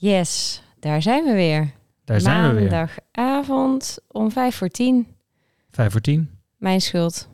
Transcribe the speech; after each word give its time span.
Yes, 0.00 0.62
daar 0.78 1.02
zijn 1.02 1.24
we 1.24 1.32
weer. 1.32 1.72
Daar 2.04 2.20
zijn 2.20 2.54
we 2.54 2.60
weer. 2.60 2.70
Maandagavond 2.70 3.98
om 4.08 4.30
vijf 4.30 4.54
voor 4.56 4.68
tien. 4.68 5.06
Vijf 5.70 5.92
voor 5.92 6.00
tien. 6.00 6.30
Mijn 6.56 6.80
schuld. 6.80 7.28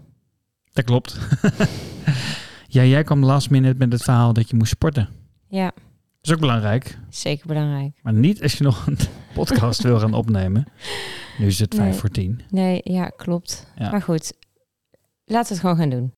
Dat 0.72 0.84
klopt. 0.84 1.18
ja, 2.76 2.82
jij 2.84 3.02
kwam 3.04 3.24
last 3.24 3.50
minute 3.50 3.78
met 3.78 3.92
het 3.92 4.02
verhaal 4.02 4.32
dat 4.32 4.50
je 4.50 4.56
moest 4.56 4.70
sporten. 4.70 5.08
Ja, 5.48 5.64
Dat 5.74 5.74
is 6.22 6.32
ook 6.32 6.40
belangrijk. 6.40 6.98
zeker 7.08 7.46
belangrijk. 7.46 7.98
Maar 8.02 8.12
niet 8.12 8.42
als 8.42 8.52
je 8.58 8.64
nog 8.64 8.86
een 8.86 8.98
podcast 9.34 9.82
wil 9.82 9.98
gaan 9.98 10.14
opnemen. 10.14 10.66
Nu 11.38 11.46
is 11.46 11.58
het 11.58 11.74
vijf 11.74 11.90
Nee. 11.90 11.98
voor 11.98 12.08
tien. 12.10 12.40
Nee, 12.50 12.80
ja, 12.84 13.08
klopt. 13.08 13.66
Ja. 13.76 13.90
Maar 13.90 14.02
goed, 14.02 14.32
laten 15.24 15.48
we 15.48 15.52
het 15.54 15.60
gewoon 15.60 15.76
gaan 15.76 15.90
doen. 15.90 16.12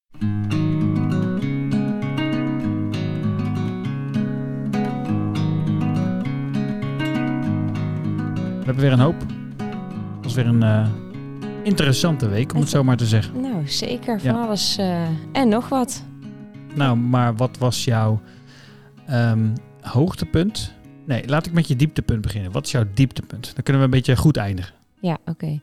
Hebben 8.69 8.85
weer 8.85 8.93
een 8.93 9.01
hoop. 9.01 9.21
Het 10.17 10.25
was 10.25 10.35
weer 10.35 10.47
een 10.47 10.63
eh, 10.63 10.89
interessante 11.63 12.29
week, 12.29 12.55
om 12.55 12.61
het 12.61 12.69
zo 12.69 12.85
maar 12.85 12.97
te 12.97 13.07
zeggen. 13.07 13.41
Nou, 13.41 13.69
zeker. 13.69 14.21
Van 14.21 14.35
Ja. 14.35 14.43
alles 14.45 14.77
eh, 14.79 15.03
en 15.33 15.49
nog 15.49 15.69
wat. 15.69 16.05
Nou, 16.75 16.97
maar 16.97 17.37
wat 17.37 17.59
was 17.59 17.85
jouw 17.85 18.21
ehm, 19.07 19.55
hoogtepunt? 19.81 20.73
Nee, 21.07 21.29
laat 21.29 21.47
ik 21.47 21.53
met 21.53 21.69
je 21.69 21.77
dieptepunt 21.77 22.21
beginnen. 22.21 22.53
Wat 22.53 22.65
is 22.67 22.71
jouw 22.73 22.85
dieptepunt? 22.95 23.55
Dan 23.55 23.63
kunnen 23.63 23.83
we 23.83 23.89
een 23.89 23.95
beetje 23.95 24.17
goed 24.17 24.37
eindigen. 24.37 24.75
Ja, 25.01 25.19
oké. 25.27 25.61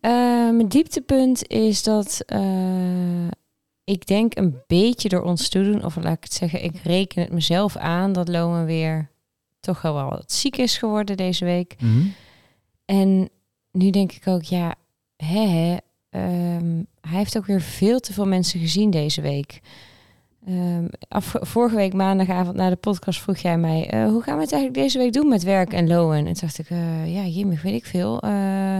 Eh, 0.00 0.10
mijn 0.50 0.68
dieptepunt 0.68 1.48
is 1.48 1.82
dat 1.82 2.24
ik 3.84 4.06
denk 4.06 4.36
een 4.36 4.56
beetje 4.66 5.08
door 5.08 5.22
ons 5.22 5.48
toedoen, 5.48 5.84
of 5.84 5.96
laat 5.96 6.16
ik 6.16 6.22
het 6.22 6.32
zeggen, 6.32 6.64
ik 6.64 6.80
reken 6.82 7.22
het 7.22 7.32
mezelf 7.32 7.76
aan 7.76 8.12
dat 8.12 8.28
Loan 8.28 8.64
weer 8.64 9.10
toch 9.60 9.82
wel 9.82 9.94
wat 10.08 10.32
ziek 10.32 10.56
is 10.56 10.78
geworden 10.78 11.16
deze 11.16 11.44
week. 11.44 11.76
En 12.86 13.28
nu 13.72 13.90
denk 13.90 14.12
ik 14.12 14.26
ook, 14.26 14.42
ja, 14.42 14.74
hè, 15.16 15.46
hè, 15.46 15.76
ehm, 16.10 16.82
hij 17.00 17.18
heeft 17.18 17.36
ook 17.36 17.46
weer 17.46 17.60
veel 17.60 18.00
te 18.00 18.12
veel 18.12 18.26
mensen 18.26 18.60
gezien 18.60 18.90
deze 18.90 19.20
week. 19.20 19.60
Ehm, 20.46 20.86
af, 21.08 21.34
vorige 21.40 21.76
week 21.76 21.92
maandagavond 21.92 22.56
na 22.56 22.68
de 22.68 22.76
podcast 22.76 23.20
vroeg 23.20 23.36
jij 23.36 23.58
mij, 23.58 23.90
eh, 23.90 24.08
hoe 24.08 24.22
gaan 24.22 24.36
we 24.36 24.42
het 24.42 24.52
eigenlijk 24.52 24.74
deze 24.82 24.98
week 24.98 25.12
doen 25.12 25.28
met 25.28 25.42
werk 25.42 25.72
en 25.72 25.86
loon? 25.86 26.14
En 26.14 26.24
toen 26.24 26.34
dacht 26.34 26.58
ik, 26.58 26.70
eh, 26.70 27.14
ja, 27.14 27.24
Jimmy, 27.24 27.58
weet 27.62 27.74
ik 27.74 27.84
veel. 27.86 28.20
Eh, 28.20 28.78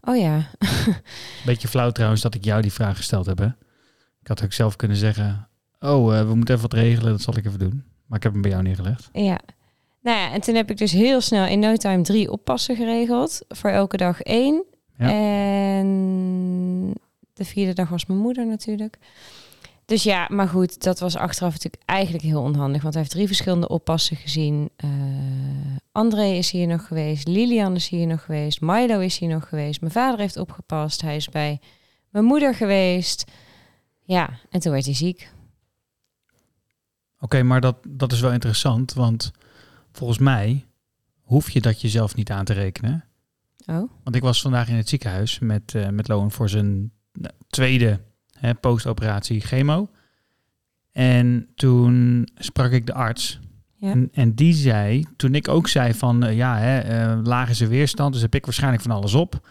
oh 0.00 0.16
ja, 0.16 0.50
Beetje 1.46 1.68
flauw 1.68 1.90
trouwens 1.90 2.22
dat 2.22 2.34
ik 2.34 2.44
jou 2.44 2.62
die 2.62 2.72
vraag 2.72 2.96
gesteld 2.96 3.26
heb. 3.26 3.38
Hè? 3.38 3.46
Ik 4.20 4.26
had 4.26 4.44
ook 4.44 4.52
zelf 4.52 4.76
kunnen 4.76 4.96
zeggen, 4.96 5.48
oh, 5.80 6.06
we 6.06 6.34
moeten 6.34 6.54
even 6.54 6.68
wat 6.70 6.78
regelen, 6.78 7.12
dat 7.12 7.20
zal 7.20 7.36
ik 7.36 7.46
even 7.46 7.58
doen. 7.58 7.84
Maar 8.06 8.18
ik 8.18 8.24
heb 8.24 8.32
hem 8.32 8.42
bij 8.42 8.50
jou 8.50 8.62
neergelegd. 8.62 9.08
ja. 9.12 9.40
Nou 10.04 10.18
ja, 10.18 10.32
en 10.32 10.40
toen 10.40 10.54
heb 10.54 10.70
ik 10.70 10.76
dus 10.76 10.92
heel 10.92 11.20
snel 11.20 11.46
in 11.46 11.58
no 11.58 11.76
time 11.76 12.02
drie 12.02 12.30
oppassen 12.30 12.76
geregeld. 12.76 13.40
Voor 13.48 13.70
elke 13.70 13.96
dag 13.96 14.20
één. 14.20 14.64
Ja. 14.98 15.08
En 15.08 16.92
de 17.32 17.44
vierde 17.44 17.72
dag 17.72 17.88
was 17.88 18.06
mijn 18.06 18.20
moeder 18.20 18.46
natuurlijk. 18.46 18.98
Dus 19.84 20.02
ja, 20.02 20.28
maar 20.30 20.48
goed, 20.48 20.82
dat 20.82 20.98
was 21.00 21.16
achteraf 21.16 21.52
natuurlijk 21.52 21.82
eigenlijk 21.84 22.24
heel 22.24 22.42
onhandig. 22.42 22.82
Want 22.82 22.94
hij 22.94 23.02
heeft 23.02 23.14
drie 23.14 23.26
verschillende 23.26 23.68
oppassen 23.68 24.16
gezien. 24.16 24.70
Eh, 24.76 24.88
André 25.92 26.24
is 26.26 26.50
hier 26.50 26.66
nog 26.66 26.86
geweest. 26.86 27.28
Lilian 27.28 27.74
is 27.74 27.88
hier 27.88 28.06
nog 28.06 28.24
geweest. 28.24 28.60
Milo 28.60 28.98
is 28.98 29.18
hier 29.18 29.28
nog 29.28 29.48
geweest. 29.48 29.80
Mijn 29.80 29.92
vader 29.92 30.18
heeft 30.18 30.36
opgepast. 30.36 31.00
Hij 31.00 31.16
is 31.16 31.28
bij 31.28 31.60
mijn 32.10 32.24
moeder 32.24 32.54
geweest. 32.54 33.24
Ja, 34.02 34.30
en 34.50 34.60
toen 34.60 34.72
werd 34.72 34.84
hij 34.84 34.94
ziek. 34.94 35.30
Oké, 37.20 37.42
maar 37.42 37.60
dat, 37.60 37.76
dat 37.88 38.12
is 38.12 38.20
wel 38.20 38.32
interessant, 38.32 38.92
want 38.92 39.32
volgens 39.96 40.18
mij 40.18 40.64
hoef 41.20 41.50
je 41.50 41.60
dat 41.60 41.80
jezelf 41.80 42.14
niet 42.14 42.30
aan 42.30 42.44
te 42.44 42.52
rekenen. 42.52 43.04
Oh, 43.66 43.90
Want 44.02 44.16
ik 44.16 44.22
was 44.22 44.40
vandaag 44.40 44.68
in 44.68 44.76
het 44.76 44.88
ziekenhuis 44.88 45.38
met, 45.38 45.74
eh 45.74 45.88
met 45.88 46.08
Loan 46.08 46.30
voor 46.30 46.48
zijn 46.48 46.90
nou, 47.12 47.34
tweede 47.48 48.00
hè, 48.32 48.54
postoperatie 48.54 49.40
chemo. 49.40 49.88
En 50.92 51.48
toen 51.54 52.28
sprak 52.34 52.72
ik 52.72 52.86
de 52.86 52.94
arts. 52.94 53.40
Ja. 53.76 53.90
En, 53.90 54.08
en 54.12 54.34
die 54.34 54.54
zei, 54.54 55.04
toen 55.16 55.34
ik 55.34 55.48
ook 55.48 55.68
zei 55.68 55.94
van 55.94 56.24
eh, 56.24 56.36
ja, 56.36 56.58
hè, 56.58 56.78
eh, 56.78 57.18
laag 57.22 57.50
is 57.50 57.60
er 57.60 57.68
weerstand, 57.68 58.12
dus 58.12 58.22
heb 58.22 58.34
ik 58.34 58.44
waarschijnlijk 58.44 58.82
van 58.82 58.90
alles 58.90 59.14
op. 59.14 59.48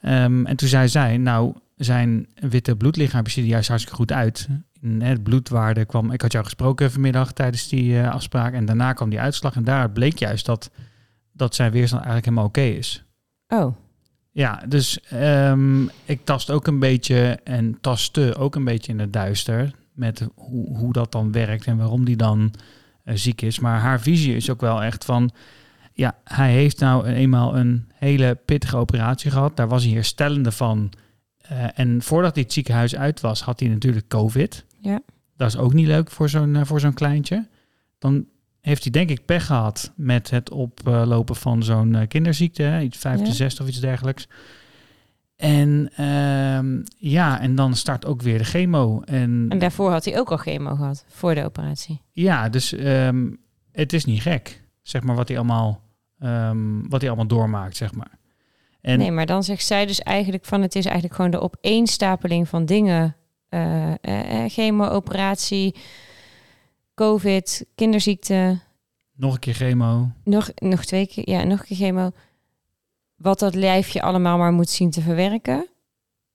Ehm, 0.00 0.46
en 0.46 0.56
toen 0.56 0.68
zei 0.68 0.88
zij, 0.88 1.16
nou, 1.16 1.54
zijn 1.76 2.28
witte 2.34 2.76
bloedlichaampjes 2.76 3.34
zien 3.34 3.44
er 3.44 3.50
juist 3.50 3.68
hartstikke 3.68 3.98
goed 3.98 4.12
uit. 4.12 4.48
Het 4.98 5.22
bloedwaarde 5.22 5.84
kwam, 5.84 6.10
ik 6.10 6.22
had 6.22 6.32
jou 6.32 6.44
gesproken 6.44 6.90
vanmiddag 6.90 7.32
tijdens 7.32 7.68
die 7.68 8.00
eh, 8.00 8.10
afspraak. 8.10 8.52
En 8.52 8.64
daarna 8.64 8.92
kwam 8.92 9.10
die 9.10 9.20
uitslag 9.20 9.54
en 9.54 9.64
daar 9.64 9.90
bleek 9.90 10.18
juist 10.18 10.46
dat, 10.46 10.70
dat 11.32 11.54
zijn 11.54 11.72
weerstand 11.72 12.04
eigenlijk 12.04 12.24
helemaal 12.24 12.48
oké 12.48 12.78
is. 12.78 13.04
oh. 13.48 13.74
Ja, 14.34 14.62
dus 14.68 15.00
ehm, 15.00 15.82
ik 16.04 16.24
tast 16.24 16.50
ook 16.50 16.66
een 16.66 16.78
beetje 16.78 17.40
en 17.44 17.80
tastte 17.80 18.34
ook 18.36 18.54
een 18.54 18.64
beetje 18.64 18.92
in 18.92 18.98
het 18.98 19.12
duister 19.12 19.70
met 19.92 20.28
hoe, 20.34 20.76
hoe 20.76 20.92
dat 20.92 21.12
dan 21.12 21.32
werkt 21.32 21.66
en 21.66 21.76
waarom 21.76 22.04
die 22.04 22.16
dan 22.16 22.54
eh, 23.04 23.14
ziek 23.16 23.42
is. 23.42 23.58
Maar 23.58 23.80
haar 23.80 24.00
visie 24.00 24.36
is 24.36 24.50
ook 24.50 24.60
wel 24.60 24.82
echt 24.82 25.04
van, 25.04 25.30
ja, 25.92 26.16
hij 26.24 26.52
heeft 26.52 26.80
nou 26.80 27.06
eenmaal 27.06 27.56
een 27.56 27.88
hele 27.94 28.34
pittige 28.44 28.76
operatie 28.76 29.30
gehad. 29.30 29.56
Daar 29.56 29.68
was 29.68 29.84
hij 29.84 29.92
herstellende 29.92 30.52
van. 30.52 30.92
Eh, 31.38 31.78
en 31.78 32.02
voordat 32.02 32.34
hij 32.34 32.42
het 32.42 32.52
ziekenhuis 32.52 32.96
uit 32.96 33.20
was, 33.20 33.42
had 33.42 33.60
hij 33.60 33.68
natuurlijk 33.68 34.08
COVID. 34.08 34.64
Ja. 34.82 35.00
Dat 35.36 35.48
is 35.48 35.56
ook 35.56 35.72
niet 35.72 35.86
leuk 35.86 36.10
voor 36.10 36.28
zo'n 36.28 36.56
eh, 36.56 36.64
voor 36.64 36.80
zo'n 36.80 36.94
kleintje. 36.94 37.48
Dan 37.98 38.26
heeft 38.60 38.82
hij 38.82 38.92
denk 38.92 39.10
ik 39.10 39.24
pech 39.24 39.46
gehad 39.46 39.92
met 39.96 40.30
het 40.30 40.50
oplopen 40.50 41.36
van 41.36 41.62
zo'n 41.62 41.94
eh, 41.94 42.08
kinderziekte, 42.08 42.62
hè, 42.62 42.80
iets 42.80 42.98
vijfde, 42.98 43.26
Ja. 43.26 43.32
zesde 43.32 43.62
of 43.62 43.68
iets 43.68 43.80
dergelijks. 43.80 44.28
En 45.36 45.90
ehm, 45.96 46.82
ja, 46.96 47.40
en 47.40 47.54
dan 47.54 47.74
start 47.76 48.06
ook 48.06 48.22
weer 48.22 48.38
de 48.38 48.44
chemo. 48.44 49.00
En, 49.04 49.46
En 49.48 49.58
daarvoor 49.58 49.90
had 49.90 50.04
hij 50.04 50.18
ook 50.18 50.30
al 50.30 50.36
chemo 50.36 50.74
gehad, 50.74 51.04
voor 51.08 51.34
de 51.34 51.44
operatie. 51.44 52.00
ja, 52.12 52.48
dus 52.48 52.72
ehm, 52.72 53.30
het 53.72 53.92
is 53.92 54.04
niet 54.04 54.22
gek, 54.22 54.62
zeg 54.82 55.02
maar, 55.02 55.16
wat 55.16 55.28
hij 55.28 55.36
allemaal, 55.36 55.80
ehm, 56.18 56.88
wat 56.88 57.00
hij 57.00 57.08
allemaal 57.10 57.26
doormaakt, 57.28 57.76
zeg 57.76 57.94
maar. 57.94 58.18
En 58.80 58.98
Nee, 58.98 59.10
maar 59.10 59.26
dan 59.26 59.42
zegt 59.44 59.64
zij 59.66 59.86
dus 59.86 60.00
eigenlijk 60.00 60.44
van 60.44 60.62
het 60.62 60.74
is 60.74 60.84
eigenlijk 60.84 61.14
gewoon 61.14 61.30
de 61.30 61.40
opeenstapeling 61.40 62.48
van 62.48 62.64
dingen. 62.64 63.16
Eh 63.52 63.90
eh, 64.00 64.44
eh, 64.44 64.50
chemo, 64.50 64.86
operatie, 64.86 65.74
covid, 66.94 67.64
kinderziekte, 67.74 68.58
nog 69.16 69.34
een 69.34 69.40
keer 69.40 69.54
chemo. 69.54 70.10
nog, 70.24 70.50
nog 70.54 70.84
twee 70.84 71.06
keer, 71.06 71.30
ja, 71.30 71.44
nog 71.44 71.58
een 71.60 71.66
keer 71.66 71.76
chemo. 71.76 72.10
Wat 73.16 73.38
dat 73.38 73.54
lijfje 73.54 74.02
allemaal 74.02 74.38
maar 74.38 74.52
moet 74.52 74.70
zien 74.70 74.90
te 74.90 75.00
verwerken. 75.00 75.66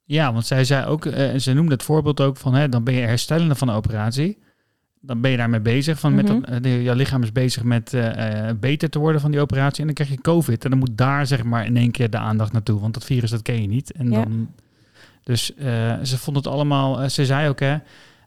Ja, 0.04 0.34
want 0.34 0.46
zij 0.46 0.64
zei 0.64 0.86
ook, 0.86 1.06
eh, 1.06 1.36
ze 1.36 1.54
noemde 1.54 1.72
het 1.74 1.84
voorbeeld 1.84 2.22
ook 2.22 2.38
van, 2.38 2.54
hè, 2.54 2.70
dan 2.70 2.84
ben 2.84 2.94
je 2.94 3.02
herstellende 3.02 3.56
van 3.56 3.68
de 3.68 3.74
operatie. 3.74 4.38
Dan 5.00 5.22
ben 5.22 5.32
je 5.32 5.38
daarmee 5.38 5.60
bezig. 5.60 6.00
Van 6.00 6.16
met 6.16 6.28
Mhm. 6.28 6.62
dat, 6.62 6.66
jouw 6.82 6.96
lichaam 6.96 7.24
is 7.24 7.32
bezig 7.32 7.64
met 7.64 7.98
beter 8.60 8.90
te 8.90 9.00
worden 9.00 9.22
van 9.22 9.32
die 9.32 9.40
operatie. 9.40 9.80
En 9.80 9.86
dan 9.86 9.94
krijg 9.96 10.10
je 10.10 10.22
COVID. 10.22 10.64
En 10.64 10.70
dan 10.70 10.80
moet 10.80 10.98
daar 10.98 11.28
zeg 11.28 11.44
maar 11.44 11.66
in 11.66 11.78
één 11.78 11.92
keer 11.92 12.10
de 12.10 12.18
aandacht 12.18 12.52
naartoe. 12.52 12.80
Want 12.80 12.94
dat 12.94 13.04
virus, 13.06 13.30
dat 13.30 13.42
ken 13.42 13.62
je 13.62 13.68
niet. 13.68 13.92
En 13.92 14.12
Ja. 14.12 14.24
dan, 14.24 14.50
dus 15.28 15.56
eh, 15.56 16.00
ze 16.04 16.18
vond 16.18 16.38
het 16.38 16.48
allemaal... 16.48 17.02
eh, 17.02 17.10
ze 17.10 17.26
zei 17.26 17.50
ook, 17.50 17.60
hè... 17.60 17.78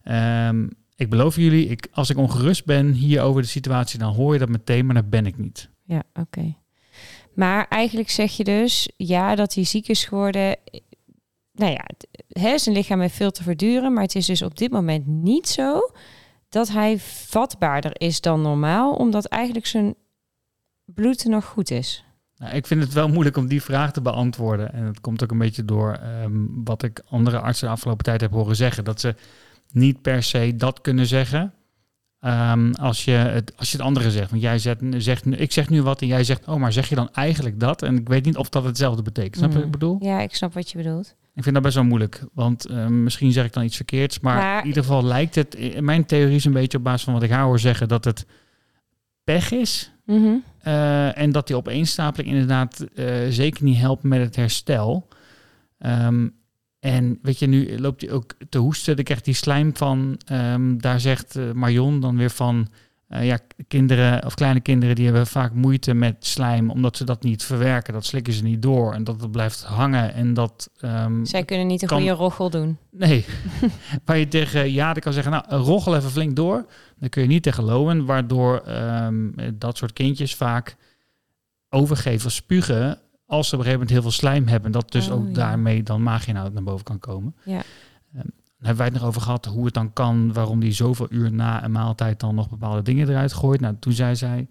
ehm, 0.03 0.69
ik 0.97 1.11
beloof 1.11 1.37
jullie, 1.37 1.67
ik, 1.67 1.89
als 1.93 2.11
ik 2.11 2.17
ongerust 2.17 2.65
ben 2.65 2.93
hier 2.93 3.23
over 3.23 3.43
de 3.43 3.49
situatie... 3.49 3.99
dan 3.99 4.15
hoor 4.15 4.33
je 4.33 4.39
dat 4.39 4.49
meteen, 4.49 4.87
maar 4.87 4.95
dat 4.95 5.11
ben 5.11 5.27
ik 5.27 5.39
niet. 5.39 5.71
Ja, 5.85 6.03
oké. 6.15 6.55
Maar 7.35 7.67
eigenlijk 7.69 8.11
zeg 8.11 8.37
je 8.37 8.45
dus, 8.45 8.89
ja, 8.97 9.35
dat 9.35 9.55
hij 9.55 9.65
ziek 9.65 9.89
is 9.89 10.05
geworden. 10.05 10.57
Nou 11.53 11.73
ja, 11.73 11.85
hè, 12.29 12.59
zijn 12.59 12.75
lichaam 12.75 13.01
heeft 13.01 13.15
veel 13.15 13.31
te 13.31 13.43
verduren. 13.43 13.93
Maar 13.93 14.03
het 14.03 14.15
is 14.15 14.27
dus 14.27 14.43
op 14.43 14.59
dit 14.59 14.71
moment 14.71 15.07
niet 15.07 15.49
zo 15.49 15.91
dat 16.49 16.69
hij 16.69 16.99
vatbaarder 16.99 18.01
is 18.01 18.21
dan 18.21 18.43
normaal. 18.43 18.95
Omdat 18.95 19.25
eigenlijk 19.25 19.67
zijn 19.67 19.95
bloed 20.85 21.25
nog 21.25 21.45
goed 21.45 21.71
is. 21.71 22.05
Nou, 22.41 22.55
ik 22.55 22.67
vind 22.67 22.83
het 22.83 22.93
wel 22.93 23.09
moeilijk 23.09 23.37
om 23.37 23.47
die 23.47 23.63
vraag 23.63 23.93
te 23.93 24.01
beantwoorden. 24.01 24.73
En 24.73 24.85
dat 24.85 25.01
komt 25.01 25.23
ook 25.23 25.31
een 25.31 25.39
beetje 25.39 25.65
door 25.65 25.93
ehm, 25.93 26.33
wat 26.65 26.83
ik 26.83 27.03
andere 27.09 27.39
artsen 27.41 27.67
de 27.67 27.73
afgelopen 27.73 28.05
tijd 28.05 28.21
heb 28.21 28.31
horen 28.33 28.57
zeggen. 28.57 28.85
Dat 28.85 29.01
ze 29.01 29.15
niet 29.73 30.03
per 30.03 30.23
se 30.23 30.55
dat 30.57 30.81
kunnen 30.81 31.07
zeggen. 31.07 31.53
ehm, 32.21 32.73
als, 32.73 33.05
je 33.05 33.11
het, 33.11 33.53
als 33.57 33.71
je 33.71 33.77
het 33.77 33.87
andere 33.87 34.11
zegt. 34.11 34.31
Want 34.31 34.43
jij 34.43 34.59
zegt, 34.59 34.81
zegt, 34.97 35.41
ik 35.41 35.53
zeg 35.53 35.69
nu 35.69 35.83
wat 35.83 36.01
en 36.01 36.07
jij 36.07 36.25
zegt, 36.25 36.49
oh, 36.49 36.55
maar 36.57 36.73
zeg 36.73 36.89
je 36.89 36.95
dan 36.95 37.09
eigenlijk 37.13 37.61
dat? 37.61 37.83
En 37.83 37.97
ik 37.97 38.09
weet 38.09 38.25
niet 38.25 38.37
of 38.37 38.49
dat 38.49 38.65
hetzelfde 38.65 39.03
betekent. 39.03 39.37
Snap 39.37 39.49
je 39.49 39.55
wat 39.55 39.65
ik 39.67 39.73
Mm. 39.75 39.79
bedoel? 39.79 39.97
Ja, 40.01 40.21
ik 40.21 40.35
snap 40.35 40.55
wat 40.55 40.71
je 40.71 40.77
bedoelt. 40.79 41.15
Ik 41.35 41.43
vind 41.43 41.55
dat 41.55 41.65
best 41.65 41.75
wel 41.75 41.85
moeilijk. 41.85 42.25
Want 42.35 42.67
ehm, 42.67 43.03
misschien 43.03 43.33
zeg 43.33 43.45
ik 43.45 43.53
dan 43.53 43.65
iets 43.65 43.77
verkeerds. 43.77 44.21
Maar, 44.21 44.37
Maar- 44.37 44.61
in 44.61 44.67
ieder 44.67 44.83
geval 44.83 45.05
lijkt 45.05 45.35
het, 45.35 45.55
in 45.55 45.85
mijn 45.85 46.05
theorie 46.07 46.37
is 46.37 46.45
een 46.45 46.53
beetje 46.53 46.79
op 46.79 46.85
basis 46.85 47.05
van 47.05 47.13
wat 47.13 47.23
ik 47.23 47.31
haar 47.31 47.45
hoor 47.45 47.59
zeggen, 47.59 47.89
dat 47.89 48.05
het 48.05 48.27
pech 49.25 49.51
is. 49.53 49.93
Mhm. 50.07 50.35
Eh, 50.63 51.19
en 51.19 51.33
dat 51.33 51.47
die 51.47 51.57
opeenstapeling 51.57 52.31
inderdaad 52.31 52.81
eh, 52.95 53.07
zeker 53.29 53.65
niet 53.65 53.79
helpt 53.79 54.03
met 54.03 54.21
het 54.21 54.37
herstel. 54.37 55.09
Ehm, 55.79 56.29
en 56.81 57.19
weet 57.23 57.39
je, 57.39 57.47
nu 57.47 57.79
loopt 57.79 58.01
hij 58.01 58.11
ook 58.11 58.35
te 58.49 58.59
hoesten. 58.59 58.97
Dan 58.97 59.05
krijgt 59.05 59.25
hij 59.25 59.35
slijm 59.35 59.77
van. 59.77 60.21
ehm, 60.25 60.79
daar 60.79 61.01
zegt 61.01 61.37
eh, 61.37 61.53
Marion 61.53 62.01
dan 62.01 62.17
weer 62.17 62.31
van. 62.31 62.69
Eh, 63.11 63.27
ja, 63.27 63.39
kinderen 63.69 64.25
of 64.27 64.35
kleine 64.35 64.61
kinderen 64.61 64.95
die 64.95 65.05
hebben 65.05 65.27
vaak 65.27 65.53
moeite 65.53 65.95
met 65.95 66.17
slijm, 66.19 66.71
omdat 66.71 66.97
ze 66.97 67.05
dat 67.05 67.23
niet 67.23 67.43
verwerken. 67.45 67.93
Dat 67.93 68.05
slikken 68.05 68.33
ze 68.33 68.43
niet 68.43 68.63
door 68.63 68.95
en 68.95 69.05
dat 69.05 69.21
het 69.21 69.31
blijft 69.31 69.63
hangen. 69.65 70.15
En 70.15 70.35
dat. 70.35 70.71
ehm, 70.81 71.25
Zij 71.25 71.45
kunnen 71.45 71.67
niet 71.67 71.83
een 71.83 71.89
kan- 71.89 71.99
goede 71.99 72.13
roggel 72.15 72.51
doen. 72.51 72.79
Nee, 72.91 73.25
waar 74.05 74.19
je 74.19 74.29
tegen 74.29 74.73
ja, 74.73 74.93
kan 74.93 75.13
zeggen, 75.13 75.33
nou, 75.33 75.45
roggel 75.65 75.97
even 75.97 76.11
flink 76.11 76.37
door. 76.37 76.67
Dan 76.99 77.09
kun 77.09 77.23
je 77.23 77.29
niet 77.29 77.43
tegen 77.43 77.65
lowen, 77.65 78.05
waardoor 78.05 78.59
ehm, 78.61 79.29
dat 79.55 79.77
soort 79.77 79.93
kindjes 79.93 80.35
vaak 80.35 80.77
overgeven 81.69 82.27
of 82.27 82.33
spugen 82.33 82.99
als 83.27 83.49
ze 83.49 83.55
op 83.55 83.61
een 83.61 83.67
gegeven 83.67 83.73
moment 83.73 83.91
heel 83.91 84.03
veel 84.03 84.11
slijm 84.11 84.47
hebben. 84.47 84.73
Dat 84.73 84.93
dus 84.93 85.09
Oh, 85.09 85.15
ook 85.15 85.27
ja. 85.27 85.33
daarmee 85.33 85.83
dan 85.83 86.03
maaginhoud 86.03 86.53
naar 86.53 86.63
boven 86.63 86.85
kan 86.85 86.99
komen. 86.99 87.35
Ja. 87.45 87.63
Hebben 88.61 88.77
wij 88.77 88.87
het 88.87 88.95
nog 88.95 89.05
over 89.05 89.21
gehad 89.21 89.45
hoe 89.45 89.65
het 89.65 89.75
dan 89.75 89.93
kan, 89.93 90.33
waarom 90.33 90.61
die 90.61 90.73
zoveel 90.73 91.07
uur 91.11 91.33
na 91.33 91.65
een 91.65 91.73
maaltijd 91.73 92.21
dan 92.21 92.35
nog 92.35 92.49
bepaalde 92.49 92.83
dingen 92.83 93.09
eruit 93.09 93.33
gooit. 93.33 93.61
Nou, 93.61 93.77
toen 93.81 93.93
zei 93.93 94.17
zij 94.17 94.49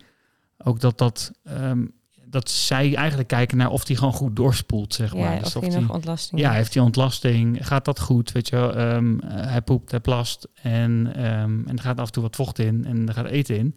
ook 0.57 0.79
dat 0.79 0.97
dat... 0.97 1.31
ehm, 1.43 1.85
dat 2.25 2.49
zij 2.49 2.95
eigenlijk 2.95 3.27
kijken 3.27 3.57
naar 3.57 3.69
of 3.69 3.85
die 3.85 3.95
gewoon 3.97 4.13
goed 4.13 4.35
doorspoelt, 4.35 4.93
zeg 4.93 5.13
maar. 5.15 5.33
Ja, 5.33 5.39
Dus 5.39 5.55
of 5.55 5.63
die- 5.63 5.79
nog 5.79 5.91
ontlasting 5.93 6.41
ja, 6.41 6.51
heeft 6.51 6.73
hij 6.73 6.83
ontlasting? 6.83 7.67
Gaat 7.67 7.85
dat 7.85 7.99
goed? 7.99 8.31
Weet 8.31 8.47
je 8.49 8.57
Ehm, 8.73 9.19
eh, 9.19 9.29
hij 9.51 9.61
poept, 9.61 9.91
hij 9.91 9.99
plast 9.99 10.47
en, 10.61 11.11
ehm, 11.15 11.67
en 11.67 11.71
er 11.75 11.79
gaat 11.81 11.99
af 11.99 12.05
en 12.05 12.11
toe 12.11 12.23
wat 12.23 12.35
vocht 12.35 12.59
in 12.59 12.85
en 12.85 13.07
er 13.07 13.13
gaat 13.13 13.25
eten 13.25 13.57
in. 13.57 13.75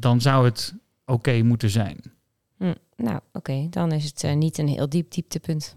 Dan 0.00 0.20
zou 0.20 0.44
het 0.44 0.74
oké 1.06 1.42
moeten 1.42 1.70
zijn. 1.70 1.98
Hm, 2.58 2.74
Nou, 2.96 3.20
oké, 3.32 3.66
dan 3.70 3.92
is 3.92 4.04
het 4.04 4.24
eh, 4.24 4.34
niet 4.34 4.58
een 4.58 4.68
heel 4.68 4.88
diep 4.88 5.10
dieptepunt. 5.12 5.76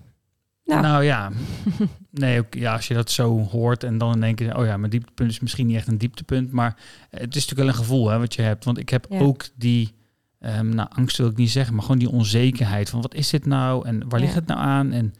Nou. 0.65 0.81
Nou, 0.81 1.04
ja, 1.04 1.31
nee, 2.12 2.39
ook, 2.39 2.54
ja, 2.54 2.74
als 2.74 2.88
je 2.88 2.94
dat 2.94 3.12
zo 3.12 3.39
hoort 3.39 3.83
en 3.83 3.98
dan 3.98 4.19
denk 4.19 4.39
je, 4.39 4.57
oh 4.57 4.65
ja, 4.65 4.77
mijn 4.77 4.92
dieptepunt 4.92 5.31
is 5.31 5.39
misschien 5.39 5.68
niet 5.68 5.75
echt 5.75 5.88
een 5.88 5.98
dieptepunt, 5.98 6.51
maar 6.51 6.75
het 7.10 7.19
is 7.36 7.48
natuurlijk 7.48 7.60
wel 7.60 7.68
een 7.68 7.74
gevoel 7.74 8.10
hè, 8.10 8.19
wat 8.19 8.33
je 8.33 8.42
hebt. 8.42 8.65
Want 8.65 8.77
ik 8.77 8.89
heb 8.89 9.06
Ja. 9.10 9.19
ook 9.19 9.45
die, 9.56 9.94
ehm, 10.39 10.69
nou, 10.69 10.89
angst 10.95 11.18
wil 11.18 11.27
ik 11.27 11.36
niet 11.38 11.51
zeggen, 11.51 11.74
maar 11.74 11.83
gewoon 11.83 12.00
die 12.00 12.10
onzekerheid 12.12 12.89
van 12.89 13.01
wat 13.01 13.13
is 13.13 13.30
dit 13.30 13.45
nou 13.45 13.88
en 13.88 14.10
waar 14.10 14.19
Ja. 14.19 14.25
ligt 14.25 14.36
het 14.38 14.48
nou 14.48 14.60
aan? 14.60 14.92
En 14.92 15.13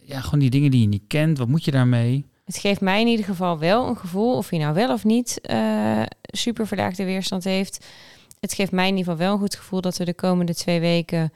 ja, 0.00 0.20
gewoon 0.20 0.40
die 0.40 0.50
dingen 0.50 0.70
die 0.70 0.80
je 0.80 0.86
niet 0.88 1.04
kent, 1.06 1.38
wat 1.38 1.48
moet 1.48 1.64
je 1.64 1.70
daarmee? 1.70 2.26
Het 2.44 2.56
geeft 2.56 2.80
mij 2.80 3.00
in 3.00 3.06
ieder 3.06 3.24
geval 3.24 3.58
wel 3.58 3.88
een 3.88 3.96
gevoel, 3.96 4.36
of 4.36 4.48
hij 4.48 4.58
nou 4.58 4.74
wel 4.74 4.92
of 4.92 5.04
niet 5.04 5.40
eh 5.40 6.02
super 6.22 6.66
verlaagde 6.66 7.04
weerstand 7.04 7.44
heeft. 7.44 7.86
Het 8.40 8.52
geeft 8.52 8.72
mij 8.72 8.88
in 8.88 8.96
ieder 8.96 9.12
geval 9.12 9.26
wel 9.26 9.32
een 9.34 9.40
goed 9.40 9.54
gevoel 9.56 9.80
dat 9.80 9.96
we 9.98 10.04
de 10.04 10.14
komende 10.14 10.54
twee 10.54 10.80
weken 10.80 11.32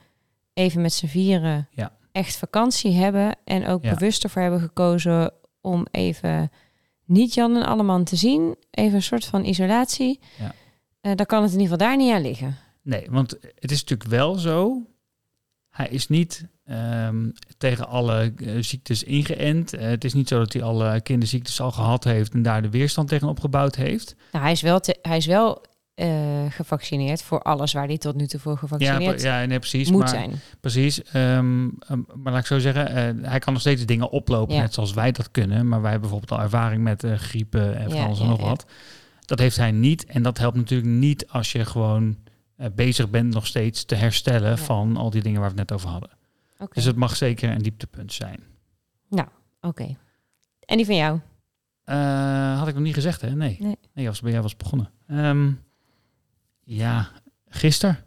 even 0.54 0.80
met 0.82 0.92
z'n 0.92 1.06
vieren 1.06 1.68
Ja. 1.70 1.92
Echt 2.16 2.36
vakantie 2.36 2.92
hebben. 2.92 3.36
En 3.44 3.66
ook 3.66 3.82
Ja. 3.84 3.94
bewust 3.94 4.24
ervoor 4.24 4.42
hebben 4.42 4.60
gekozen 4.60 5.32
om 5.60 5.86
even 5.90 6.50
niet 7.04 7.34
Jan 7.34 7.56
en 7.56 7.66
Alleman 7.66 8.04
te 8.04 8.16
zien. 8.16 8.56
Even 8.70 8.94
een 8.94 9.02
soort 9.02 9.24
van 9.24 9.44
isolatie. 9.44 10.20
Ja. 10.38 10.54
Eh, 11.00 11.12
dan 11.14 11.26
kan 11.26 11.42
het 11.42 11.52
in 11.52 11.60
ieder 11.60 11.72
geval 11.72 11.88
daar 11.88 11.96
niet 11.96 12.12
aan 12.12 12.22
liggen. 12.22 12.56
Nee, 12.82 13.06
want 13.10 13.30
het 13.54 13.70
is 13.70 13.80
natuurlijk 13.80 14.10
wel 14.10 14.34
zo. 14.34 14.82
Hij 15.70 15.88
is 15.88 16.08
niet 16.08 16.46
ehm, 16.64 17.30
tegen 17.58 17.88
alle 17.88 18.32
eh, 18.36 18.52
ziektes 18.60 19.02
ingeënt. 19.02 19.72
Eh, 19.74 19.88
het 19.88 20.04
is 20.04 20.14
niet 20.14 20.28
zo 20.28 20.38
dat 20.38 20.52
hij 20.52 20.62
alle 20.62 21.00
kinderziektes 21.00 21.60
al 21.60 21.72
gehad 21.72 22.04
heeft 22.04 22.32
en 22.32 22.42
daar 22.42 22.62
de 22.62 22.70
weerstand 22.70 23.08
tegen 23.08 23.28
opgebouwd 23.28 23.74
heeft. 23.76 24.14
Nou, 24.32 24.44
hij 24.44 24.52
is 24.52 24.60
wel, 24.62 24.80
te- 24.80 24.98
hij 25.02 25.16
is 25.16 25.26
wel 25.26 25.62
eh, 25.96 26.44
gevaccineerd 26.50 27.22
voor 27.22 27.42
alles 27.42 27.72
waar 27.72 27.86
hij 27.86 27.98
tot 27.98 28.14
nu 28.16 28.26
toe 28.26 28.40
voor 28.40 28.52
Ja, 28.52 28.58
gevaccineerd 28.58 29.16
pre- 29.16 29.24
ja, 29.28 29.44
nee, 29.44 29.58
precies. 29.58 29.90
moet 29.90 29.98
maar, 29.98 30.08
zijn. 30.08 30.32
Precies. 30.60 31.02
ehm, 31.02 31.68
ehm, 31.78 32.00
maar 32.16 32.32
laat 32.32 32.40
ik 32.40 32.46
zo 32.46 32.58
zeggen, 32.58 32.88
eh, 32.88 33.28
hij 33.30 33.38
kan 33.38 33.52
nog 33.52 33.62
steeds 33.62 33.84
dingen 33.86 34.10
oplopen, 34.10 34.54
Ja. 34.54 34.60
net 34.60 34.74
zoals 34.74 34.92
wij 34.94 35.12
dat 35.12 35.30
kunnen. 35.30 35.68
Maar 35.68 35.80
wij 35.82 35.90
hebben 35.90 36.10
bijvoorbeeld 36.10 36.38
al 36.40 36.44
ervaring 36.44 36.82
met 36.82 37.04
eh, 37.04 37.14
griepen 37.14 37.76
en 37.76 37.90
van 37.90 37.98
Ja, 37.98 38.04
alles 38.04 38.18
en 38.18 38.24
ja, 38.24 38.30
nog 38.30 38.40
ja. 38.40 38.46
wat. 38.46 38.66
Dat 39.24 39.38
heeft 39.38 39.56
hij 39.56 39.70
niet. 39.72 40.04
En 40.04 40.22
dat 40.22 40.38
helpt 40.38 40.56
natuurlijk 40.56 40.90
niet 40.90 41.28
als 41.28 41.52
je 41.52 41.64
gewoon 41.64 42.16
bezig 42.74 43.10
bent 43.10 43.32
nog 43.34 43.46
steeds 43.46 43.84
te 43.84 43.94
herstellen 43.94 44.50
Ja. 44.50 44.56
van 44.56 44.96
al 44.96 45.10
die 45.10 45.22
dingen 45.22 45.40
waar 45.40 45.50
we 45.52 45.58
het 45.60 45.68
net 45.68 45.78
over 45.78 45.90
hadden. 45.90 46.10
Dus 46.72 46.84
het 46.84 46.96
mag 46.96 47.16
zeker 47.16 47.50
een 47.50 47.62
dieptepunt 47.62 48.12
zijn. 48.12 48.40
Oké. 49.60 49.96
En 50.60 50.76
die 50.76 50.86
van 50.86 50.96
jou? 50.96 51.20
Had 52.58 52.68
ik 52.68 52.74
nog 52.74 52.82
niet 52.82 52.94
gezegd, 52.94 53.20
hè? 53.20 53.30
Nee. 53.34 53.56
Nee. 53.60 53.76
Nee, 53.94 54.08
als 54.08 54.20
bij 54.20 54.32
jij 54.32 54.42
was 54.42 54.56
begonnen. 54.56 54.90
Ehm, 55.06 55.50
ja, 56.66 57.08
gisteren. 57.48 57.98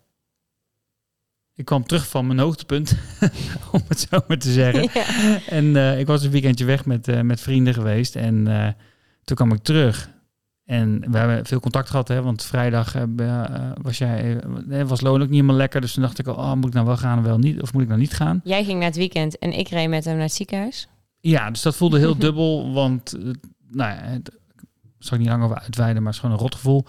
Ik 1.56 1.66
kwam 1.66 1.86
terug 1.86 2.08
van 2.08 2.28
mijn 2.28 2.40
hoogtepunt, 2.40 2.98
om 3.72 3.82
het 3.88 4.08
zo 4.10 4.20
maar 4.28 4.38
te 4.38 4.52
zeggen. 4.52 4.90
Ja. 4.94 5.40
En 5.48 5.76
eh, 5.76 6.00
ik 6.00 6.08
was 6.08 6.24
een 6.24 6.32
weekendje 6.32 6.66
weg 6.66 6.86
met, 6.86 7.08
eh, 7.08 7.22
met 7.22 7.42
vrienden 7.42 7.74
geweest. 7.74 8.16
En 8.16 8.48
eh, 8.48 8.68
toen 9.24 9.36
kwam 9.36 9.54
ik 9.54 9.64
terug. 9.64 10.10
En 10.66 11.12
we 11.12 11.18
hebben 11.18 11.46
veel 11.46 11.60
contact 11.60 11.90
gehad, 11.90 12.08
hè, 12.08 12.22
want 12.22 12.44
vrijdag 12.44 12.96
was 13.82 13.98
jij, 13.98 14.44
was 14.86 15.02
Loon 15.02 15.14
ook 15.14 15.20
niet 15.20 15.30
helemaal 15.30 15.56
lekker. 15.56 15.82
Dus 15.82 15.94
toen 15.94 16.04
dacht 16.04 16.20
ik, 16.20 16.28
oh, 16.28 16.54
moet 16.54 16.68
ik 16.68 16.74
nou 16.74 16.86
wel 16.86 16.98
gaan 16.98 17.20
of 17.20 17.26
wel 17.26 17.38
niet? 17.38 17.62
Of 17.62 17.74
moet 17.74 17.82
ik 17.82 17.88
nou 17.88 18.00
niet 18.00 18.14
gaan? 18.14 18.42
Jij 18.44 18.64
ging 18.64 18.78
naar 18.78 18.88
het 18.88 18.98
weekend 18.98 19.38
en 19.38 19.52
ik 19.52 19.68
reed 19.68 19.90
met 19.90 20.06
hem 20.06 20.14
naar 20.14 20.24
het 20.24 20.34
ziekenhuis. 20.34 20.88
Ja, 21.20 21.50
dus 21.50 21.62
dat 21.62 21.76
voelde 21.76 22.00
heel 22.00 22.18
dubbel, 22.26 22.74
want 22.74 23.18
nou 23.70 23.92
ja, 23.92 24.02
het, 24.02 24.30
ik 25.00 25.06
zal 25.06 25.18
ik 25.18 25.24
niet 25.24 25.32
lang 25.32 25.44
over 25.44 25.60
uitweiden, 25.60 26.04
maar 26.04 26.12
het 26.14 26.16
is 26.16 26.20
gewoon 26.20 26.36
een 26.36 26.42
rotgevoel. 26.44 26.86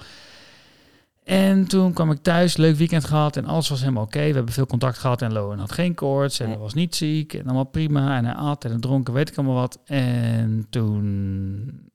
En 1.30 1.66
toen 1.68 1.92
kwam 1.92 2.10
ik 2.10 2.22
thuis, 2.22 2.56
leuk 2.56 2.76
weekend 2.76 3.04
gehad 3.04 3.36
en 3.36 3.44
alles 3.44 3.68
was 3.68 3.80
helemaal 3.80 4.02
oké. 4.02 4.18
We 4.18 4.34
hebben 4.34 4.52
veel 4.52 4.66
contact 4.66 4.98
gehad 4.98 5.22
en 5.22 5.32
Loan 5.32 5.58
had 5.58 5.72
geen 5.72 5.94
koorts 5.94 6.40
en 6.40 6.48
hij 6.48 6.58
was 6.58 6.74
niet 6.74 6.96
ziek 6.96 7.34
en 7.34 7.44
allemaal 7.44 7.64
prima. 7.64 8.16
En 8.16 8.24
hij 8.24 8.34
at 8.34 8.64
en 8.64 8.70
hij 8.70 8.80
dronk 8.80 9.08
en 9.08 9.14
weet 9.14 9.28
ik 9.28 9.36
allemaal 9.36 9.54
wat. 9.54 9.78
En 9.84 10.66
toen... 10.70 11.90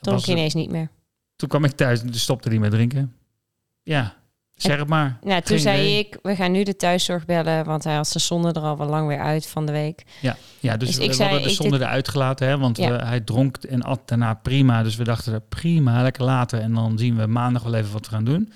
Dronk 0.00 0.24
je 0.24 0.32
ineens 0.32 0.54
niet 0.54 0.70
meer. 0.70 0.90
Toen 1.36 1.48
kwam 1.48 1.64
ik 1.64 1.70
thuis 1.70 2.02
en 2.02 2.14
stopte 2.14 2.48
hij 2.48 2.58
met 2.58 2.70
drinken. 2.70 3.16
Ja, 3.82 4.21
zeg 4.62 4.78
het 4.78 4.88
maar. 4.88 5.18
Nou, 5.22 5.40
toen 5.40 5.46
Geen 5.46 5.58
zei 5.58 5.80
idee. 5.80 5.98
ik, 5.98 6.18
we 6.22 6.34
gaan 6.36 6.52
nu 6.52 6.62
de 6.62 6.76
thuiszorg 6.76 7.24
bellen, 7.24 7.64
want 7.64 7.84
hij 7.84 7.94
had 7.94 8.08
zijn 8.08 8.24
zonde 8.24 8.52
er 8.52 8.60
al 8.62 8.76
wel 8.78 8.86
lang 8.88 9.08
weer 9.08 9.20
uit 9.20 9.46
van 9.46 9.66
de 9.66 9.72
week. 9.72 10.02
Ja, 10.20 10.36
dus, 10.76 10.88
Dus 10.88 10.96
we, 10.96 11.04
ik 11.04 11.12
zei, 11.12 11.28
hadden 11.30 11.48
de 11.48 11.54
zonde 11.54 11.78
dit- 11.78 11.86
eruit 11.86 12.08
gelaten, 12.08 12.48
hè, 12.48 12.58
want 12.58 12.76
Ja. 12.76 12.90
we- 12.90 13.04
hij 13.04 13.20
dronk 13.20 13.56
en 13.56 13.82
at 13.82 14.00
daarna 14.08 14.34
prima. 14.34 14.82
Dus 14.82 14.96
we 14.96 15.04
dachten, 15.04 15.42
prima, 15.48 16.02
lekker 16.02 16.24
laten. 16.24 16.62
En 16.62 16.72
dan 16.74 16.98
zien 16.98 17.16
we 17.16 17.26
maandag 17.26 17.62
wel 17.62 17.74
even 17.74 17.92
wat 17.92 18.04
we 18.08 18.12
gaan 18.14 18.24
doen. 18.24 18.52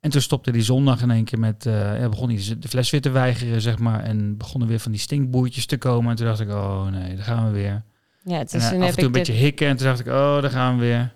En 0.00 0.10
toen 0.10 0.20
stopte 0.20 0.50
die 0.52 0.62
zondag 0.62 1.02
in 1.02 1.10
één 1.10 1.24
keer 1.24 1.38
met, 1.38 1.66
eh 1.66 2.00
ja, 2.00 2.08
begon 2.08 2.28
hij 2.30 2.56
de 2.58 2.68
fles 2.68 2.90
weer 2.90 3.00
te 3.00 3.10
weigeren, 3.10 3.60
zeg 3.60 3.78
maar. 3.78 4.00
En 4.02 4.36
begonnen 4.36 4.68
weer 4.68 4.78
van 4.80 4.92
die 4.92 5.00
stinkboertjes 5.00 5.66
te 5.66 5.76
komen. 5.78 6.10
En 6.10 6.16
toen 6.16 6.26
dacht 6.26 6.40
ik, 6.40 6.48
oh 6.50 6.86
nee, 6.86 7.14
daar 7.16 7.24
gaan 7.24 7.44
we 7.46 7.50
weer. 7.50 7.82
Ja, 8.24 8.38
En 8.38 8.46
dus 8.50 8.62
eh, 8.64 8.68
toen 8.70 8.82
af 8.82 8.88
en 8.88 8.94
toe 8.94 9.04
een 9.04 9.12
de- 9.12 9.18
beetje 9.18 9.32
hikken. 9.32 9.68
En 9.68 9.76
toen 9.76 9.86
dacht 9.86 10.00
ik, 10.00 10.06
oh, 10.06 10.40
daar 10.40 10.50
gaan 10.50 10.74
we 10.78 10.80
weer. 10.84 11.12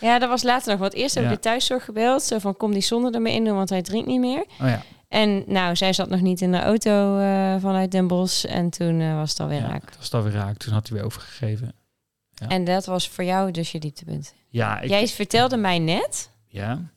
Ja, 0.00 0.18
dat 0.18 0.28
was 0.28 0.42
later 0.42 0.70
nog. 0.70 0.78
Want 0.80 0.94
eerst 0.94 1.14
heb 1.14 1.24
ik 1.24 1.30
Ja. 1.30 1.34
de 1.36 1.42
thuiszorg 1.42 1.84
gebeld. 1.84 2.22
Zo 2.22 2.38
van, 2.38 2.56
kom 2.56 2.72
die 2.72 2.82
zonde 2.82 3.10
ermee 3.10 3.34
in 3.34 3.44
doen, 3.44 3.54
want 3.56 3.68
hij 3.70 3.82
drinkt 3.82 4.06
niet 4.06 4.20
meer. 4.20 4.44
Oh 4.60 4.68
ja, 4.68 4.82
En 5.08 5.42
nou, 5.46 5.76
zij 5.76 5.92
zat 5.92 6.08
nog 6.08 6.20
niet 6.20 6.40
in 6.40 6.52
de 6.52 6.60
auto 6.60 7.18
eh, 7.18 7.54
vanuit 7.60 7.90
Den 7.90 8.06
Bosch. 8.06 8.44
En 8.44 8.70
toen 8.70 9.00
eh, 9.00 9.14
was 9.14 9.30
het 9.30 9.40
alweer 9.40 9.60
ja 9.60 9.66
raak. 9.68 9.84
dat 9.86 9.96
was 9.98 10.12
alweer 10.12 10.32
raak. 10.32 10.56
Toen 10.56 10.72
had 10.72 10.88
hij 10.88 10.96
weer 10.96 11.06
overgegeven. 11.06 11.72
Ja. 12.30 12.48
En 12.48 12.64
dat 12.64 12.86
was 12.86 13.08
voor 13.08 13.24
jou 13.24 13.50
dus 13.50 13.72
je 13.72 13.78
dieptepunt. 13.78 14.34
Ja, 14.48 14.80
ik, 14.80 14.88
Jij 14.88 15.08
vertelde 15.08 15.56
mij 15.56 15.78
net 15.78 16.30
ja. 16.46 16.90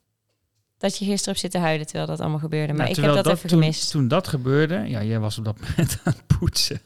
dat 0.77 0.97
je 0.97 1.05
gisteren 1.05 1.25
hebt 1.25 1.39
zitten 1.39 1.61
huilen 1.61 1.85
terwijl 1.85 2.07
dat 2.07 2.19
allemaal 2.19 2.39
gebeurde. 2.39 2.73
Maar 2.73 2.81
Nou, 2.85 2.97
ik 2.97 3.03
heb 3.03 3.13
dat, 3.13 3.27
even 3.27 3.49
toen, 3.49 3.59
gemist. 3.59 3.91
Toen 3.91 4.07
dat 4.07 4.27
gebeurde, 4.27 4.75
ja, 4.87 5.03
jij 5.03 5.19
was 5.19 5.37
op 5.37 5.45
dat 5.45 5.59
moment 5.69 5.99
aan 6.03 6.13
het 6.13 6.39
poetsen. 6.39 6.81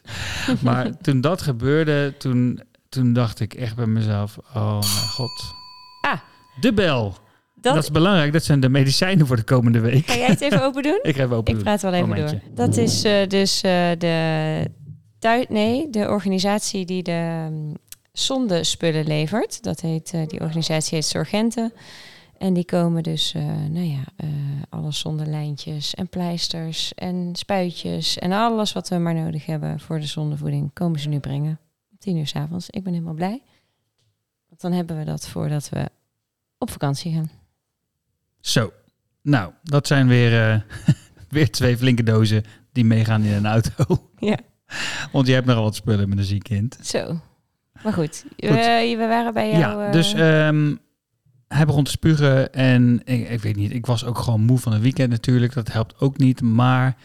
maar 0.62 0.96
toen 0.98 1.20
dat 1.20 1.42
gebeurde, 1.42 2.14
toen, 2.18 2.60
toen 2.88 3.12
dacht 3.12 3.40
ik 3.40 3.54
echt 3.54 3.76
bij 3.76 3.86
mezelf, 3.86 4.38
oh 4.54 4.72
mijn 4.78 5.08
god. 5.08 5.56
De 6.60 6.72
bel. 6.72 7.14
dat, 7.54 7.74
Dat 7.74 7.82
is 7.82 7.90
belangrijk, 7.90 8.32
dat 8.32 8.44
zijn 8.44 8.60
de 8.60 8.68
medicijnen 8.68 9.26
voor 9.26 9.36
de 9.36 9.42
komende 9.42 9.80
week. 9.80 10.06
Ga 10.06 10.16
jij 10.16 10.26
het 10.26 10.40
even 10.40 10.62
open 10.62 10.82
doen? 10.82 10.98
ik 11.10 11.16
ga 11.16 11.22
even 11.22 11.36
open 11.36 11.54
Ik 11.54 11.62
praat 11.62 11.82
wel 11.82 11.92
even 11.92 12.08
Momentje. 12.08 12.40
door. 12.44 12.54
Dat 12.66 12.76
is 12.76 13.04
eh, 13.04 13.26
dus 13.26 13.60
eh, 13.60 13.90
de, 13.98 15.46
nee, 15.48 15.90
de 15.90 16.08
organisatie 16.08 16.84
die 16.84 17.02
de 17.02 17.46
um, 17.50 17.74
zondespullen 18.12 19.06
levert. 19.06 19.62
Dat 19.62 19.80
heet, 19.80 20.10
eh, 20.14 20.26
die 20.26 20.40
organisatie 20.40 20.94
heet 20.94 21.04
Sorgente. 21.06 21.72
En 22.38 22.54
die 22.54 22.64
komen 22.64 23.02
dus, 23.02 23.32
nou 23.70 23.84
ja, 23.84 24.04
eh, 24.16 24.28
alle 24.68 24.92
zondelijntjes 24.92 25.94
en 25.94 26.08
pleisters 26.08 26.94
en 26.94 27.30
spuitjes 27.32 28.18
en 28.18 28.32
alles 28.32 28.72
wat 28.72 28.88
we 28.88 28.96
maar 28.98 29.14
nodig 29.14 29.46
hebben 29.46 29.80
voor 29.80 30.00
de 30.00 30.06
zondevoeding, 30.06 30.70
komen 30.72 31.00
ze 31.00 31.08
nu 31.08 31.18
brengen. 31.18 31.58
Om 31.90 31.96
tien 31.98 32.16
uur 32.16 32.26
s 32.26 32.34
avonds. 32.34 32.70
Ik 32.70 32.82
ben 32.82 32.92
helemaal 32.92 33.14
blij. 33.14 33.42
Want 34.48 34.60
dan 34.60 34.72
hebben 34.72 34.98
we 34.98 35.04
dat 35.04 35.28
voordat 35.28 35.68
we 35.68 35.88
op 36.58 36.70
vakantie 36.70 37.12
gaan. 37.12 37.30
Zo, 38.40 38.72
nou, 39.22 39.52
dat 39.62 39.86
zijn 39.86 40.08
weer, 40.08 40.50
eh, 40.50 40.60
weer 41.28 41.50
twee 41.50 41.76
flinke 41.76 42.02
dozen 42.02 42.44
die 42.72 42.84
meegaan 42.84 43.22
in 43.22 43.32
een 43.32 43.46
auto. 43.46 43.84
Ja. 44.20 44.38
Want 45.12 45.26
je 45.26 45.32
hebt 45.32 45.46
nogal 45.46 45.62
wat 45.62 45.74
spullen 45.74 46.08
met 46.08 46.18
een 46.18 46.24
ziek 46.24 46.42
kind. 46.42 46.78
Zo. 46.82 47.20
Maar 47.82 47.92
goed, 47.92 48.24
We, 48.36 48.94
we 48.98 49.06
waren 49.08 49.34
bij 49.34 49.50
jou. 49.50 49.80
Ja, 49.80 49.86
eh, 49.86 49.92
dus 49.92 50.12
ehm, 50.14 50.74
hij 51.48 51.66
begon 51.66 51.84
te 51.84 51.90
spugen 51.90 52.52
en 52.52 53.00
ik, 53.04 53.28
ik 53.28 53.40
weet 53.40 53.56
niet, 53.56 53.72
ik 53.72 53.86
was 53.86 54.04
ook 54.04 54.18
gewoon 54.18 54.40
moe 54.40 54.58
van 54.58 54.72
een 54.72 54.80
weekend 54.80 55.10
natuurlijk. 55.10 55.52
Dat 55.52 55.72
helpt 55.72 56.00
ook 56.00 56.18
niet, 56.18 56.40
maar 56.42 56.96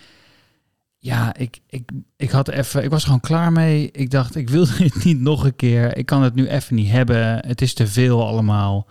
ja, 0.97 1.35
ik, 1.35 1.59
ik, 1.67 1.89
ik 2.17 2.29
had 2.29 2.47
even, 2.47 2.83
ik 2.83 2.89
was 2.89 3.03
gewoon 3.03 3.19
klaar 3.19 3.51
mee. 3.51 3.91
Ik 3.91 4.09
dacht, 4.09 4.35
ik 4.35 4.49
wil 4.49 4.67
dit 4.77 5.03
niet 5.05 5.19
nog 5.19 5.43
een 5.43 5.55
keer. 5.55 5.97
Ik 5.97 6.05
kan 6.05 6.23
het 6.23 6.35
nu 6.35 6.47
even 6.47 6.75
niet 6.75 6.91
hebben. 6.91 7.47
Het 7.47 7.61
is 7.61 7.73
te 7.73 7.87
veel 7.87 8.27
allemaal. 8.27 8.87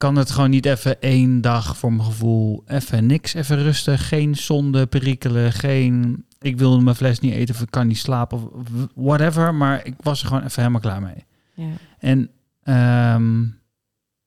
Kan 0.00 0.16
het 0.16 0.30
gewoon 0.30 0.50
niet 0.50 0.66
even 0.66 1.00
één 1.00 1.40
dag 1.40 1.76
voor 1.76 1.92
mijn 1.92 2.08
gevoel 2.08 2.62
even 2.66 3.06
niks, 3.06 3.34
even 3.34 3.62
rustig, 3.62 4.08
geen 4.08 4.36
zonde, 4.36 4.86
perikelen, 4.86 5.52
geen 5.52 6.24
ik 6.38 6.58
wil 6.58 6.80
mijn 6.80 6.96
fles 6.96 7.20
niet 7.20 7.32
eten 7.32 7.54
of 7.54 7.60
ik 7.60 7.70
kan 7.70 7.86
niet 7.86 7.98
slapen 7.98 8.52
of 8.52 8.66
whatever, 8.94 9.54
maar 9.54 9.86
ik 9.86 9.94
was 10.02 10.20
er 10.20 10.26
gewoon 10.26 10.42
even 10.42 10.62
helemaal 10.62 10.80
klaar 10.80 11.02
mee. 11.02 11.24
Ja. 11.54 11.72
En, 11.98 12.30
ehm, 12.62 13.46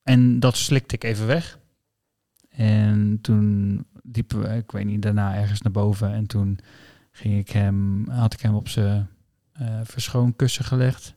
en 0.03 0.39
dat 0.39 0.57
slikte 0.57 0.95
ik 0.95 1.03
even 1.03 1.27
weg. 1.27 1.59
En 2.49 3.19
toen 3.21 3.85
we, 4.27 4.55
ik 4.55 4.71
weet 4.71 4.85
niet, 4.85 5.01
daarna 5.01 5.35
ergens 5.35 5.61
naar 5.61 5.71
boven. 5.71 6.13
En 6.13 6.27
toen 6.27 6.59
ging 7.11 7.37
ik 7.37 7.49
hem, 7.49 8.09
had 8.09 8.33
ik 8.33 8.41
hem 8.41 8.55
op 8.55 8.69
zijn 8.69 9.09
uh, 9.61 9.79
verschoonkussen 9.83 10.65
gelegd. 10.65 11.15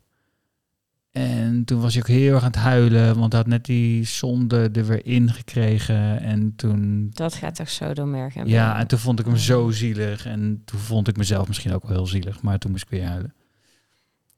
En 1.16 1.64
toen 1.64 1.80
was 1.80 1.92
hij 1.92 2.02
ook 2.02 2.08
heel 2.08 2.35
erg 2.35 2.42
aan 2.42 2.50
het 2.50 2.56
huilen, 2.56 3.18
want 3.18 3.32
hij 3.32 3.40
had 3.40 3.50
net 3.50 3.64
die 3.64 4.04
zonde 4.04 4.70
er 4.73 4.87
weer 4.87 5.06
in 5.06 5.32
gekregen. 5.32 6.20
En 6.20 6.56
toen... 6.56 7.11
Dat 7.14 7.35
gaat 7.35 7.54
toch 7.54 7.70
zo 7.70 7.94
door 7.94 8.06
merg 8.06 8.37
en 8.37 8.49
Ja, 8.49 8.78
en 8.78 8.87
toen 8.87 8.99
vond 8.99 9.18
ik 9.18 9.26
hem 9.26 9.37
zo 9.37 9.70
zielig. 9.70 10.26
En 10.26 10.62
toen 10.64 10.78
vond 10.78 11.08
ik 11.08 11.16
mezelf 11.16 11.49
misschien 11.49 11.73
ook 11.73 11.82
wel 11.82 11.96
heel 11.96 12.06
zielig, 12.06 12.42
maar 12.42 12.58
toen 12.58 12.70
moest 12.70 12.82
ik 12.82 12.90
weer 12.90 13.06
huilen. 13.06 13.35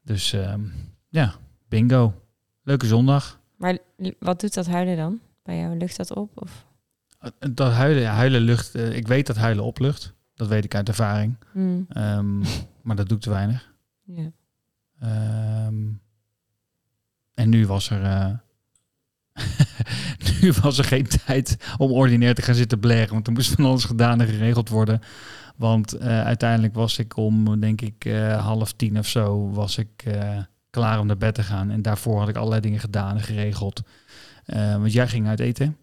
Dus 0.03 0.33
ehm, 0.33 0.61
ja, 1.09 1.35
bingo. 1.69 2.15
Leuke 2.63 2.87
zondag. 2.87 3.41
Maar 3.57 3.79
wat 4.19 4.41
doet 4.41 4.55
dat 4.55 4.67
huilen 4.67 4.97
dan? 4.97 5.21
Bij 5.43 5.59
jou 5.59 5.77
lucht 5.77 5.97
dat 5.97 6.15
op? 6.15 6.31
Of? 6.35 6.67
Dat 7.53 7.73
huilen, 7.73 8.03
ja, 8.03 8.13
huilen 8.13 8.41
lucht. 8.41 8.77
Uh, 8.77 8.97
ik 8.97 9.09
weet 9.09 9.27
dat 9.27 9.37
huilen 9.37 9.65
oplucht. 9.65 10.15
Dat 10.35 10.49
weet 10.49 10.65
ik 10.65 10.75
uit 10.75 10.89
ervaring. 10.89 11.37
Hmm. 11.53 11.87
Um, 11.97 12.43
maar 12.83 12.97
dat 12.97 13.09
doe 13.09 13.17
ik 13.17 13.23
te 13.23 13.31
weinig. 13.31 13.73
Ja. 14.05 14.31
Um, 15.67 16.01
en 17.39 17.49
nu 17.49 17.67
was 17.67 17.91
er. 17.91 18.03
Uh, 18.03 18.31
nu 20.41 20.53
was 20.63 20.79
er 20.79 20.85
geen 20.85 21.07
tijd 21.27 21.57
om 21.77 21.91
ordinair 21.91 22.35
te 22.35 22.43
gaan 22.43 22.55
zitten 22.55 22.79
blaren. 22.79 23.13
Want 23.13 23.27
er 23.27 23.33
moest 23.33 23.55
van 23.55 23.65
alles 23.65 23.85
gedaan 23.85 24.21
en 24.21 24.27
geregeld 24.27 24.69
worden. 24.69 25.01
Want 25.57 25.95
uh, 25.95 26.01
uiteindelijk 26.25 26.75
was 26.75 26.99
ik 26.99 27.17
om, 27.17 27.61
denk 27.61 27.81
ik, 27.81 28.05
uh, 28.05 28.45
half 28.45 28.73
tien 28.73 28.99
of 28.99 29.07
zo, 29.07 29.51
was 29.51 29.79
ik 29.79 30.05
klaar 30.71 30.99
om 31.01 31.07
naar 31.07 31.17
bed 31.17 31.35
te 31.35 31.43
gaan. 31.43 31.71
En 31.71 31.83
daarvoor 31.83 32.19
had 32.19 32.29
ik 32.29 32.37
allerlei 32.37 32.61
dingen 32.61 32.81
gedaan 32.81 33.17
en 33.17 33.23
geregeld. 33.23 33.83
want 34.47 34.93
jij 34.93 35.09
ging 35.09 35.27
uit 35.27 35.41
eten. 35.41 35.77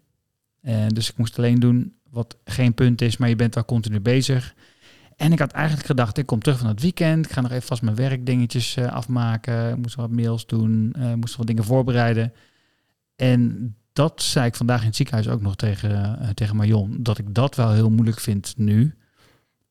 En 0.62 0.88
dus 0.88 1.10
ik 1.10 1.16
moest 1.16 1.38
alleen 1.38 1.60
doen 1.60 1.94
wat 2.10 2.36
geen 2.44 2.74
punt 2.74 3.02
is, 3.02 3.16
maar 3.16 3.28
je 3.28 3.36
bent 3.36 3.54
wel 3.54 3.64
continu 3.64 4.00
bezig. 4.00 4.54
En 5.16 5.32
ik 5.32 5.38
had 5.38 5.50
eigenlijk 5.52 5.86
gedacht, 5.86 6.18
ik 6.18 6.26
kom 6.26 6.40
terug 6.42 6.58
van 6.58 6.68
het 6.68 6.80
weekend. 6.80 7.24
Ik 7.26 7.32
ga 7.32 7.40
nog 7.40 7.50
even 7.50 7.66
vast 7.66 7.82
mijn 7.82 7.96
werkdingetjes 7.96 8.76
uh, 8.76 8.86
afmaken. 8.92 9.70
Ik 9.70 9.76
moest 9.76 9.94
wat 9.94 10.10
mails 10.10 10.46
doen. 10.46 10.94
Uh, 10.98 11.14
moest 11.14 11.36
wat 11.36 11.46
dingen 11.46 11.64
voorbereiden. 11.64 12.32
En 13.16 13.74
dat 13.92 14.22
zei 14.22 14.46
ik 14.46 14.54
vandaag 14.54 14.80
in 14.80 14.86
het 14.86 14.96
ziekenhuis 14.96 15.28
ook 15.28 15.40
nog 15.42 15.56
tegen, 15.56 16.18
uh, 16.22 16.28
tegen 16.28 16.56
Marion. 16.56 16.96
Dat 17.00 17.18
ik 17.18 17.34
dat 17.34 17.54
wel 17.54 17.72
heel 17.72 17.90
moeilijk 17.90 18.20
vind 18.20 18.54
nu. 18.56 18.94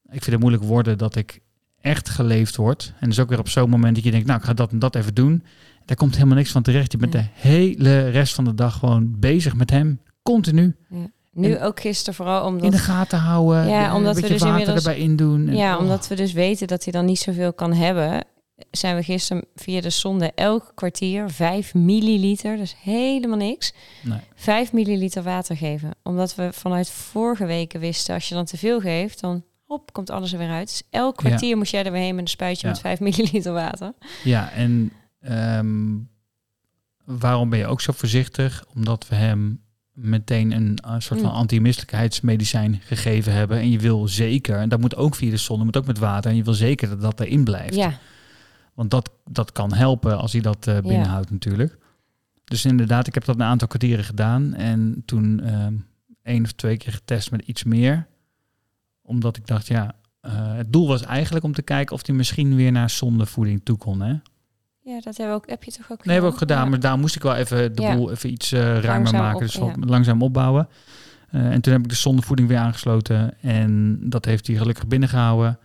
Ik 0.06 0.24
vind 0.24 0.26
het 0.26 0.40
moeilijk 0.40 0.64
worden 0.64 0.98
dat 0.98 1.16
ik 1.16 1.40
echt 1.82 2.10
geleefd 2.10 2.56
word. 2.56 2.94
En 3.00 3.10
dus 3.10 3.20
ook 3.20 3.30
weer 3.30 3.40
op 3.40 3.50
zo'n 3.50 3.70
moment 3.70 3.96
dat 3.96 4.04
je 4.04 4.12
denkt, 4.12 4.28
nou, 4.28 4.40
ik 4.40 4.46
ga 4.46 4.54
dat 4.54 4.72
en 4.72 4.80
dat 4.80 4.96
even 4.96 5.14
doen. 5.14 5.44
Daar 5.86 5.98
komt 5.98 6.14
helemaal 6.16 6.38
niks 6.38 6.52
van 6.52 6.62
terecht. 6.62 6.92
Je 6.92 6.98
bent 6.98 7.14
Ja. 7.14 7.20
de 7.22 7.28
hele 7.34 8.10
rest 8.10 8.34
van 8.34 8.44
de 8.44 8.54
dag 8.54 8.80
gewoon 8.80 9.20
bezig 9.20 9.56
met 9.56 9.70
hem. 9.70 10.00
Continu. 10.22 10.76
Ja. 10.90 11.12
Nu 11.36 11.60
ook 11.62 11.80
gisteren 11.80 12.14
vooral 12.14 12.46
omdat... 12.46 12.64
In 12.64 12.72
de 12.72 12.78
gaten 12.78 13.20
houden. 13.20 13.68
Ja, 13.68 13.88
eh, 13.88 13.96
omdat 13.96 14.16
een 14.16 14.22
we 14.22 14.28
dus 14.28 14.40
water 14.42 14.60
inmiddels- 14.60 14.86
erbij 14.86 15.02
in 15.02 15.16
doen. 15.16 15.48
En- 15.48 15.56
Ja, 15.56 15.76
oh. 15.76 15.82
omdat 15.82 16.08
we 16.08 16.16
dus 16.16 16.34
weten 16.34 16.68
dat 16.68 16.84
hij 16.84 16.94
dan 16.94 17.06
niet 17.06 17.20
zoveel 17.20 17.54
kan 17.54 17.74
hebben, 17.74 18.26
zijn 18.72 18.96
we 18.96 19.04
gisteren 19.04 19.46
via 19.56 19.82
de 19.82 19.90
zonde 19.90 20.32
elk 20.36 20.72
kwartier 20.76 21.30
5 21.30 21.74
milliliter, 21.74 22.58
dus 22.58 22.76
helemaal 22.82 23.38
niks, 23.38 23.74
Nee. 24.04 24.20
5 24.36 24.74
milliliter 24.74 25.24
water 25.24 25.58
geven. 25.58 25.92
Omdat 26.04 26.36
we 26.36 26.50
vanuit 26.54 26.90
vorige 26.90 27.46
weken 27.46 27.80
wisten, 27.80 28.14
als 28.14 28.30
je 28.30 28.36
dan 28.36 28.46
te 28.46 28.58
veel 28.58 28.80
geeft, 28.80 29.20
dan 29.22 29.44
hop, 29.66 29.94
komt 29.94 30.10
alles 30.10 30.32
er 30.34 30.38
weer 30.38 30.50
uit. 30.50 30.68
Dus 30.68 30.84
elk 30.90 31.22
Ja. 31.22 31.28
kwartier 31.28 31.58
moest 31.58 31.72
jij 31.72 31.84
er 31.86 31.92
weer 31.92 32.02
heen 32.02 32.16
met 32.16 32.24
een 32.24 32.30
spuitje 32.30 32.68
Ja. 32.68 32.74
met 32.74 32.82
5 32.82 33.00
milliliter 33.18 33.54
water. 33.54 33.94
Ja, 34.24 34.52
en 34.52 34.92
ehm, 35.22 35.94
waarom 37.06 37.50
ben 37.50 37.60
je 37.60 37.68
ook 37.68 37.82
zo 37.82 37.92
voorzichtig? 37.96 38.66
Omdat 38.76 39.08
we 39.08 39.16
hem 39.16 39.64
meteen 39.96 40.52
een, 40.52 40.78
eh, 40.78 40.96
soort 40.98 41.20
van 41.20 41.30
Mm. 41.30 41.36
anti-misselijkheidsmedicijn 41.36 42.82
gegeven 42.84 43.34
hebben. 43.34 43.58
En 43.60 43.70
je 43.70 43.80
wil 43.80 44.08
zeker, 44.08 44.58
en 44.58 44.70
dat 44.70 44.80
moet 44.80 44.96
ook 44.96 45.16
via 45.16 45.30
de 45.30 45.38
zon, 45.38 45.56
dat 45.58 45.66
moet 45.66 45.78
ook 45.78 45.86
met 45.86 45.98
water. 46.00 46.32
En 46.32 46.38
je 46.38 46.44
wil 46.44 46.54
zeker 46.54 46.90
dat 46.90 47.02
dat 47.02 47.20
erin 47.20 47.44
blijft. 47.44 47.76
Ja, 47.76 48.00
Want 48.74 48.92
dat, 48.92 49.12
dat 49.30 49.52
kan 49.52 49.74
helpen 49.74 50.18
als 50.18 50.32
hij 50.32 50.42
dat 50.42 50.68
eh, 50.68 50.80
binnenhoudt 50.80 51.32
natuurlijk. 51.32 51.78
Dus 52.44 52.66
inderdaad, 52.66 53.08
ik 53.08 53.14
heb 53.14 53.26
dat 53.26 53.36
een 53.36 53.44
aantal 53.44 53.68
kwartieren 53.68 54.06
gedaan. 54.06 54.54
En 54.54 55.04
toen 55.06 55.40
ehm 55.42 55.74
één 56.24 56.44
of 56.44 56.52
twee 56.52 56.78
keer 56.78 56.94
getest 56.94 57.32
met 57.32 57.42
iets 57.42 57.64
meer. 57.64 58.08
Omdat 59.02 59.38
ik 59.38 59.48
dacht, 59.48 59.68
ja, 59.68 59.96
eh, 60.22 60.56
het 60.56 60.74
doel 60.74 60.88
was 60.88 61.02
eigenlijk 61.02 61.46
om 61.46 61.54
te 61.54 61.62
kijken 61.62 61.96
of 61.96 62.06
hij 62.06 62.16
misschien 62.16 62.56
weer 62.56 62.72
naar 62.72 62.90
zondevoeding 62.90 63.62
toe 63.64 63.78
kon. 63.78 64.02
Hè? 64.02 64.16
Ja 64.86 65.00
dat 65.02 65.18
hebben 65.18 65.36
we 65.36 65.42
ook, 65.42 65.50
heb 65.50 65.64
je 65.64 65.72
toch 65.72 65.92
ook 65.92 66.06
Nee, 66.06 66.14
hebben 66.14 66.24
we 66.26 66.32
ook 66.36 66.38
gedaan. 66.38 66.64
Ja. 66.64 66.70
Maar 66.70 66.80
daar 66.80 66.98
moest 67.00 67.16
ik 67.16 67.22
wel 67.22 67.36
even 67.36 67.76
de 67.76 67.82
Ja. 67.82 67.96
boel 67.96 68.12
even 68.12 68.32
iets 68.32 68.52
eh, 68.52 68.60
ruimer 68.62 68.84
Langzaam 68.90 69.22
maken. 69.22 69.36
op, 69.36 69.42
dus 69.42 69.54
ja. 69.54 69.74
langzaam 69.80 70.22
opbouwen. 70.22 70.68
Eh, 71.30 71.52
en 71.52 71.62
toen 71.62 71.74
heb 71.74 71.82
ik 71.82 71.90
de 71.90 71.96
zondevoeding 71.96 72.48
weer 72.48 72.58
aangesloten. 72.58 73.42
En 73.42 74.00
dat 74.10 74.26
heeft 74.26 74.48
hij 74.48 74.56
gelukkig 74.56 74.88
binnengehouden. 74.88 75.60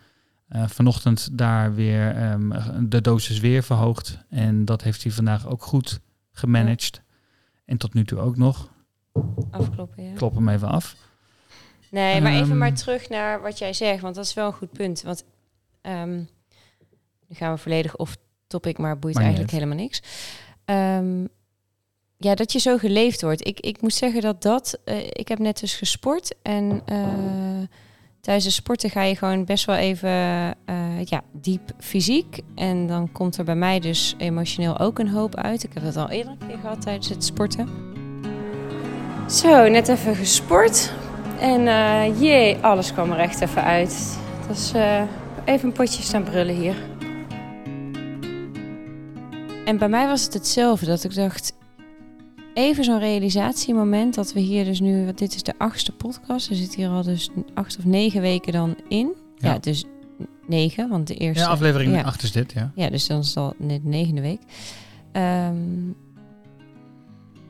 Eh, 0.49 0.69
vanochtend 0.69 1.39
daar 1.39 1.75
weer 1.75 2.17
ehm, 2.17 2.51
de 2.89 3.01
dosis 3.01 3.41
weer 3.41 3.63
verhoogd. 3.63 4.19
En 4.29 4.65
dat 4.65 4.83
heeft 4.83 5.03
hij 5.03 5.13
vandaag 5.13 5.47
ook 5.47 5.63
goed 5.63 6.01
gemanaged. 6.33 7.03
En 7.65 7.77
tot 7.77 7.95
nu 7.95 8.05
toe 8.05 8.19
ook 8.19 8.37
nog. 8.37 8.69
afkloppen. 9.51 10.05
Ja. 10.05 10.15
Klop 10.15 10.35
hem 10.35 10.49
even 10.49 10.69
af. 10.69 10.97
Nee, 11.91 12.21
maar 12.21 12.33
even 12.33 12.49
Ehm. 12.49 12.59
maar 12.59 12.75
terug 12.75 13.09
naar 13.09 13.41
wat 13.43 13.59
jij 13.59 13.73
zegt, 13.73 14.01
want 14.01 14.15
dat 14.15 14.25
is 14.25 14.35
wel 14.35 14.47
een 14.47 14.53
goed 14.53 14.73
punt. 14.73 15.03
Want 15.03 15.25
ehm, 15.81 16.17
nu 17.29 17.37
gaan 17.37 17.53
we 17.53 17.59
volledig 17.59 17.97
off 17.97 18.17
topic, 18.51 18.79
maar 18.79 18.99
boeit 18.99 19.19
eigenlijk 19.19 19.51
helemaal 19.51 19.77
niks. 19.77 20.03
Ehm, 20.65 21.25
ja, 22.17 22.35
dat 22.35 22.53
je 22.53 22.59
zo 22.59 22.79
geleefd 22.79 23.23
wordt. 23.23 23.47
Ik, 23.47 23.61
ik 23.61 23.83
moet 23.83 23.95
zeggen 23.95 24.21
dat 24.21 24.43
dat... 24.43 24.79
eh, 24.85 25.07
ik 25.07 25.29
heb 25.29 25.39
net 25.39 25.61
dus 25.61 25.75
gesport 25.75 26.35
en 26.43 26.83
eh, 26.85 26.99
tijdens 28.21 28.45
de 28.45 28.51
sporten 28.51 28.91
ga 28.91 29.03
je 29.03 29.17
gewoon 29.17 29.45
best 29.45 29.65
wel 29.65 29.77
even 29.77 30.11
eh, 30.65 31.05
ja, 31.05 31.23
diep 31.33 31.73
fysiek. 31.79 32.41
En 32.55 32.87
dan 32.87 33.13
komt 33.13 33.37
er 33.37 33.45
bij 33.45 33.55
mij 33.55 33.81
dus 33.81 34.15
emotioneel 34.19 34.79
ook 34.79 34.99
een 34.99 35.09
hoop 35.09 35.37
uit. 35.37 35.63
Ik 35.63 35.71
heb 35.75 35.83
dat 35.83 35.97
al 35.97 36.11
eerder 36.11 36.33
een 36.33 36.49
keer 36.49 36.59
gehad 36.59 36.83
tijdens 36.83 37.09
het 37.09 37.25
sporten. 37.25 37.69
Zo, 39.29 39.69
net 39.69 39.89
even 39.89 40.17
gesport. 40.17 40.93
En 41.41 41.63
jee, 42.19 42.57
alles 42.57 42.93
kwam 42.93 43.13
er 43.13 43.19
echt 43.19 43.41
even 43.41 43.65
uit. 43.65 44.19
Dat 44.49 44.57
is 44.57 44.73
even 45.45 45.69
een 45.69 45.75
potje 45.75 46.03
staan 46.03 46.23
brullen 46.23 46.55
hier. 46.55 46.90
En 49.71 49.79
bij 49.79 49.89
mij 49.89 50.07
was 50.07 50.23
het 50.23 50.35
hetzelfde, 50.35 50.87
dat 50.87 51.05
ik 51.05 51.15
dacht... 51.15 51.53
Even 52.55 52.85
zo'n 52.85 52.99
realisatiemoment 52.99 54.15
dat 54.15 54.33
we 54.33 54.41
hier 54.41 54.65
dus 54.65 54.81
nu... 54.81 55.05
Want 55.05 55.19
dit 55.19 55.35
is 55.35 55.43
de 55.43 55.55
achtste 55.59 55.93
podcast. 55.93 56.51
Er 56.51 56.57
zit 56.57 56.75
hier 56.75 56.89
al 56.89 57.03
dus 57.03 57.31
acht 57.55 57.79
of 57.79 57.85
negen 57.85 58.21
weken 58.21 58.53
dan 58.53 58.77
in. 58.89 59.13
Ja, 59.37 59.53
Ja. 59.53 59.59
dus 59.59 59.85
negen, 60.47 60.89
want 60.89 61.07
de 61.07 61.15
eerste... 61.15 61.45
Ja, 61.45 61.51
aflevering 61.51 61.95
ja. 61.95 62.03
8 62.03 62.23
is 62.23 62.33
dit, 62.33 62.53
ja. 62.53 62.73
Ja, 62.75 62.91
dus 62.91 63.07
dan 63.07 63.19
is 63.19 63.29
het 63.29 63.37
al 63.37 63.55
net 63.59 63.83
de 63.83 63.89
negende 63.89 64.21
week. 64.21 64.41
Ehm, 65.13 65.87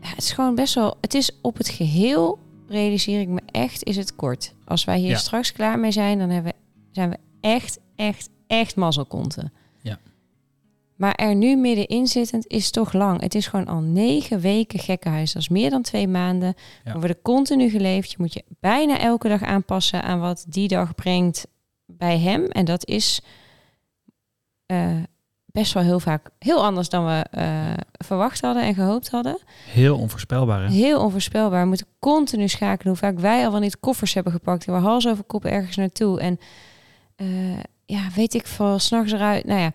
ja, 0.00 0.08
het 0.08 0.22
is 0.22 0.32
gewoon 0.32 0.54
best 0.54 0.74
wel... 0.74 0.96
Het 1.00 1.14
is 1.14 1.30
op 1.42 1.56
het 1.56 1.68
geheel, 1.68 2.38
realiseer 2.68 3.20
ik 3.20 3.28
me 3.28 3.40
echt, 3.46 3.84
is 3.84 3.96
het 3.96 4.16
kort. 4.16 4.54
Als 4.64 4.84
wij 4.84 4.98
hier 4.98 5.16
straks 5.16 5.52
klaar 5.52 5.78
mee 5.78 5.92
zijn, 5.92 6.18
dan 6.18 6.30
hebben 6.30 6.52
we, 6.52 6.58
zijn 6.90 7.10
we 7.10 7.16
echt, 7.40 7.78
echt, 7.96 8.28
echt 8.46 8.76
mazzelkonten. 8.76 9.52
Maar 11.00 11.14
er 11.14 11.34
nu 11.34 11.56
middenin 11.56 12.06
zittend 12.06 12.46
is 12.46 12.70
toch 12.70 12.92
lang. 12.92 13.20
Het 13.20 13.34
is 13.34 13.46
gewoon 13.46 13.66
al 13.66 13.80
negen 13.80 14.40
weken 14.40 14.78
gekkenhuis. 14.78 15.32
Dat 15.32 15.42
is 15.42 15.48
meer 15.48 15.70
dan 15.70 15.82
twee 15.82 16.08
maanden. 16.08 16.54
Ja. 16.84 16.92
Er 16.92 16.98
worden 16.98 17.22
continu 17.22 17.70
geleefd. 17.70 18.10
Je 18.10 18.16
moet 18.18 18.32
je 18.32 18.44
bijna 18.60 18.98
elke 18.98 19.28
dag 19.28 19.42
aanpassen 19.42 20.02
aan 20.02 20.20
wat 20.20 20.44
die 20.48 20.68
dag 20.68 20.94
brengt 20.94 21.46
bij 21.86 22.18
hem. 22.18 22.44
En 22.44 22.64
dat 22.64 22.86
is 22.86 23.20
eh, 24.66 24.96
best 25.46 25.72
wel 25.72 25.82
heel 25.82 26.00
vaak 26.00 26.30
heel 26.38 26.64
anders 26.64 26.88
dan 26.88 27.06
we 27.06 27.26
eh, 27.30 27.72
verwacht 27.92 28.40
hadden 28.40 28.62
en 28.62 28.74
gehoopt 28.74 29.10
hadden. 29.10 29.38
Heel 29.66 29.98
onvoorspelbaar, 29.98 30.62
hè? 30.62 30.70
Heel 30.70 31.00
onvoorspelbaar. 31.00 31.62
We 31.62 31.68
moeten 31.68 31.86
continu 31.98 32.48
schakelen. 32.48 32.92
Hoe 32.92 33.02
vaak 33.02 33.18
wij 33.18 33.44
al 33.44 33.50
wel 33.50 33.60
niet 33.60 33.80
koffers 33.80 34.14
hebben 34.14 34.32
gepakt. 34.32 34.66
En 34.66 34.72
we 34.72 34.78
hals 34.78 35.08
over 35.08 35.24
kop 35.24 35.44
ergens 35.44 35.76
naartoe. 35.76 36.20
En 36.20 36.40
eh, 37.16 37.58
ja, 37.86 38.08
weet 38.14 38.34
ik 38.34 38.46
veel, 38.46 38.78
s'nachts 38.78 39.12
eruit. 39.12 39.44
Nou 39.44 39.60
ja, 39.60 39.72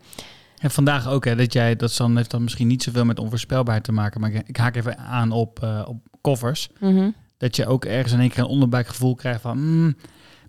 En 0.65 0.72
vandaag 0.72 1.07
ook, 1.07 1.25
hè, 1.25 1.36
dat 1.36 1.53
jij, 1.53 1.75
dat 1.75 1.95
dan 1.98 2.17
heeft 2.17 2.31
dan 2.31 2.43
misschien 2.43 2.67
niet 2.67 2.84
zoveel 2.84 3.05
met 3.05 3.19
onvoorspelbaarheid 3.19 3.84
te 3.84 3.91
maken, 3.91 4.22
maar 4.22 4.31
ik, 4.45 4.57
haak 4.57 4.75
even 4.75 4.98
aan 4.98 5.31
op, 5.31 5.63
eh, 5.63 5.81
op 5.88 5.98
koffers. 6.22 6.69
mhm. 6.79 7.10
Dat 7.38 7.55
je 7.55 7.67
ook 7.67 7.86
ergens 7.86 8.13
in 8.13 8.19
één 8.19 8.29
keer 8.29 8.39
een 8.39 8.45
onderbuikgevoel 8.45 9.15
krijgt 9.15 9.41
van, 9.41 9.57
mm, 9.57 9.95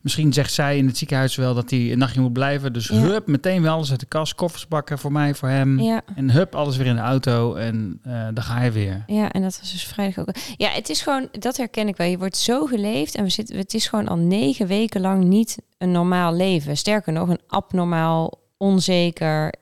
Misschien 0.01 0.33
zegt 0.33 0.53
zij 0.53 0.77
in 0.77 0.87
het 0.87 0.97
ziekenhuis 0.97 1.37
wel 1.37 1.55
dat 1.55 1.71
hij 1.71 1.93
een 1.93 1.99
nachtje 1.99 2.21
moet 2.21 2.33
blijven. 2.33 2.73
Dus 2.73 2.89
Ja. 2.89 2.95
hup, 2.95 3.27
meteen 3.27 3.63
weer 3.63 3.71
alles 3.71 3.91
uit 3.91 4.01
de 4.01 4.07
kast. 4.07 4.35
Koffers 4.35 4.69
bakken 4.69 4.99
voor 4.99 5.13
mij, 5.13 5.35
voor 5.35 5.49
hem. 5.49 5.81
Ja. 5.81 6.01
En 6.15 6.31
hup, 6.31 6.55
alles 6.55 6.77
weer 6.77 6.87
in 6.87 6.95
de 6.95 7.01
auto. 7.01 7.55
En 7.55 8.01
eh 8.03 8.27
dan 8.35 8.45
ga 8.45 8.63
je 8.63 8.71
weer. 8.71 9.05
Ja, 9.07 9.33
en 9.33 9.43
dat 9.43 9.59
was 9.61 9.73
dus 9.73 9.85
vrijdag 9.85 10.19
ook. 10.19 10.35
Ja, 10.57 10.69
het 10.69 10.89
is 10.89 11.01
gewoon, 11.03 11.29
dat 11.33 11.57
herken 11.57 11.89
ik 11.89 11.97
wel. 11.97 12.07
Je 12.07 12.19
wordt 12.19 12.37
zo 12.37 12.67
geleefd 12.67 13.15
en 13.15 13.25
we 13.25 13.31
zitten, 13.31 13.57
het 13.57 13.75
is 13.75 13.87
gewoon 13.87 14.09
al 14.09 14.17
negen 14.17 14.67
weken 14.67 15.01
lang 15.01 15.25
niet 15.25 15.57
een 15.79 15.91
normaal 15.91 16.35
leven. 16.35 16.77
Sterker 16.77 17.13
nog, 17.13 17.29
een 17.29 17.41
abnormaal, 17.47 18.39
onzeker. 18.57 19.53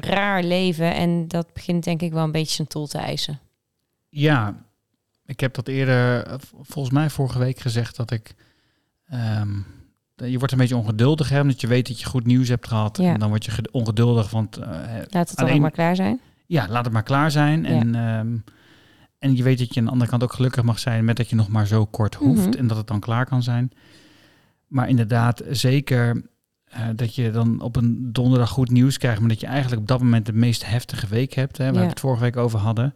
Raar 0.00 0.42
leven. 0.42 0.94
En 0.94 1.28
dat 1.28 1.52
begint 1.52 1.84
denk 1.84 2.02
ik 2.02 2.12
wel 2.12 2.24
een 2.24 2.32
beetje 2.32 2.54
zijn 2.54 2.68
tol 2.68 2.86
te 2.86 2.98
eisen. 2.98 3.38
Ja, 4.08 4.54
ik 5.26 5.40
heb 5.40 5.54
dat 5.54 5.68
eerder, 5.68 6.26
volgens 6.62 6.94
mij 6.94 7.10
vorige 7.10 7.38
week 7.38 7.58
gezegd 7.58 7.96
dat 7.96 8.10
ik... 8.10 8.34
ehm, 9.08 9.48
je 10.16 10.38
wordt 10.38 10.52
een 10.52 10.58
beetje 10.58 10.76
ongeduldig, 10.76 11.28
hè, 11.28 11.40
omdat 11.40 11.60
je 11.60 11.66
weet 11.66 11.86
dat 11.88 12.00
je 12.00 12.06
goed 12.06 12.26
nieuws 12.26 12.48
hebt 12.48 12.68
gehad. 12.68 12.96
Ja. 12.96 13.12
En 13.12 13.18
dan 13.18 13.28
word 13.28 13.44
je 13.44 13.50
ged- 13.50 13.70
ongeduldig, 13.70 14.30
want 14.30 14.56
eh, 14.56 14.68
Laat 15.08 15.30
het 15.30 15.36
Alleen- 15.38 15.60
maar 15.60 15.70
klaar 15.70 15.96
zijn. 15.96 16.20
ja, 16.46 16.68
laat 16.68 16.84
het 16.84 16.92
maar 16.92 17.02
klaar 17.02 17.30
zijn. 17.30 17.62
Ja. 17.62 17.68
En, 17.68 17.94
ehm, 17.94 18.36
en 19.18 19.36
je 19.36 19.42
weet 19.42 19.58
dat 19.58 19.74
je 19.74 19.80
aan 19.80 19.86
de 19.86 19.92
andere 19.92 20.10
kant 20.10 20.22
ook 20.22 20.32
gelukkig 20.32 20.62
mag 20.62 20.78
zijn 20.78 21.04
met 21.04 21.16
dat 21.16 21.28
je 21.30 21.36
nog 21.36 21.48
maar 21.48 21.66
zo 21.66 21.84
kort 21.86 22.14
hoeft 22.14 22.46
Mhm. 22.46 22.58
en 22.58 22.66
dat 22.66 22.76
het 22.76 22.86
dan 22.86 23.00
klaar 23.00 23.26
kan 23.26 23.42
zijn. 23.42 23.72
Maar 24.66 24.88
inderdaad, 24.88 25.42
zeker 25.50 26.22
eh, 26.70 26.80
dat 26.96 27.14
je 27.14 27.30
dan 27.30 27.60
op 27.60 27.76
een 27.76 28.12
donderdag 28.12 28.50
goed 28.50 28.70
nieuws 28.70 28.98
krijgt, 28.98 29.20
maar 29.20 29.28
dat 29.28 29.40
je 29.40 29.46
eigenlijk 29.46 29.80
op 29.80 29.88
dat 29.88 30.00
moment 30.00 30.26
de 30.26 30.32
meest 30.32 30.66
heftige 30.66 31.06
week 31.06 31.32
hebt, 31.34 31.58
hè, 31.58 31.64
waar 31.64 31.74
Ja. 31.74 31.80
we 31.80 31.86
het 31.86 32.00
vorige 32.00 32.22
week 32.22 32.36
over 32.36 32.58
hadden. 32.58 32.94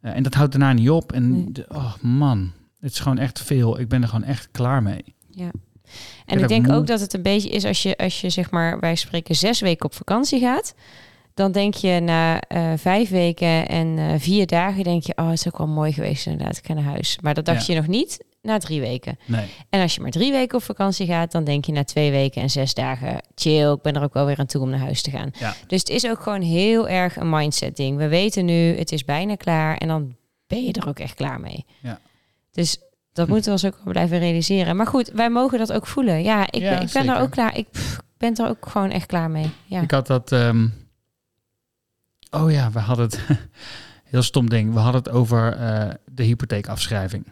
Eh, 0.00 0.16
en 0.16 0.22
dat 0.22 0.34
houdt 0.34 0.52
daarna 0.52 0.72
niet 0.72 0.90
op. 0.90 1.12
En 1.12 1.30
Nee. 1.32 1.52
de- 1.52 1.66
oh 1.68 1.94
man, 2.00 2.52
het 2.80 2.90
is 2.92 2.98
gewoon 2.98 3.18
echt 3.18 3.40
veel. 3.42 3.80
Ik 3.80 3.88
ben 3.88 4.02
er 4.02 4.08
gewoon 4.08 4.24
echt 4.26 4.48
klaar 4.52 4.82
mee. 4.82 5.04
Ja. 5.30 5.50
En 6.26 6.38
ik 6.40 6.48
denk 6.48 6.66
moe. 6.66 6.74
ook 6.76 6.86
dat 6.86 7.00
het 7.00 7.14
een 7.14 7.22
beetje 7.22 7.48
is 7.48 7.64
als 7.64 7.82
je, 7.82 7.96
als 7.96 8.20
je 8.20 8.30
zeg 8.30 8.50
maar, 8.50 8.80
wij 8.80 8.94
spreken 8.94 9.34
zes 9.34 9.60
weken 9.60 9.84
op 9.86 9.94
vakantie 9.94 10.40
gaat. 10.40 10.74
Dan 11.34 11.52
denk 11.52 11.74
je 11.74 12.00
na 12.00 12.40
eh, 12.40 12.72
vijf 12.76 13.08
weken 13.10 13.68
en 13.68 14.20
vier 14.20 14.46
dagen, 14.46 14.84
denk 14.84 15.02
je, 15.02 15.12
oh, 15.16 15.24
het 15.28 15.38
is 15.38 15.46
ook 15.46 15.58
wel 15.58 15.66
mooi 15.66 15.92
geweest 15.92 16.26
inderdaad, 16.26 16.56
ik 16.56 16.66
ga 16.66 16.74
naar 16.74 16.82
huis. 16.84 17.18
Maar 17.22 17.34
dat 17.34 17.44
dacht 17.44 17.66
Ja. 17.66 17.74
je 17.74 17.80
nog 17.80 17.88
niet 17.88 18.24
na 18.44 18.58
drie 18.58 18.80
weken. 18.80 19.18
Nee. 19.26 19.46
En 19.68 19.80
als 19.82 19.94
je 19.94 20.00
maar 20.00 20.10
drie 20.10 20.32
weken 20.32 20.56
op 20.58 20.62
vakantie 20.64 21.06
gaat, 21.06 21.32
dan 21.32 21.44
denk 21.44 21.64
je 21.64 21.72
na 21.72 21.84
twee 21.84 22.10
weken 22.10 22.42
en 22.42 22.50
zes 22.50 22.74
dagen, 22.74 23.20
chill, 23.34 23.72
ik 23.72 23.82
ben 23.82 23.94
er 23.94 24.02
ook 24.02 24.14
wel 24.14 24.26
weer 24.26 24.38
aan 24.38 24.46
toe 24.46 24.62
om 24.62 24.70
naar 24.70 24.78
huis 24.78 25.02
te 25.02 25.10
gaan. 25.10 25.30
Ja. 25.38 25.54
Dus 25.66 25.80
het 25.80 25.88
is 25.88 26.06
ook 26.06 26.20
gewoon 26.20 26.42
heel 26.42 26.88
erg 26.88 27.16
een 27.16 27.30
mindset 27.30 27.76
ding. 27.76 27.96
We 27.96 28.08
weten 28.08 28.44
nu, 28.44 28.76
het 28.78 28.92
is 28.92 29.04
bijna 29.04 29.34
klaar 29.34 29.76
en 29.76 29.88
dan 29.88 30.16
ben 30.46 30.64
je 30.64 30.72
er 30.72 30.88
ook 30.88 30.98
echt 30.98 31.14
klaar 31.14 31.40
mee. 31.40 31.64
Ja. 31.80 31.98
Dus 32.50 32.78
dat 33.12 33.28
moeten 33.28 33.44
we 33.46 33.50
ons 33.52 33.64
ook 33.64 33.80
wel 33.84 33.92
blijven 33.92 34.18
realiseren. 34.18 34.76
Maar 34.76 34.86
goed, 34.86 35.10
wij 35.10 35.30
mogen 35.30 35.58
dat 35.58 35.72
ook 35.72 35.86
voelen. 35.86 36.22
Ja, 36.22 36.46
ik, 36.50 36.60
Ja, 36.60 36.70
ben, 36.70 36.82
ik 36.86 36.92
ben 36.92 37.08
er 37.08 37.20
ook 37.20 37.30
klaar. 37.30 37.56
Ik 37.56 37.70
pff, 37.70 38.00
ben 38.16 38.34
er 38.36 38.48
ook 38.48 38.66
gewoon 38.68 38.90
echt 38.90 39.06
klaar 39.06 39.30
mee. 39.30 39.50
Ja. 39.64 39.80
Ik 39.80 39.90
had 39.90 40.06
dat. 40.06 40.32
ehm, 40.32 40.68
oh 42.30 42.50
ja, 42.50 42.70
we 42.70 42.78
hadden 42.78 43.04
het. 43.04 43.20
Heel 44.14 44.22
stom 44.22 44.48
ding. 44.48 44.72
We 44.72 44.78
hadden 44.78 45.02
het 45.02 45.12
over 45.12 45.52
eh, 45.52 45.90
de 46.12 46.22
hypotheekafschrijving. 46.22 47.26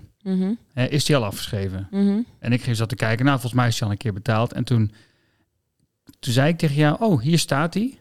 Eh, 0.75 0.91
is 0.91 1.05
die 1.05 1.17
al 1.17 1.25
afgeschreven? 1.25 1.89
mhm. 1.91 2.19
En 2.39 2.53
ik 2.53 2.63
ging 2.63 2.77
zat 2.77 2.89
te 2.89 2.95
kijken. 2.95 3.25
Nou, 3.25 3.39
volgens 3.41 3.61
mij 3.61 3.69
is 3.69 3.75
die 3.75 3.85
al 3.85 3.91
een 3.91 3.97
keer 3.97 4.13
betaald. 4.13 4.53
En 4.53 4.65
toen, 4.65 4.93
toen 6.19 6.33
zei 6.33 6.49
ik 6.49 6.59
tegen 6.59 6.77
jou: 6.77 6.97
Oh, 7.01 7.21
hier 7.21 7.39
staat 7.39 7.73
die. 7.73 7.99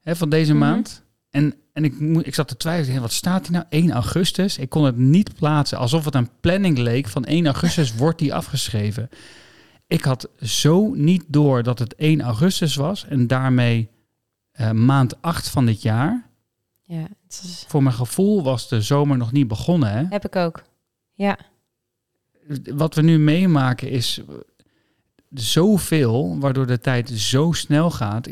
Hè, 0.00 0.16
van 0.16 0.28
deze 0.28 0.50
Mhm. 0.54 0.60
maand. 0.60 1.02
En, 1.30 1.54
en 1.72 1.84
ik, 1.84 2.00
moet- 2.00 2.26
ik 2.26 2.34
zat 2.34 2.48
te 2.48 2.56
twijfelen. 2.56 3.00
Wat 3.00 3.12
staat 3.12 3.42
die 3.42 3.52
nou? 3.52 3.64
1 3.68 3.90
augustus. 3.90 4.58
Ik 4.58 4.68
kon 4.68 4.84
het 4.84 4.96
niet 4.96 5.34
plaatsen. 5.34 5.78
Alsof 5.78 6.04
het 6.04 6.14
een 6.14 6.28
planning 6.40 6.78
leek. 6.78 7.08
Van 7.08 7.24
1 7.24 7.46
augustus 7.46 7.94
wordt 8.02 8.18
die 8.18 8.34
afgeschreven. 8.34 9.08
Ik 9.86 10.02
had 10.04 10.28
zo 10.40 10.90
niet 10.94 11.24
door 11.28 11.62
dat 11.62 11.78
het 11.78 11.94
1 11.94 12.20
augustus 12.20 12.74
was. 12.74 13.06
En 13.06 13.26
daarmee 13.26 13.88
eh, 14.52 14.70
maand 14.70 15.22
8 15.22 15.48
van 15.48 15.66
dit 15.66 15.82
jaar. 15.82 16.28
Ja, 16.90 17.06
het 17.24 17.40
is, 17.44 17.64
Voor 17.68 17.82
mijn 17.82 17.94
gevoel 17.94 18.42
was 18.42 18.68
de 18.68 18.82
zomer 18.82 19.16
nog 19.16 19.32
niet 19.32 19.48
begonnen. 19.48 19.92
Hè? 19.92 20.04
heb 20.08 20.24
ik 20.24 20.36
ook. 20.36 20.62
Ja, 21.12 21.38
Wat 22.74 22.94
we 22.94 23.02
nu 23.02 23.18
meemaken 23.18 23.90
is 23.90 24.20
zoveel, 25.34 26.38
waardoor 26.38 26.66
de 26.66 26.78
tijd 26.78 27.10
zo 27.10 27.52
snel 27.52 27.90
gaat. 27.90 28.26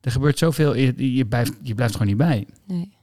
Er 0.00 0.10
gebeurt 0.10 0.38
zoveel, 0.38 0.74
je, 0.74 1.14
je, 1.14 1.26
blijft, 1.26 1.52
je 1.62 1.74
blijft 1.74 1.92
gewoon 1.92 2.08
niet 2.08 2.16
bij. 2.16 2.46
nee. 2.64 2.94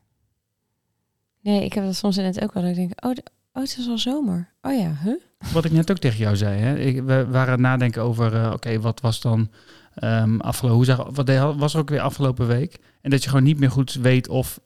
Nee, 1.42 1.64
ik 1.66 1.74
heb 1.74 1.84
dat 1.84 1.96
soms 1.96 2.18
in 2.18 2.26
het 2.26 2.42
ook 2.42 2.54
wel. 2.54 2.64
Dat 2.64 2.72
ik 2.72 2.78
denk, 2.78 3.06
oh, 3.06 3.12
oh, 3.54 3.62
het 3.64 3.78
is 3.78 3.88
al 3.88 3.98
zomer. 3.98 4.54
Oh 4.62 4.80
ja, 4.80 4.98
huh? 5.04 5.20
Wat 5.54 5.66
ik 5.66 5.72
net 5.72 5.92
ook 5.92 5.98
tegen 5.98 6.20
jou 6.20 6.36
zei. 6.36 6.60
Hè? 6.60 6.80
Ik, 6.80 6.96
we 6.96 7.26
waren 7.26 7.36
aan 7.36 7.50
het 7.50 7.60
nadenken 7.60 8.02
over, 8.02 8.34
eh, 8.36 8.52
oké, 8.54 8.80
wat 8.80 9.02
was 9.02 9.22
dan 9.22 9.52
ehm 9.96 10.40
afgelopen, 10.40 10.78
hoe 10.78 10.86
zag, 10.86 11.10
wat 11.14 11.56
was 11.56 11.74
er 11.74 11.80
ook 11.80 11.90
weer 11.90 12.00
afgelopen 12.00 12.48
week? 12.48 12.78
En 13.02 13.10
dat 13.10 13.24
je 13.24 13.30
gewoon 13.30 13.44
niet 13.44 13.60
meer 13.60 13.72
goed 13.72 13.94
weet 13.94 14.28
of 14.28 14.60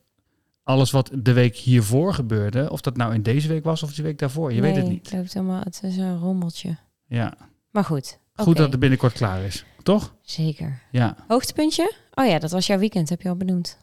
alles 0.67 0.91
wat 0.91 1.10
de 1.13 1.34
week 1.34 1.56
hiervoor 1.56 2.13
gebeurde, 2.13 2.71
of 2.71 2.82
dat 2.82 2.97
nou 2.97 3.13
in 3.13 3.23
deze 3.23 3.47
week 3.47 3.63
was 3.63 3.84
of 3.84 3.93
de 3.93 4.03
week 4.03 4.19
daarvoor. 4.19 4.53
Je 4.53 4.62
weet 4.62 4.75
het 4.75 4.88
niet. 4.88 5.10
Het, 5.10 5.13
loopt 5.19 5.36
allemaal, 5.36 5.62
het 5.63 5.80
is 5.84 5.97
een 5.97 6.19
rommeltje. 6.19 6.77
Ja, 7.06 7.34
Maar 7.71 7.84
goed. 7.84 8.19
goed 8.36 8.58
dat 8.58 8.71
het 8.71 8.80
binnenkort 8.80 9.13
klaar 9.13 9.41
is, 9.41 9.65
toch? 9.84 10.15
Zeker. 10.21 10.82
Ja, 10.91 11.15
Hoogtepuntje? 11.27 11.93
Oh 12.13 12.25
ja, 12.25 12.39
dat 12.39 12.51
was 12.51 12.67
jouw 12.67 12.77
weekend, 12.77 13.10
heb 13.10 13.21
je 13.21 13.30
al 13.30 13.36
benoemd. 13.36 13.77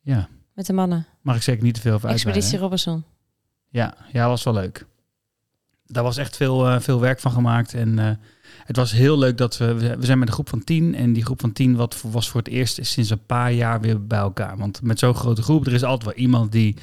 ja. 0.00 0.28
Met 0.54 0.66
de 0.66 0.72
mannen. 0.72 1.06
Mag 1.20 1.36
ik 1.36 1.42
zeker 1.42 1.62
niet 1.64 1.74
te 1.74 1.80
veel 1.80 1.94
over. 1.94 2.08
Expeditie 2.08 2.58
Robinson. 2.58 3.04
Ja, 3.68 3.94
ja, 4.12 4.28
was 4.28 4.42
wel 4.42 4.54
leuk. 4.54 4.86
Daar 5.86 6.02
was 6.02 6.16
echt 6.16 6.36
veel, 6.36 6.68
eh, 6.68 6.80
veel 6.80 7.00
werk 7.00 7.20
van 7.20 7.30
gemaakt. 7.32 7.74
En 7.74 7.98
eh, 7.98 8.10
het 8.64 8.76
was 8.76 8.92
heel 8.92 9.18
leuk 9.18 9.38
dat 9.38 9.56
we, 9.58 9.74
we... 9.74 9.96
Zijn 10.00 10.18
met 10.18 10.28
een 10.28 10.34
groep 10.34 10.48
van 10.48 10.64
tien. 10.64 10.94
En 10.94 11.12
die 11.12 11.24
groep 11.24 11.40
van 11.40 11.52
tien 11.52 11.76
wat, 11.76 12.02
was 12.10 12.28
voor 12.28 12.40
het 12.40 12.48
eerst 12.48 12.78
sinds 12.86 13.10
een 13.10 13.26
paar 13.26 13.52
jaar 13.52 13.80
weer 13.80 14.06
bij 14.06 14.18
elkaar. 14.18 14.56
Want 14.56 14.82
met 14.82 14.98
zo'n 14.98 15.14
grote 15.14 15.42
groep, 15.42 15.66
er 15.66 15.72
is 15.72 15.82
altijd 15.82 16.04
wel 16.04 16.24
iemand 16.24 16.52
die... 16.52 16.76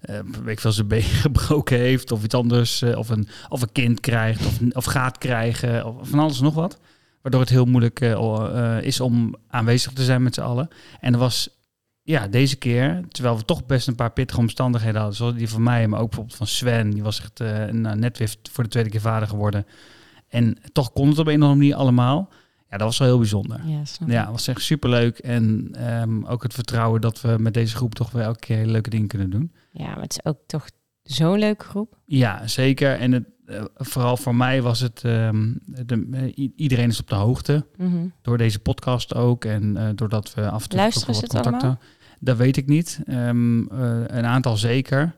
eh 0.00 0.18
weet 0.44 0.52
ik 0.52 0.60
veel, 0.60 0.72
zijn 0.72 0.88
been 0.88 1.02
gebroken 1.26 1.78
heeft 1.78 2.12
of 2.12 2.24
iets 2.24 2.34
anders. 2.34 2.82
eh, 2.82 2.98
of, 2.98 3.08
een, 3.08 3.28
of 3.48 3.62
een 3.62 3.72
kind 3.72 4.00
krijgt 4.00 4.46
of, 4.46 4.58
of 4.72 4.84
gaat 4.84 5.18
krijgen. 5.18 5.86
Of 5.86 6.08
van 6.08 6.18
alles 6.18 6.40
nog 6.40 6.54
wat. 6.54 6.78
Waardoor 7.22 7.40
het 7.40 7.50
heel 7.50 7.64
moeilijk 7.64 8.00
eh, 8.00 8.78
is 8.82 9.00
om 9.00 9.36
aanwezig 9.48 9.92
te 9.92 10.04
zijn 10.04 10.22
met 10.22 10.34
z'n 10.34 10.40
allen. 10.40 10.68
En 11.00 11.12
er 11.12 11.18
was 11.18 11.48
ja, 12.02 12.28
deze 12.28 12.56
keer, 12.56 13.04
terwijl 13.08 13.36
we 13.36 13.44
toch 13.44 13.66
best 13.66 13.88
een 13.88 13.94
paar 13.94 14.12
pittige 14.12 14.40
omstandigheden 14.40 14.96
hadden, 14.96 15.16
zoals 15.16 15.34
die 15.34 15.48
van 15.48 15.62
mij, 15.62 15.88
maar 15.88 16.00
ook 16.00 16.06
bijvoorbeeld 16.06 16.36
van 16.36 16.46
Sven, 16.46 16.90
die 16.90 17.02
was 17.02 17.20
echt 17.20 17.38
nou, 17.72 17.96
net 17.96 18.18
weer 18.18 18.34
voor 18.52 18.64
de 18.64 18.70
tweede 18.70 18.90
keer 18.90 19.00
vader 19.00 19.28
geworden. 19.28 19.66
En 20.32 20.56
toch 20.72 20.92
kon 20.92 21.08
het 21.08 21.18
op 21.18 21.26
een 21.26 21.34
of 21.34 21.40
andere 21.42 21.54
manier 21.54 21.74
allemaal. 21.74 22.28
Ja, 22.70 22.78
dat 22.78 22.86
was 22.86 22.98
wel 22.98 23.08
heel 23.08 23.18
bijzonder. 23.18 23.60
Ja, 24.06 24.30
was 24.30 24.48
echt 24.48 24.62
superleuk. 24.62 25.18
En 25.18 25.68
ehm, 25.72 26.24
ook 26.24 26.42
het 26.42 26.54
vertrouwen 26.54 27.00
dat 27.00 27.20
we 27.20 27.36
met 27.38 27.54
deze 27.54 27.76
groep 27.76 27.94
toch 27.94 28.10
weer 28.10 28.22
elke 28.22 28.38
keer 28.38 28.56
hele 28.56 28.70
leuke 28.70 28.90
dingen 28.90 29.08
kunnen 29.08 29.30
doen. 29.30 29.52
Ja, 29.72 29.86
maar 29.86 30.02
het 30.02 30.12
is 30.12 30.24
ook 30.24 30.38
toch 30.46 30.66
zo'n 31.02 31.38
leuke 31.38 31.64
groep. 31.64 31.98
Ja, 32.04 32.46
zeker. 32.46 32.98
En 32.98 33.12
het, 33.12 33.24
eh, 33.46 33.64
vooral 33.74 34.16
voor 34.16 34.34
mij 34.34 34.62
was 34.62 34.80
het, 34.80 35.04
ehm, 35.04 35.52
de, 35.64 36.32
iedereen 36.56 36.88
is 36.88 37.00
op 37.00 37.08
de 37.08 37.14
hoogte. 37.14 37.66
Mhm. 37.76 38.06
Door 38.22 38.38
deze 38.38 38.58
podcast 38.58 39.14
ook. 39.14 39.44
En 39.44 39.76
eh, 39.76 39.88
doordat 39.94 40.34
we 40.34 40.50
af 40.50 40.62
en 40.62 40.68
toe 40.68 40.78
Luisteren 40.78 41.08
ook 41.08 41.14
ze 41.14 41.20
wel 41.20 41.40
het 41.42 41.52
wat 41.52 41.60
contacten. 41.60 41.88
Dat 42.20 42.36
weet 42.36 42.56
ik 42.56 42.66
niet. 42.66 43.00
Ehm, 43.04 43.66
eh, 43.66 44.00
een 44.06 44.26
aantal 44.26 44.56
zeker. 44.56 45.14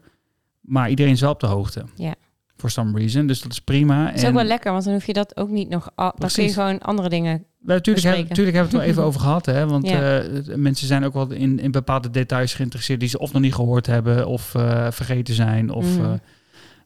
Maar 0.60 0.90
iedereen 0.90 1.12
is 1.12 1.20
wel 1.20 1.30
op 1.30 1.40
de 1.40 1.46
hoogte. 1.46 1.84
Ja. 1.94 2.14
For 2.56 2.70
some 2.70 2.98
reason. 2.98 3.26
Dus 3.26 3.40
dat 3.40 3.52
is 3.52 3.60
prima. 3.60 4.06
Het 4.06 4.14
is 4.22 4.24
ook 4.28 4.34
wel 4.34 4.44
lekker, 4.44 4.72
want 4.72 4.84
dan 4.84 4.92
hoef 4.92 5.06
je 5.06 5.12
dat 5.12 5.36
ook 5.36 5.48
niet 5.48 5.68
nog... 5.68 5.90
al- 5.94 6.12
Dan 6.18 6.28
kun 6.32 6.44
je 6.44 6.52
gewoon 6.52 6.78
andere 6.78 7.08
dingen... 7.08 7.44
Natuurlijk, 7.60 8.06
hebben, 8.06 8.26
natuurlijk 8.28 8.56
hebben 8.56 8.72
we 8.74 8.78
het 8.78 8.86
wel 8.86 8.94
even 8.96 9.02
over 9.08 9.20
gehad. 9.20 9.46
Hè? 9.46 9.66
Want 9.66 9.88
Ja. 9.88 10.18
eh, 10.20 10.54
mensen 10.56 10.86
zijn 10.86 11.04
ook 11.04 11.12
wel 11.14 11.30
in, 11.30 11.58
in 11.58 11.70
bepaalde 11.70 12.10
details 12.10 12.54
geïnteresseerd 12.54 13.00
die 13.00 13.08
ze 13.08 13.18
of 13.18 13.32
nog 13.32 13.42
niet 13.42 13.54
gehoord 13.54 13.86
hebben 13.86 14.26
of 14.26 14.54
eh, 14.54 14.86
vergeten 14.90 15.34
zijn. 15.34 15.70
Of 15.70 15.96
Mhm. 15.98 16.04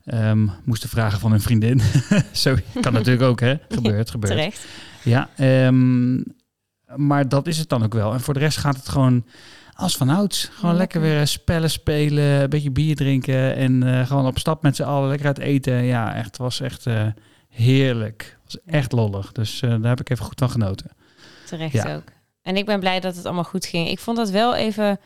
eh, 0.04 0.30
ehm, 0.30 0.46
moesten 0.64 0.88
vragen 0.88 1.20
van 1.20 1.32
een 1.32 1.40
vriendin. 1.40 1.80
Zo 2.32 2.54
kan 2.80 2.92
natuurlijk 2.92 3.22
ook, 3.24 3.40
hè? 3.40 3.54
Gebeurt, 3.68 4.10
gebeurt. 4.10 4.32
Terecht. 4.32 4.66
Ja, 5.02 5.28
ehm, 5.36 6.16
maar 6.96 7.28
dat 7.28 7.46
is 7.46 7.58
het 7.58 7.68
dan 7.68 7.82
ook 7.84 7.94
wel. 7.94 8.12
En 8.12 8.20
voor 8.20 8.34
de 8.34 8.40
rest 8.40 8.58
gaat 8.58 8.76
het 8.76 8.88
gewoon 8.88 9.24
als 9.78 9.96
vanouds. 9.96 10.44
Gewoon 10.44 10.70
Ja, 10.72 10.76
lekker 10.78 11.00
lekker. 11.00 11.00
weer 11.16 11.26
eh, 11.26 11.32
spellen 11.32 11.70
spelen, 11.70 12.24
een 12.24 12.50
beetje 12.50 12.70
bier 12.70 12.96
drinken 12.96 13.54
en 13.56 13.82
eh, 13.82 14.06
gewoon 14.06 14.26
op 14.26 14.38
stap 14.38 14.62
met 14.62 14.76
z'n 14.76 14.82
allen, 14.82 15.08
lekker 15.08 15.26
uit 15.26 15.38
eten. 15.38 15.82
Ja, 15.84 16.14
echt, 16.14 16.26
het 16.26 16.36
was 16.36 16.60
echt 16.60 16.86
eh, 16.86 17.06
heerlijk. 17.48 18.38
Het 18.44 18.52
was 18.64 18.74
echt 18.74 18.92
lollig. 18.92 19.32
Dus 19.32 19.60
daar 19.60 19.82
heb 19.82 20.00
ik 20.00 20.10
even 20.10 20.24
goed 20.24 20.38
van 20.38 20.50
genoten. 20.50 20.90
Terecht 21.46 21.72
Ja. 21.72 21.94
ook. 21.94 22.02
En 22.42 22.56
ik 22.56 22.66
ben 22.66 22.80
blij 22.80 23.00
dat 23.00 23.16
het 23.16 23.24
allemaal 23.24 23.44
goed 23.44 23.66
ging. 23.66 23.88
Ik 23.88 23.98
vond 23.98 24.16
dat 24.16 24.30
wel 24.30 24.54
even... 24.54 25.00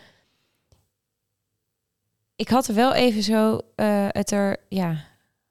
Ik 2.37 2.49
had 2.49 2.69
er 2.69 2.75
wel 2.75 2.95
even 2.95 3.23
zo 3.23 3.61
het 4.09 4.31
er... 4.31 4.57
Ja, 4.69 4.89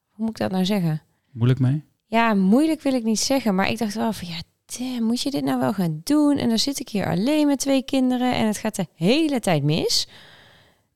hoe 0.09 0.25
moet 0.25 0.29
ik 0.29 0.37
dat 0.37 0.51
nou 0.51 0.65
zeggen? 0.65 1.01
Moeilijk 1.31 1.59
mee? 1.59 1.83
Ja, 2.05 2.33
moeilijk 2.33 2.81
wil 2.81 2.93
ik 2.93 3.03
niet 3.03 3.19
zeggen. 3.19 3.55
Maar 3.55 3.69
ik 3.69 3.77
dacht 3.77 3.93
wel 3.95 4.13
van... 4.13 4.27
Ja, 4.27 4.39
damn, 4.77 5.03
moet 5.03 5.21
je 5.21 5.31
dit 5.31 5.43
nou 5.43 5.59
wel 5.59 5.73
gaan 5.73 6.01
doen? 6.03 6.37
En 6.37 6.49
dan 6.49 6.59
zit 6.59 6.79
ik 6.79 6.89
hier 6.89 7.07
alleen 7.07 7.47
met 7.47 7.59
twee 7.59 7.83
kinderen. 7.83 8.33
En 8.33 8.47
het 8.47 8.57
gaat 8.57 8.75
de 8.75 8.87
hele 8.95 9.39
tijd 9.39 9.63
mis. 9.63 10.07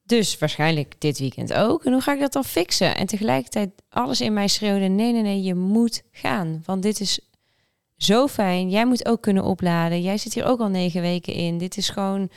Dus 0.05 0.37
waarschijnlijk 0.37 0.95
dit 0.97 1.19
weekend 1.19 1.53
ook. 1.53 1.85
En 1.85 1.91
hoe 1.91 2.01
ga 2.01 2.13
ik 2.13 2.19
dat 2.19 2.33
dan 2.33 2.45
fixen? 2.45 2.95
En 2.95 3.05
tegelijkertijd 3.05 3.69
alles 3.89 4.21
in 4.21 4.33
mij 4.33 4.47
schreeuwde: 4.47 4.87
nee, 4.87 5.11
nee, 5.11 5.21
nee, 5.21 5.43
je 5.43 5.55
moet 5.55 6.03
gaan. 6.11 6.61
Want 6.65 6.83
dit 6.83 6.99
is 6.99 7.19
zo 7.97 8.27
fijn. 8.27 8.69
Jij 8.69 8.85
moet 8.85 9.05
ook 9.05 9.21
kunnen 9.21 9.43
opladen. 9.43 10.01
Jij 10.01 10.17
zit 10.17 10.33
hier 10.33 10.45
ook 10.45 10.59
al 10.59 10.69
negen 10.69 11.01
weken 11.01 11.33
in. 11.33 11.57
Dit 11.57 11.77
is 11.77 11.89
gewoon. 11.89 12.29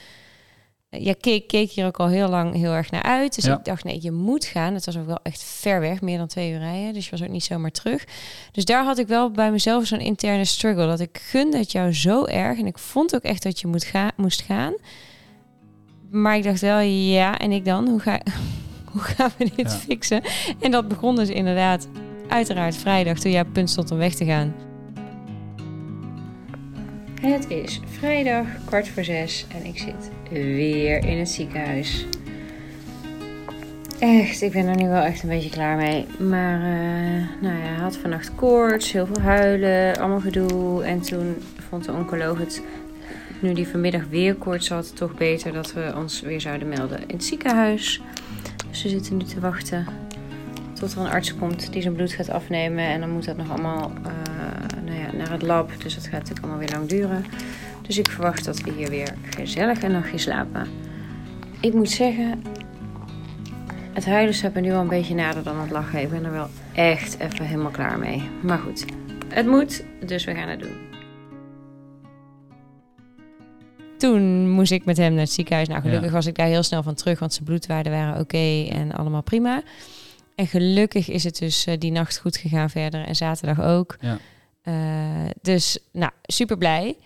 Ja, 0.90 1.14
keek, 1.20 1.46
keek 1.48 1.70
hier 1.70 1.86
ook 1.86 1.96
al 1.98 2.08
heel 2.08 2.28
lang 2.28 2.54
heel 2.54 2.72
erg 2.72 2.90
naar 2.90 3.02
uit. 3.02 3.34
Dus 3.34 3.44
Ja. 3.44 3.58
ik 3.58 3.64
dacht, 3.64 3.84
nee, 3.84 3.98
je 4.02 4.10
moet 4.12 4.44
gaan. 4.44 4.74
Het 4.74 4.84
was 4.84 4.96
ook 4.98 5.06
wel 5.06 5.18
echt 5.22 5.42
ver 5.44 5.80
weg, 5.80 6.00
meer 6.00 6.18
dan 6.18 6.26
twee 6.26 6.52
uur 6.52 6.58
rijden. 6.58 6.92
Dus 6.92 7.04
je 7.04 7.10
was 7.10 7.22
ook 7.22 7.28
niet 7.28 7.44
zomaar 7.44 7.70
terug. 7.70 8.04
Dus 8.52 8.64
daar 8.64 8.84
had 8.84 8.98
ik 8.98 9.06
wel 9.06 9.30
bij 9.30 9.50
mezelf 9.50 9.86
zo'n 9.86 10.00
interne 10.00 10.44
struggle. 10.44 10.86
Dat 10.86 11.00
ik 11.00 11.18
gunde 11.22 11.58
het 11.58 11.72
jou 11.72 11.92
zo 11.94 12.24
erg. 12.24 12.58
En 12.58 12.66
ik 12.66 12.78
vond 12.78 13.14
ook 13.14 13.22
echt 13.22 13.42
dat 13.42 13.60
je 13.60 13.66
moet 13.66 13.84
ga 13.84 14.10
moest 14.16 14.40
gaan. 14.42 14.74
Maar 16.10 16.36
ik 16.36 16.42
dacht 16.44 16.60
wel, 16.60 16.78
ja, 16.80 17.38
en 17.38 17.52
ik 17.52 17.64
dan? 17.64 17.88
Hoe, 17.88 18.00
ga, 18.00 18.20
hoe 18.92 19.00
gaan 19.00 19.30
we 19.36 19.44
dit 19.56 19.70
Ja. 19.70 19.76
fixen? 19.78 20.22
En 20.60 20.70
dat 20.70 20.88
begon 20.88 21.16
dus 21.16 21.28
inderdaad, 21.28 21.88
uiteraard 22.28 22.76
vrijdag, 22.76 23.18
toen 23.18 23.30
jij 23.30 23.40
op 23.40 23.52
punt 23.52 23.70
stond 23.70 23.90
om 23.90 23.98
weg 23.98 24.14
te 24.14 24.24
gaan. 24.24 24.54
Het 27.20 27.50
is 27.50 27.80
vrijdag, 27.98 28.46
kwart 28.64 28.88
voor 28.88 29.04
zes 29.04 29.46
en 29.48 29.64
ik 29.64 29.78
zit 29.78 30.10
weer 30.30 31.04
in 31.04 31.18
het 31.18 31.28
ziekenhuis. 31.28 32.06
Echt, 33.98 34.42
ik 34.42 34.52
ben 34.52 34.66
er 34.66 34.76
nu 34.76 34.88
wel 34.88 35.02
echt 35.02 35.22
een 35.22 35.28
beetje 35.28 35.50
klaar 35.50 35.76
mee. 35.76 36.06
Maar, 36.18 36.60
eh, 36.60 37.42
nou 37.42 37.56
ja, 37.56 37.62
hij 37.62 37.80
had 37.80 37.96
vannacht 37.96 38.34
koorts, 38.34 38.92
heel 38.92 39.06
veel 39.06 39.22
huilen, 39.22 39.98
allemaal 39.98 40.20
gedoe. 40.20 40.84
En 40.84 41.00
toen 41.00 41.36
vond 41.68 41.84
de 41.84 41.92
oncoloog 41.92 42.38
het, 42.38 42.62
nu 43.40 43.52
die 43.52 43.68
vanmiddag 43.68 44.02
weer 44.10 44.34
koorts 44.34 44.68
had, 44.68 44.96
toch 44.96 45.14
beter 45.14 45.52
dat 45.52 45.72
we 45.72 45.92
ons 45.96 46.20
weer 46.20 46.40
zouden 46.40 46.68
melden 46.68 47.00
in 47.00 47.14
het 47.14 47.24
ziekenhuis. 47.24 48.00
Dus 48.70 48.82
we 48.82 48.88
zitten 48.88 49.16
nu 49.16 49.24
te 49.24 49.40
wachten 49.40 49.86
tot 50.78 50.92
er 50.92 51.00
een 51.00 51.10
arts 51.10 51.36
komt 51.36 51.72
die 51.72 51.82
zijn 51.82 51.94
bloed 51.94 52.12
gaat 52.12 52.30
afnemen. 52.30 52.84
En 52.84 53.00
dan 53.00 53.10
moet 53.10 53.24
dat 53.24 53.36
nog 53.36 53.50
allemaal 53.50 53.92
eh, 54.04 54.12
nou 54.84 54.98
ja, 54.98 55.12
naar 55.12 55.30
het 55.30 55.42
lab. 55.42 55.70
Dus 55.82 55.94
dat 55.94 56.04
gaat 56.04 56.12
natuurlijk 56.12 56.40
allemaal 56.40 56.58
weer 56.58 56.76
lang 56.76 56.88
duren. 56.88 57.24
Dus 57.88 57.98
ik 57.98 58.10
verwacht 58.10 58.44
dat 58.44 58.60
we 58.60 58.72
hier 58.72 58.88
weer 58.88 59.14
gezellig 59.30 59.82
een 59.82 59.92
nachtje 59.92 60.18
slapen. 60.18 60.68
Ik 61.60 61.74
moet 61.74 61.90
zeggen, 61.90 62.42
het 63.92 64.06
huilen 64.06 64.34
staat 64.34 64.54
me 64.54 64.60
nu 64.60 64.72
al 64.72 64.80
een 64.80 64.88
beetje 64.88 65.14
nader 65.14 65.42
dan 65.42 65.60
het 65.60 65.70
lachen. 65.70 66.00
Ik 66.02 66.10
ben 66.10 66.24
er 66.24 66.32
wel 66.32 66.48
echt 66.74 67.18
even 67.18 67.44
helemaal 67.44 67.70
klaar 67.70 67.98
mee. 67.98 68.22
Maar 68.42 68.58
goed, 68.58 68.84
het 69.28 69.46
moet, 69.46 69.84
dus 70.06 70.24
we 70.24 70.34
gaan 70.34 70.48
het 70.48 70.60
doen. 70.60 70.76
Toen 73.98 74.50
moest 74.50 74.72
ik 74.72 74.84
met 74.84 74.96
hem 74.96 75.12
naar 75.12 75.22
het 75.22 75.32
ziekenhuis. 75.32 75.68
Nou, 75.68 75.80
gelukkig 75.80 76.08
Ja. 76.08 76.14
was 76.14 76.26
ik 76.26 76.34
daar 76.36 76.46
heel 76.46 76.62
snel 76.62 76.82
van 76.82 76.94
terug, 76.94 77.18
want 77.18 77.32
zijn 77.32 77.44
bloedwaarden 77.44 77.92
waren 77.92 78.20
oké 78.20 78.66
en 78.70 78.92
allemaal 78.92 79.22
prima. 79.22 79.62
En 80.34 80.46
gelukkig 80.46 81.08
is 81.08 81.24
het 81.24 81.38
dus 81.38 81.66
eh, 81.66 81.78
die 81.78 81.92
nacht 81.92 82.18
goed 82.18 82.36
gegaan 82.36 82.70
verder 82.70 83.04
en 83.04 83.16
zaterdag 83.16 83.62
ook. 83.62 83.96
Ja. 84.00 84.18
Eh, 84.62 85.30
dus, 85.42 85.78
nou, 85.92 86.10
super 86.22 86.58
blij. 86.58 86.96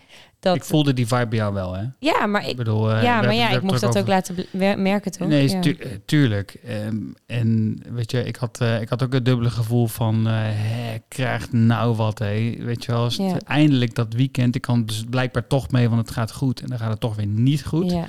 Dat, 0.42 0.56
Ik 0.56 0.64
voelde 0.64 0.92
die 0.92 1.06
vibe 1.06 1.26
bij 1.26 1.38
jou 1.38 1.54
wel, 1.54 1.74
hè? 1.74 1.84
ja, 1.98 2.26
maar 2.26 2.42
Ik 2.42 2.48
ik, 2.48 2.56
bedoel, 2.56 2.90
eh, 2.92 3.02
ja, 3.02 3.08
hebben- 3.12 3.24
maar 3.26 3.34
ja, 3.34 3.50
ik 3.50 3.70
het 3.70 3.80
dat 3.80 3.98
ook 3.98 4.06
laten 4.06 4.36
merken, 4.82 5.12
toch? 5.12 5.28
Nee, 5.28 5.48
ja. 5.48 5.60
tu- 5.60 5.72
eh, 5.80 5.90
tuurlijk. 6.04 6.54
Ehm, 6.66 6.96
en 7.26 7.78
weet 7.90 8.10
je, 8.10 8.24
ik 8.24 8.36
had, 8.36 8.60
eh, 8.60 8.80
ik 8.80 8.88
had 8.88 9.02
ook 9.02 9.12
het 9.12 9.24
dubbele 9.24 9.50
gevoel 9.50 9.86
van, 9.86 10.26
hè, 10.26 10.98
krijgt 11.08 11.52
nou 11.52 11.94
wat, 11.96 12.18
hé. 12.18 12.56
Weet 12.58 12.84
je 12.84 12.92
wel, 12.92 13.02
als 13.02 13.16
Ja. 13.16 13.36
eindelijk 13.46 13.94
dat 13.94 14.12
weekend, 14.14 14.54
ik 14.54 14.60
kan 14.62 14.84
dus 14.86 15.04
blijkbaar 15.10 15.46
toch 15.46 15.70
mee, 15.70 15.88
want 15.88 16.00
het 16.00 16.10
gaat 16.10 16.32
goed. 16.32 16.60
En 16.60 16.66
dan 16.68 16.78
gaat 16.78 16.90
het 16.90 17.00
toch 17.00 17.16
weer 17.16 17.26
niet 17.26 17.64
goed. 17.64 17.90
Ja, 17.90 18.08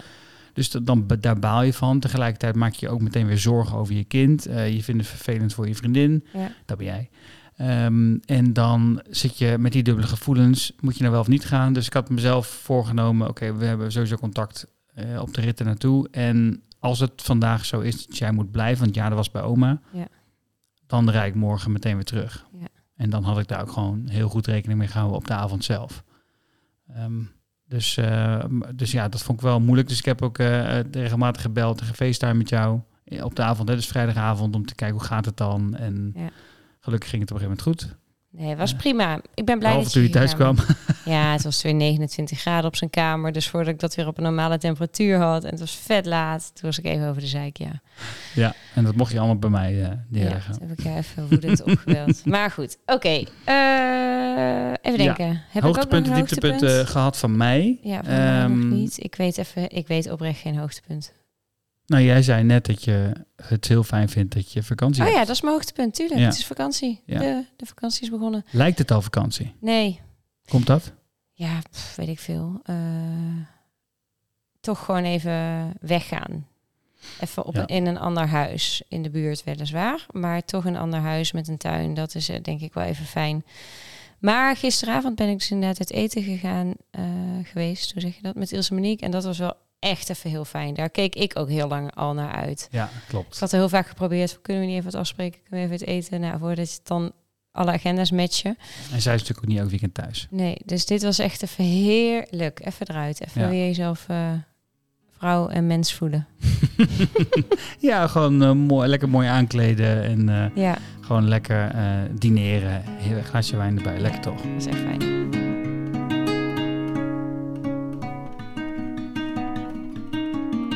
Dus 0.54 0.72
dat- 0.72 0.86
dan, 0.86 1.06
daar 1.20 1.40
baal 1.40 1.64
je 1.64 1.74
van. 1.74 2.00
Tegelijkertijd 2.00 2.56
maak 2.56 2.74
je 2.74 2.90
ook 2.90 3.02
meteen 3.02 3.28
weer 3.28 3.38
zorgen 3.38 3.78
over 3.78 3.94
je 3.96 4.04
kind. 4.04 4.44
Je 4.44 4.84
vindt 4.84 5.02
het 5.02 5.10
vervelend 5.10 5.54
voor 5.54 5.68
je 5.68 5.76
vriendin. 5.76 6.26
Dat 6.66 6.78
ben 6.78 6.86
jij. 6.86 7.10
Ehm, 7.58 8.18
en 8.26 8.54
dan 8.54 9.02
zit 9.10 9.38
je 9.38 9.58
met 9.60 9.72
die 9.72 9.84
dubbele 9.84 10.08
gevoelens. 10.08 10.74
Moet 10.80 10.94
je 10.94 11.00
nou 11.00 11.12
wel 11.12 11.22
of 11.22 11.28
niet 11.28 11.46
gaan? 11.46 11.74
Dus 11.74 11.86
ik 11.88 11.94
had 11.94 12.10
mezelf 12.10 12.48
voorgenomen. 12.48 13.28
Oké, 13.30 13.54
we 13.56 13.66
hebben 13.66 13.92
sowieso 13.92 14.16
contact 14.16 14.68
eh, 14.94 15.22
op 15.22 15.34
de 15.34 15.42
rit 15.42 15.60
er 15.60 15.66
naartoe. 15.66 16.08
En 16.12 16.64
als 16.80 17.00
het 17.00 17.12
vandaag 17.16 17.66
zo 17.66 17.80
is 17.80 18.08
dat 18.08 18.18
jij 18.18 18.32
moet 18.32 18.52
blijven. 18.52 18.84
Want 18.84 18.96
ja, 18.96 19.08
dat 19.08 19.18
was 19.18 19.32
bij 19.32 19.42
oma. 19.42 19.80
Ja. 19.92 20.08
Dan 20.88 21.10
rijd 21.10 21.28
ik 21.30 21.36
morgen 21.40 21.72
meteen 21.72 21.96
weer 21.96 22.04
terug. 22.04 22.46
Ja. 22.60 22.68
En 22.96 23.10
dan 23.10 23.24
had 23.24 23.40
ik 23.40 23.48
daar 23.48 23.62
ook 23.62 23.72
gewoon 23.72 24.08
heel 24.08 24.30
goed 24.30 24.48
rekening 24.48 24.80
mee 24.80 24.88
gehouden 24.88 25.18
op 25.18 25.28
de 25.28 25.34
avond 25.34 25.64
zelf. 25.64 26.04
Ehm, 26.88 27.22
dus, 27.68 27.98
eh, 27.98 28.44
m- 28.50 28.62
dus 28.76 28.92
ja, 28.92 29.10
dat 29.10 29.22
vond 29.24 29.38
ik 29.38 29.44
wel 29.46 29.60
moeilijk. 29.60 29.88
Dus 29.88 29.98
ik 30.00 30.06
heb 30.06 30.22
ook 30.22 30.38
eh, 30.38 30.80
eh, 30.80 30.86
regelmatig 30.92 31.42
gebeld 31.42 31.80
en 31.80 31.86
gefacetimed 31.86 32.36
met 32.38 32.50
jou 32.50 32.80
op 33.22 33.36
de 33.36 33.42
avond. 33.42 33.70
Hè, 33.70 33.76
dus 33.76 33.88
vrijdagavond 33.88 34.56
om 34.56 34.66
te 34.66 34.76
kijken 34.76 34.98
hoe 34.98 35.06
gaat 35.08 35.26
het 35.26 35.38
dan. 35.38 35.76
En 35.76 36.12
Ja. 36.16 36.30
Gelukkig 36.84 37.10
ging 37.10 37.22
het 37.22 37.32
op 37.32 37.38
een 37.38 37.44
gegeven 37.44 37.66
moment 37.72 37.82
goed. 37.92 37.98
nee, 38.30 38.50
het 38.50 38.58
was 38.58 38.72
Ja. 38.72 38.78
prima. 38.78 39.20
Ik 39.34 39.46
ben 39.46 39.60
blij 39.60 39.72
Behalve 39.72 39.94
dat 39.94 40.04
je 40.08 40.10
thuis 40.14 40.36
kwam. 40.36 40.56
Ja, 41.06 41.32
het 41.32 41.44
was 41.44 41.62
weer 41.62 41.74
29 41.74 42.40
graden 42.40 42.66
op 42.66 42.76
zijn 42.76 42.90
kamer. 42.90 43.32
Dus 43.32 43.48
voordat 43.50 43.74
ik 43.74 43.80
dat 43.80 43.96
weer 43.96 44.08
op 44.08 44.18
een 44.18 44.24
normale 44.24 44.58
temperatuur 44.58 45.18
had. 45.20 45.44
En 45.44 45.50
het 45.50 45.60
was 45.60 45.76
vet 45.76 46.06
laat. 46.06 46.52
Toen 46.54 46.64
was 46.70 46.78
ik 46.80 46.86
even 46.86 47.08
over 47.10 47.22
de 47.22 47.28
zeik, 47.28 47.58
ja. 47.58 47.82
Ja, 48.36 48.54
en 48.76 48.84
dat 48.84 48.96
mocht 48.96 49.12
je 49.12 49.18
allemaal 49.18 49.38
bij 49.40 49.50
mij 49.50 49.72
eh 49.74 49.80
Ja, 49.82 50.04
neerleggen. 50.10 50.54
toen 50.60 50.68
heb 50.68 50.78
ik 50.78 50.84
je 50.84 50.96
even 50.96 51.30
woedend 51.30 51.64
opgebeld. 51.64 52.26
Maar 52.34 52.52
goed, 52.52 52.78
oké. 52.86 53.24
Eh, 53.46 54.74
even 54.82 54.98
denken. 54.98 55.28
Heb 55.50 55.64
ik 55.64 55.70
ook 55.70 55.76
nog 55.76 55.76
hoogtepunt 55.76 56.06
een 56.08 56.12
en 56.14 56.18
dieptepunt 56.20 56.54
hoogtepunt? 56.62 56.86
eh, 56.88 56.92
gehad 56.92 57.18
van 57.18 57.38
mij. 57.38 57.80
Ja, 57.82 58.04
van 58.04 58.14
mij 58.14 58.42
nog 58.48 58.50
Ehm, 58.50 58.70
niet. 58.70 59.04
Ik 59.04 59.16
weet 59.16 59.38
even, 59.38 59.70
ik 59.72 59.88
weet 59.88 60.12
oprecht 60.12 60.40
geen 60.40 60.58
hoogtepunt. 60.58 61.14
Nou, 61.86 62.04
jij 62.04 62.22
zei 62.22 62.44
net 62.44 62.66
dat 62.66 62.84
je 62.84 63.12
het 63.36 63.68
heel 63.68 63.84
fijn 63.84 64.10
vindt 64.10 64.34
dat 64.34 64.52
je 64.52 64.64
vakantie 64.64 65.02
Oh 65.02 65.08
hebt. 65.08 65.20
ja, 65.20 65.26
dat 65.26 65.36
is 65.36 65.42
mijn 65.42 65.54
hoogtepunt, 65.54 65.96
tuurlijk. 65.96 66.20
Ja. 66.20 66.26
Het 66.26 66.38
is 66.38 66.46
vakantie. 66.46 67.02
Ja. 67.06 67.20
De, 67.20 67.46
de 67.56 67.66
vakantie 67.66 68.02
is 68.04 68.10
begonnen. 68.10 68.46
Lijkt 68.52 68.78
het 68.78 68.92
al 68.92 69.02
vakantie? 69.02 69.54
Nee, 69.60 70.00
Komt 70.48 70.66
dat? 70.68 70.92
ja, 71.34 71.60
pff, 71.72 71.96
weet 71.96 72.08
ik 72.08 72.20
veel. 72.20 72.60
Eh, 72.64 72.76
toch 74.60 74.86
gewoon 74.86 75.04
even 75.04 75.74
weggaan. 75.82 76.48
Even 77.20 77.46
op 77.46 77.56
Ja. 77.56 77.62
een, 77.62 77.68
in 77.68 77.86
een 77.86 77.98
ander 78.00 78.28
huis 78.28 78.84
in 78.88 79.02
de 79.02 79.10
buurt 79.10 79.44
weliswaar. 79.44 80.06
Maar 80.12 80.46
toch 80.46 80.66
een 80.66 80.76
ander 80.78 81.00
huis 81.00 81.32
met 81.32 81.48
een 81.48 81.58
tuin. 81.58 81.94
Dat 81.94 82.16
is 82.16 82.30
eh, 82.30 82.42
denk 82.42 82.62
ik 82.62 82.74
wel 82.74 82.84
even 82.84 83.06
fijn. 83.06 83.46
Maar 84.20 84.56
gisteravond 84.58 85.16
ben 85.16 85.30
ik 85.30 85.38
dus 85.38 85.52
inderdaad 85.52 85.80
uit 85.80 85.92
eten 85.92 86.24
gegaan 86.24 86.74
eh, 86.92 87.04
geweest. 87.44 87.92
Hoe 87.94 88.02
zeg 88.02 88.16
je 88.16 88.22
dat? 88.22 88.36
Met 88.36 88.52
Ilse 88.52 88.74
Monique. 88.74 89.06
En 89.06 89.12
dat 89.12 89.24
was 89.24 89.38
wel 89.38 89.54
echt 89.84 90.10
even 90.10 90.30
heel 90.30 90.46
fijn. 90.46 90.74
Daar 90.74 90.90
keek 90.90 91.16
ik 91.16 91.40
ook 91.40 91.50
heel 91.50 91.68
lang 91.68 91.96
al 91.96 92.14
naar 92.14 92.32
uit. 92.32 92.68
Ja, 92.72 92.84
Ik 92.86 92.90
klopt. 93.08 93.40
had 93.40 93.52
er 93.52 93.58
heel 93.58 93.70
vaak 93.70 93.88
geprobeerd. 93.88 94.40
Kunnen 94.42 94.62
we 94.64 94.68
niet 94.70 94.78
even 94.80 94.92
wat 94.92 95.00
afspreken? 95.00 95.40
Kunnen 95.50 95.68
we 95.70 95.74
even 95.76 95.86
het 95.88 95.96
eten? 95.96 96.20
Nou, 96.22 96.40
voordat 96.40 96.72
je 96.74 96.80
dan 96.84 97.12
alle 97.52 97.72
agenda's 97.72 98.12
matchen. 98.12 98.58
En 98.94 99.02
zij 99.02 99.14
is 99.16 99.20
natuurlijk 99.22 99.40
ook 99.40 99.48
niet 99.48 99.60
elk 99.60 99.70
weekend 99.70 99.94
thuis. 99.94 100.28
Nee, 100.30 100.58
dus 100.66 100.86
dit 100.86 101.04
was 101.04 101.20
echt 101.20 101.44
even 101.44 101.64
heerlijk. 101.64 102.62
Even 102.66 102.90
eruit. 102.90 103.22
Even 103.28 103.42
Ja. 103.42 103.50
weer 103.50 103.66
jezelf 103.68 104.06
eh, 104.10 104.32
vrouw 105.18 105.48
en 105.48 105.68
mens 105.68 105.94
voelen. 105.94 106.28
ja, 107.80 108.08
gewoon 108.08 108.44
eh, 108.44 108.52
mooi, 108.52 108.88
lekker 108.88 109.10
mooi 109.10 109.28
aankleden 109.28 110.04
en 110.04 110.30
eh, 110.30 110.64
Ja, 110.64 110.78
gewoon 111.02 111.28
lekker 111.28 111.70
eh, 111.72 111.86
dineren. 112.12 112.82
Heel 112.86 113.22
glaasje 113.24 113.58
wijn 113.58 113.78
erbij, 113.78 114.00
lekker 114.00 114.22
toch? 114.22 114.42
dat 114.42 114.52
is 114.58 114.66
echt 114.66 114.80
fijn. 114.80 115.02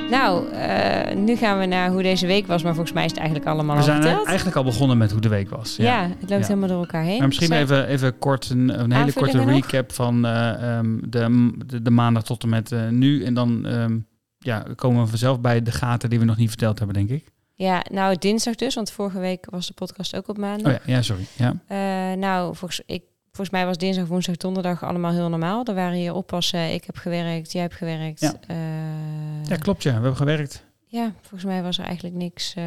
Nou, 0.09 0.49
eh, 0.51 1.15
nu 1.15 1.35
gaan 1.35 1.59
we 1.59 1.65
naar 1.65 1.89
hoe 1.91 2.01
deze 2.01 2.27
week 2.27 2.47
was. 2.47 2.63
Maar 2.63 2.73
volgens 2.73 2.93
mij 2.95 3.03
is 3.05 3.11
het 3.11 3.19
eigenlijk 3.19 3.49
allemaal 3.49 3.75
We 3.75 3.81
al 3.81 3.87
zijn 3.87 4.01
verteld. 4.01 4.27
eigenlijk 4.27 4.57
al 4.57 4.63
begonnen 4.63 4.97
met 4.97 5.11
hoe 5.11 5.21
de 5.21 5.27
week 5.29 5.49
was. 5.49 5.75
ja. 5.75 6.01
het 6.01 6.29
loopt 6.29 6.41
Ja. 6.41 6.47
helemaal 6.47 6.67
door 6.69 6.79
elkaar 6.79 7.03
heen. 7.03 7.17
Maar 7.17 7.27
misschien 7.27 7.47
Zijn- 7.47 7.61
even, 7.63 7.87
even 7.87 8.17
kort 8.19 8.49
een, 8.49 8.79
een 8.79 8.91
hele 8.91 9.13
korte 9.13 9.37
nog? 9.37 9.49
recap 9.49 9.91
van 9.93 10.25
eh, 10.25 10.77
ehm, 10.77 10.97
de, 11.09 11.51
de, 11.65 11.81
de 11.81 11.89
maandag 11.91 12.23
tot 12.23 12.43
en 12.43 12.49
met 12.49 12.71
eh, 12.71 12.87
nu. 12.87 13.23
En 13.23 13.33
dan 13.33 13.65
ehm, 13.65 13.97
ja, 14.37 14.65
komen 14.75 15.01
we 15.03 15.09
vanzelf 15.09 15.41
bij 15.41 15.61
de 15.61 15.71
gaten 15.71 16.09
die 16.09 16.19
we 16.19 16.25
nog 16.25 16.37
niet 16.37 16.49
verteld 16.49 16.77
hebben, 16.77 16.95
denk 16.97 17.09
ik. 17.09 17.31
Ja, 17.53 17.83
nou 17.91 18.15
dinsdag 18.19 18.55
dus. 18.55 18.75
Want 18.75 18.91
vorige 18.91 19.19
week 19.19 19.45
was 19.49 19.67
de 19.67 19.73
podcast 19.73 20.15
ook 20.15 20.27
op 20.27 20.37
maandag. 20.37 20.73
Oh 20.73 20.79
ja, 20.85 20.93
ja 20.95 21.01
sorry. 21.01 21.25
Ja. 21.37 21.53
Nou, 22.15 22.55
volgens, 22.55 22.81
ik, 22.85 23.03
volgens 23.37 23.49
mij 23.49 23.65
was 23.65 23.77
dinsdag, 23.77 24.07
woensdag, 24.07 24.37
donderdag 24.37 24.83
allemaal 24.83 25.11
heel 25.11 25.29
normaal. 25.29 25.65
Er 25.65 25.73
waren 25.75 25.97
hier 25.97 26.13
oppassen. 26.13 26.73
Ik 26.73 26.83
heb 26.83 26.95
gewerkt, 26.97 27.51
jij 27.51 27.61
hebt 27.61 27.73
gewerkt. 27.75 28.19
Ja. 28.19 28.33
Eh, 28.47 28.55
ja, 29.47 29.55
klopt 29.55 29.83
ja. 29.83 29.89
We 29.89 29.95
hebben 29.95 30.15
gewerkt. 30.15 30.65
Ja, 30.85 31.11
volgens 31.21 31.43
mij 31.43 31.61
was 31.63 31.77
er 31.77 31.85
eigenlijk 31.85 32.15
niks. 32.15 32.53
niet- 32.55 32.65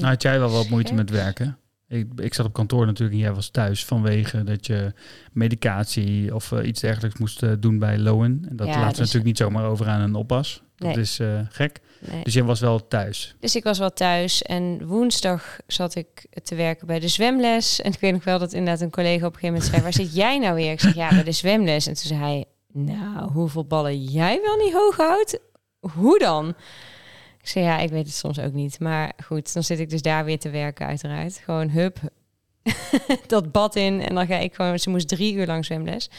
Nou 0.00 0.06
had 0.06 0.22
jij 0.22 0.38
wel 0.38 0.50
wat 0.50 0.68
moeite 0.68 0.94
met 0.94 1.10
werken. 1.10 1.58
Ik, 1.88 2.06
ik 2.16 2.34
zat 2.34 2.46
op 2.46 2.52
kantoor 2.52 2.86
natuurlijk 2.86 3.18
en 3.18 3.24
jij 3.24 3.32
was 3.32 3.48
thuis 3.50 3.84
vanwege 3.84 4.44
dat 4.44 4.66
je 4.66 4.92
medicatie 5.32 6.34
of 6.34 6.52
eh, 6.52 6.66
iets 6.66 6.80
dergelijks 6.80 7.18
moest 7.18 7.62
doen 7.62 7.78
bij 7.78 7.98
Lowen. 7.98 8.46
En 8.48 8.56
dat 8.56 8.66
Ja, 8.66 8.80
we 8.80 8.88
dus- 8.88 8.98
natuurlijk 8.98 9.24
niet 9.24 9.36
zomaar 9.36 9.64
over 9.64 9.88
aan 9.88 10.00
een 10.00 10.14
oppas. 10.14 10.62
Dat 10.80 10.94
Nee. 10.94 11.00
is 11.04 11.18
eh, 11.18 11.40
gek. 11.50 11.80
nee. 11.98 12.22
Dus 12.24 12.34
jij 12.34 12.42
was 12.44 12.60
wel 12.60 12.88
thuis. 12.88 13.34
Dus 13.40 13.56
ik 13.56 13.64
was 13.64 13.78
wel 13.78 13.92
thuis 13.92 14.42
en 14.42 14.86
woensdag 14.86 15.58
zat 15.66 15.94
ik 15.94 16.26
te 16.42 16.54
werken 16.54 16.86
bij 16.86 16.98
de 17.00 17.08
zwemles. 17.08 17.80
En 17.80 17.92
ik 17.92 18.00
weet 18.00 18.12
nog 18.12 18.24
wel 18.24 18.38
dat 18.38 18.52
inderdaad 18.52 18.80
een 18.80 18.90
collega 18.90 19.26
op 19.26 19.32
een 19.34 19.38
gegeven 19.40 19.48
moment 19.54 19.70
zei: 19.70 19.82
Waar 19.82 19.92
zit 19.92 20.14
jij 20.14 20.38
nou 20.38 20.54
weer? 20.54 20.72
Ik 20.72 20.80
zeg 20.80 20.94
ja, 20.94 21.08
bij 21.08 21.24
de 21.24 21.32
zwemles. 21.32 21.86
En 21.86 21.94
toen 21.94 22.06
zei 22.06 22.20
hij: 22.20 22.44
Nou, 22.72 23.30
hoeveel 23.32 23.64
ballen 23.64 24.04
jij 24.04 24.40
wel 24.42 24.56
niet 24.56 24.72
hoog 24.72 24.96
houdt? 24.96 25.38
Hoe 25.80 26.18
dan? 26.18 26.54
Ik 27.40 27.48
zei, 27.48 27.64
ja, 27.64 27.78
ik 27.78 27.90
weet 27.90 28.06
het 28.06 28.14
soms 28.14 28.38
ook 28.40 28.52
niet. 28.52 28.80
Maar 28.80 29.12
goed, 29.24 29.52
dan 29.52 29.62
zit 29.62 29.78
ik 29.80 29.90
dus 29.90 30.02
daar 30.02 30.24
weer 30.24 30.38
te 30.38 30.50
werken 30.50 30.86
uiteraard. 30.86 31.40
Gewoon 31.44 31.70
hup, 31.70 31.98
dat 33.26 33.52
bad 33.52 33.76
in. 33.76 34.00
En 34.02 34.14
dan 34.14 34.26
ga 34.26 34.36
ik 34.36 34.54
gewoon... 34.54 34.78
Ze 34.78 34.90
moest 34.90 35.08
drie 35.08 35.34
uur 35.34 35.46
lang 35.46 35.64
zwemles. 35.64 36.10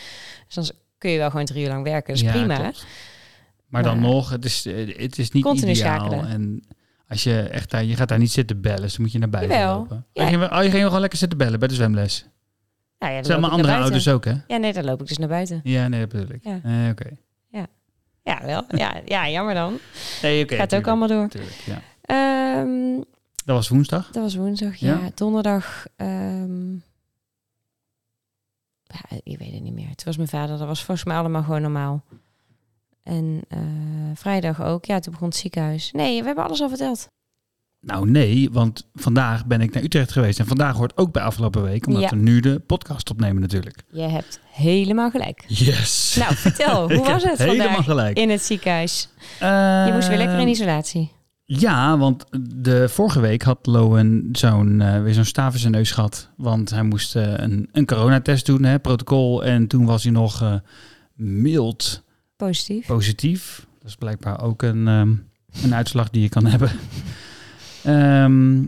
Dus 0.45 0.55
dan 0.55 0.69
kun 0.97 1.11
je 1.11 1.17
wel 1.17 1.29
gewoon 1.29 1.45
drie 1.45 1.63
uur 1.63 1.69
lang 1.69 1.83
werken. 1.83 2.13
Dat 2.15 2.23
is 2.23 2.31
prima. 2.31 2.55
klopt. 2.57 2.85
Maar 3.71 3.83
dan 3.83 3.99
nog, 3.99 4.29
het 4.29 4.45
is, 4.45 4.65
eh, 4.65 4.97
het 4.97 5.17
is 5.17 5.31
niet 5.31 5.43
Continu 5.43 5.71
ideaal. 5.71 5.99
schakelen. 5.99 6.27
En 6.27 6.63
als 7.07 7.23
je 7.23 7.39
echt 7.41 7.69
daar, 7.69 7.83
je 7.83 7.95
gaat 7.95 8.07
daar 8.07 8.19
niet 8.19 8.31
zitten 8.31 8.61
bellen, 8.61 8.81
dus 8.81 8.91
dan 8.93 9.01
moet 9.01 9.11
je 9.11 9.19
naar 9.19 9.29
buiten 9.29 9.57
Jawel. 9.57 9.77
lopen. 9.77 10.05
Ja. 10.13 10.23
Oh, 10.23 10.29
je, 10.31 10.37
ging, 10.37 10.51
oh, 10.51 10.63
je 10.63 10.69
ging 10.69 10.83
gewoon 10.83 10.99
lekker 10.99 11.19
zitten 11.19 11.37
bellen 11.37 11.59
bij 11.59 11.67
de 11.67 11.73
zwemles. 11.73 12.25
Nou 12.99 13.11
ja, 13.13 13.17
dan 13.19 13.25
zijn 13.27 13.39
maar 13.41 13.49
naar 13.49 13.59
andere 13.59 13.77
ouders 13.77 14.07
ook, 14.07 14.25
hè? 14.25 14.33
Ja, 14.47 14.57
nee, 14.57 14.73
dan 14.73 14.83
loop 14.85 15.01
ik 15.01 15.07
dus 15.07 15.17
naar 15.17 15.27
buiten. 15.27 15.59
Ja, 15.63 15.87
nee, 15.87 15.99
dat 15.99 16.09
bedoel 16.09 16.35
ik. 16.35 16.43
Ja. 16.43 16.59
Eh, 16.63 16.89
Oké. 16.91 17.09
Ja, 18.23 18.39
wel. 18.45 18.63
Ja, 18.67 19.01
ja 19.05 19.29
jammer 19.29 19.53
dan. 19.53 19.77
Nee, 20.21 20.43
oké. 20.43 20.55
Gaat 20.55 20.75
ook 20.75 20.87
allemaal 20.87 21.07
door. 21.07 21.27
tuurlijk, 21.29 21.63
ja. 21.65 21.81
Ehm, 22.01 22.95
Dat 23.45 23.55
was 23.55 23.69
woensdag. 23.69 24.09
dat 24.11 24.23
was 24.23 24.35
woensdag, 24.35 24.75
ja. 24.75 24.87
Ja. 24.99 25.09
Donderdag... 25.15 25.85
ehm, 25.95 26.73
ja, 28.83 28.99
ik 29.23 29.37
weet 29.37 29.51
het 29.53 29.61
niet 29.61 29.73
meer. 29.73 29.89
Het 29.89 30.03
was 30.03 30.17
mijn 30.17 30.29
vader. 30.29 30.57
Dat 30.57 30.67
was 30.67 30.83
volgens 30.83 31.07
mij 31.07 31.17
allemaal 31.17 31.43
gewoon 31.43 31.61
normaal. 31.61 32.03
En 33.03 33.41
eh, 33.47 33.59
vrijdag 34.13 34.63
ook. 34.63 34.85
Ja, 34.85 34.99
toen 34.99 35.11
begon 35.13 35.27
het 35.27 35.37
ziekenhuis. 35.37 35.91
Nee, 35.91 36.19
we 36.19 36.25
hebben 36.25 36.43
alles 36.43 36.61
al 36.61 36.69
verteld. 36.69 37.07
Nou 37.85 38.09
nee, 38.09 38.49
want 38.51 38.87
vandaag 38.93 39.45
ben 39.45 39.61
ik 39.61 39.73
naar 39.73 39.83
Utrecht 39.83 40.11
geweest. 40.11 40.39
En 40.39 40.45
vandaag 40.47 40.75
hoort 40.75 40.97
ook 40.97 41.11
bij 41.11 41.23
afgelopen 41.23 41.63
week, 41.63 41.87
omdat 41.87 42.01
Ja. 42.01 42.09
we 42.09 42.15
nu 42.15 42.39
de 42.39 42.59
podcast 42.59 43.09
opnemen 43.09 43.41
natuurlijk. 43.41 43.83
Je 43.91 44.01
hebt 44.01 44.39
helemaal 44.51 45.09
gelijk. 45.09 45.43
Yes! 45.47 46.15
Nou, 46.19 46.35
vertel. 46.35 46.87
Hoe 46.93 47.05
was 47.05 47.23
het 47.23 47.37
Helemaal 47.37 47.65
vandaag 47.67 47.83
gelijk. 47.85 48.17
in 48.17 48.29
het 48.29 48.41
ziekenhuis? 48.41 49.09
Je 49.39 49.89
moest 49.93 50.07
weer 50.07 50.17
lekker 50.17 50.35
in 50.35 50.41
Ehm, 50.41 50.49
isolatie. 50.49 51.11
Ja, 51.45 51.97
want 51.97 52.25
de 52.55 52.89
vorige 52.89 53.19
week 53.19 53.41
had 53.41 53.65
Lowen 53.65 54.29
zo'n, 54.31 54.81
eh, 54.81 55.01
weer 55.01 55.13
zo'n 55.13 55.25
staaf 55.25 55.53
in 55.53 55.59
zijn 55.59 55.71
neus 55.71 55.91
gehad. 55.91 56.29
Want 56.37 56.69
hij 56.69 56.83
moest 56.83 57.15
eh, 57.15 57.33
een, 57.37 57.69
een 57.71 57.85
coronatest 57.85 58.45
doen, 58.45 58.63
hè, 58.63 58.79
protocol. 58.79 59.43
En 59.43 59.67
toen 59.67 59.85
was 59.85 60.03
hij 60.03 60.11
nog 60.11 60.61
mild 61.15 62.03
Positief. 62.47 62.85
positief. 62.85 63.65
Dat 63.79 63.89
is 63.89 63.95
blijkbaar 63.95 64.41
ook 64.41 64.61
een, 64.61 64.87
ehm, 64.87 65.13
een 65.63 65.75
uitslag 65.75 66.09
die 66.09 66.21
je 66.21 66.29
kan 66.29 66.45
hebben. 66.45 66.71
Ehm, 67.83 68.63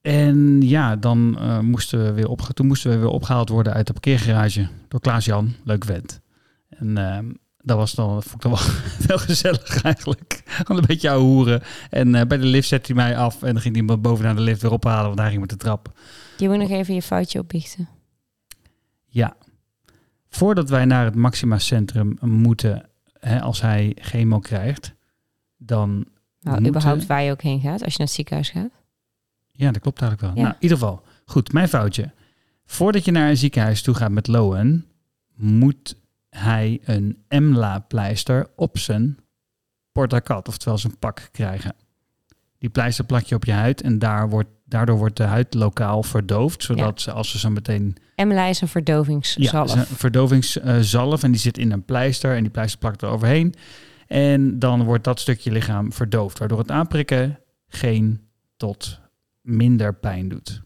en 0.00 0.62
ja, 0.62 0.96
dan 0.96 1.38
eh, 1.38 1.58
moesten 1.58 2.04
we 2.04 2.12
weer 2.12 2.28
opge 2.28 2.52
toen 2.52 2.66
moesten 2.66 2.90
we 2.90 2.96
weer 2.96 3.08
opgehaald 3.08 3.48
worden 3.48 3.72
uit 3.72 3.86
de 3.86 3.92
parkeergarage 3.92 4.68
door 4.88 5.00
Klaas-Jan. 5.00 5.54
Leuk 5.64 5.84
vent. 5.84 6.20
En 6.68 6.98
ehm, 6.98 7.26
dat 7.58 7.76
was 7.76 7.92
dan, 7.92 8.22
vond 8.22 8.34
ik 8.34 8.40
dan 8.40 8.50
wel, 8.50 8.60
wel 9.06 9.18
gezellig 9.18 9.82
eigenlijk. 9.82 10.42
Gewoon 10.46 10.80
een 10.80 10.86
beetje 10.86 11.10
hoeren. 11.10 11.62
En 11.90 12.14
eh, 12.14 12.26
bij 12.26 12.38
de 12.38 12.46
lift 12.46 12.68
zette 12.68 12.92
hij 12.92 13.02
mij 13.02 13.16
af 13.16 13.42
en 13.42 13.52
dan 13.52 13.62
ging 13.62 13.74
hij 13.74 13.84
me 13.84 13.96
bovenaan 13.96 14.36
de 14.36 14.42
lift 14.42 14.62
weer 14.62 14.72
ophalen, 14.72 15.06
want 15.06 15.18
hij 15.18 15.28
ging 15.28 15.40
met 15.40 15.50
de 15.50 15.56
trap. 15.56 15.92
Je 16.36 16.48
moet 16.48 16.58
nog 16.58 16.70
even 16.70 16.94
je 16.94 17.02
foutje 17.02 17.38
opbiechten. 17.38 17.88
Ja. 19.06 19.36
Voordat 20.28 20.68
wij 20.68 20.84
naar 20.84 21.04
het 21.04 21.14
Maxima 21.14 21.58
Centrum 21.58 22.16
moeten, 22.20 22.89
hè, 23.20 23.40
als 23.40 23.60
hij 23.60 23.96
chemo 24.00 24.38
krijgt, 24.38 24.94
dan 25.56 25.90
Nou, 25.90 26.04
moeten- 26.40 26.66
überhaupt 26.66 27.06
waar 27.06 27.22
je 27.22 27.30
ook 27.30 27.42
heen 27.42 27.60
gaat, 27.60 27.82
als 27.82 27.92
je 27.92 27.98
naar 27.98 28.06
het 28.06 28.16
ziekenhuis 28.16 28.50
gaat. 28.50 28.70
Ja, 29.52 29.70
dat 29.70 29.82
klopt 29.82 30.00
eigenlijk 30.02 30.32
wel. 30.32 30.42
Ja. 30.42 30.48
Nou, 30.48 30.54
in 30.60 30.62
ieder 30.68 30.78
geval. 30.78 31.02
Goed, 31.24 31.52
mijn 31.52 31.68
foutje. 31.68 32.10
Voordat 32.64 33.04
je 33.04 33.10
naar 33.10 33.28
een 33.28 33.36
ziekenhuis 33.36 33.82
toe 33.82 33.94
gaat 33.94 34.10
met 34.10 34.26
Lowen, 34.26 34.86
moet 35.34 35.96
hij 36.30 36.80
een 36.84 37.22
EMLA-pleister 37.28 38.50
op 38.56 38.78
zijn 38.78 39.18
portacat, 39.92 40.48
oftewel 40.48 40.78
zijn 40.78 40.98
pak, 40.98 41.28
krijgen. 41.32 41.74
Die 42.58 42.70
pleister 42.70 43.04
plak 43.04 43.22
je 43.24 43.34
op 43.34 43.44
je 43.44 43.52
huid 43.52 43.80
en 43.82 43.98
daar 43.98 44.28
wordt, 44.28 44.48
daardoor 44.64 44.96
wordt 44.96 45.16
de 45.16 45.22
huid 45.22 45.54
lokaal 45.54 46.02
verdoofd, 46.02 46.62
zodat 46.62 47.00
ze 47.00 47.12
als 47.12 47.30
ze 47.30 47.38
zo 47.38 47.50
meteen... 47.50 47.96
Emla 48.20 48.44
is 48.46 48.60
een 48.60 48.66
Ja, 48.66 48.72
verdovingszalf. 48.72 49.66
is 49.68 49.74
een 49.74 49.86
verdovingszalf 49.96 51.22
en 51.22 51.30
die 51.30 51.40
zit 51.40 51.58
in 51.58 51.72
een 51.72 51.84
pleister 51.84 52.36
en 52.36 52.42
die 52.42 52.50
pleister 52.50 52.78
plakt 52.78 53.02
er 53.02 53.08
overheen. 53.08 53.54
En 54.06 54.58
dan 54.58 54.84
wordt 54.84 55.04
dat 55.04 55.20
stukje 55.20 55.50
lichaam 55.50 55.92
verdoofd, 55.92 56.38
waardoor 56.38 56.58
het 56.58 56.70
aanprikken 56.70 57.38
geen 57.68 58.20
tot 58.56 58.98
minder 59.40 59.94
pijn 59.94 60.28
doet. 60.28 60.60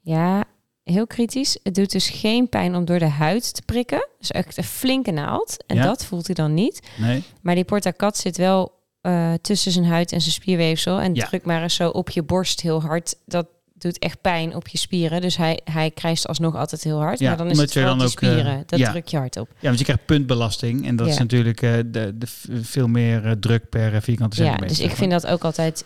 Ja, 0.00 0.44
heel 0.82 1.06
kritisch. 1.06 1.58
Het 1.62 1.74
doet 1.74 1.90
dus 1.92 2.08
geen 2.08 2.48
pijn 2.48 2.74
om 2.74 2.84
door 2.84 2.98
de 2.98 3.08
huid 3.08 3.54
te 3.54 3.62
prikken. 3.62 4.08
Dus 4.18 4.30
echt 4.30 4.56
een 4.56 4.64
flinke 4.64 5.10
naald. 5.10 5.64
En 5.66 5.76
Ja. 5.76 5.82
dat 5.82 6.04
voelt 6.04 6.26
hij 6.26 6.34
dan 6.34 6.54
niet. 6.54 6.88
Nee? 6.98 7.22
Maar 7.42 7.54
die 7.54 7.64
portacat 7.64 8.16
zit 8.16 8.36
wel 8.36 8.78
eh, 9.00 9.32
tussen 9.40 9.72
zijn 9.72 9.84
huid 9.84 10.12
en 10.12 10.20
zijn 10.20 10.32
spierweefsel. 10.32 11.00
En 11.00 11.14
Ja. 11.14 11.26
druk 11.26 11.44
maar 11.44 11.62
eens 11.62 11.74
zo 11.74 11.88
op 11.88 12.10
je 12.10 12.22
borst 12.22 12.60
heel 12.60 12.82
hard. 12.82 13.14
Dat 13.26 13.46
doet 13.82 13.98
echt 13.98 14.20
pijn 14.20 14.54
op 14.54 14.68
je 14.68 14.78
spieren. 14.78 15.20
Dus 15.20 15.36
hij, 15.36 15.60
hij 15.64 15.90
krijst 15.90 16.26
alsnog 16.26 16.56
altijd 16.56 16.84
heel 16.84 16.98
hard. 17.00 17.18
Ja, 17.18 17.28
maar 17.28 17.36
dan 17.36 17.50
is 17.50 17.58
het 17.58 17.72
je 17.72 17.80
dan 17.80 17.94
ook, 17.96 18.00
eh, 18.00 18.06
spieren. 18.08 18.62
dat 18.66 18.78
ja. 18.78 18.90
druk 18.90 19.06
je 19.08 19.16
hard 19.16 19.36
op. 19.36 19.48
Ja, 19.58 19.66
want 19.66 19.78
je 19.78 19.84
krijgt 19.84 20.04
puntbelasting 20.06 20.86
en 20.86 20.96
dat 20.96 21.06
is 21.06 21.14
Ja. 21.14 21.20
natuurlijk 21.20 21.62
eh, 21.62 21.72
de, 21.86 22.12
de 22.18 22.26
veel 22.62 22.86
meer 22.88 23.26
eh, 23.26 23.32
druk 23.32 23.68
per 23.68 24.02
vierkante 24.02 24.36
Ja, 24.36 24.44
centimeter. 24.48 24.76
dus 24.76 24.86
ik 24.86 24.96
vind 24.96 25.10
dat 25.10 25.26
ook 25.26 25.44
altijd 25.44 25.84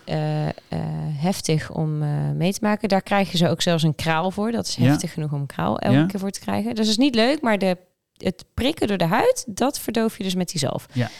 heftig 1.19 1.71
om 1.71 1.99
mee 2.37 2.53
te 2.53 2.59
maken. 2.63 2.89
Daar 2.89 3.03
krijgen 3.03 3.39
ze 3.39 3.49
ook 3.49 3.63
zelfs 3.63 3.83
een 3.83 3.95
kraal 3.95 4.31
voor. 4.31 4.53
Dat 4.53 4.67
is 4.67 4.75
Ja. 4.75 4.85
heftig 4.85 5.13
genoeg 5.13 5.33
om 5.33 5.41
een 5.41 5.47
kraal 5.47 5.79
elke 5.79 5.97
Ja. 5.97 6.07
keer 6.07 6.21
voor 6.21 6.31
te 6.31 6.41
krijgen. 6.41 6.69
Dus 6.75 6.79
dat 6.79 6.87
is 6.87 6.97
niet 6.97 7.15
leuk, 7.15 7.41
maar 7.41 7.59
de, 7.59 7.77
het 8.17 8.45
prikken 8.55 8.89
door 8.89 8.99
de 8.99 9.07
huid, 9.07 9.45
dat 9.49 9.79
verdoof 9.81 10.17
je 10.19 10.23
dus 10.23 10.35
met 10.35 10.49
die 10.49 10.59
zalf. 10.61 10.87
Ja. 10.93 11.11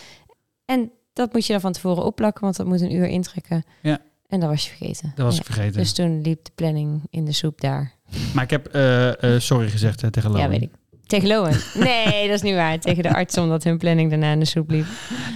En 0.65 0.91
dat 1.13 1.33
moet 1.33 1.47
je 1.47 1.53
dan 1.53 1.61
van 1.61 1.73
tevoren 1.73 2.05
opplakken, 2.05 2.43
want 2.45 2.57
dat 2.57 2.67
moet 2.67 2.81
een 2.81 2.95
uur 2.95 3.07
intrekken. 3.07 3.65
Ja. 3.83 3.99
En 4.35 4.41
dat 4.41 4.49
was 4.49 4.65
je 4.65 4.71
vergeten. 4.77 5.13
Dat 5.15 5.25
was 5.25 5.35
Ja. 5.35 5.41
ik 5.41 5.47
vergeten. 5.47 5.81
Dus 5.81 5.93
toen 5.93 6.21
liep 6.23 6.45
de 6.45 6.51
planning 6.55 7.01
in 7.11 7.25
de 7.25 7.33
soep 7.33 7.61
daar. 7.61 7.93
Maar 8.35 8.45
ik 8.45 8.51
heb 8.51 8.67
eh, 8.67 9.35
eh, 9.35 9.41
sorry 9.41 9.69
gezegd 9.71 9.99
tegen 10.13 10.31
Lowen. 10.31 10.41
Ja, 10.45 10.49
weet 10.49 10.63
ik. 10.63 10.71
Tegen 11.07 11.29
Lowen. 11.29 11.57
Nee, 11.75 12.27
dat 12.27 12.37
is 12.37 12.43
niet 12.43 12.55
waar. 12.55 12.79
Tegen 12.79 13.03
de 13.03 13.15
arts, 13.15 13.39
omdat 13.39 13.65
hun 13.65 13.79
planning 13.79 14.11
daarna 14.11 14.33
in 14.33 14.39
de 14.39 14.45
soep 14.45 14.71
liep. 14.71 14.87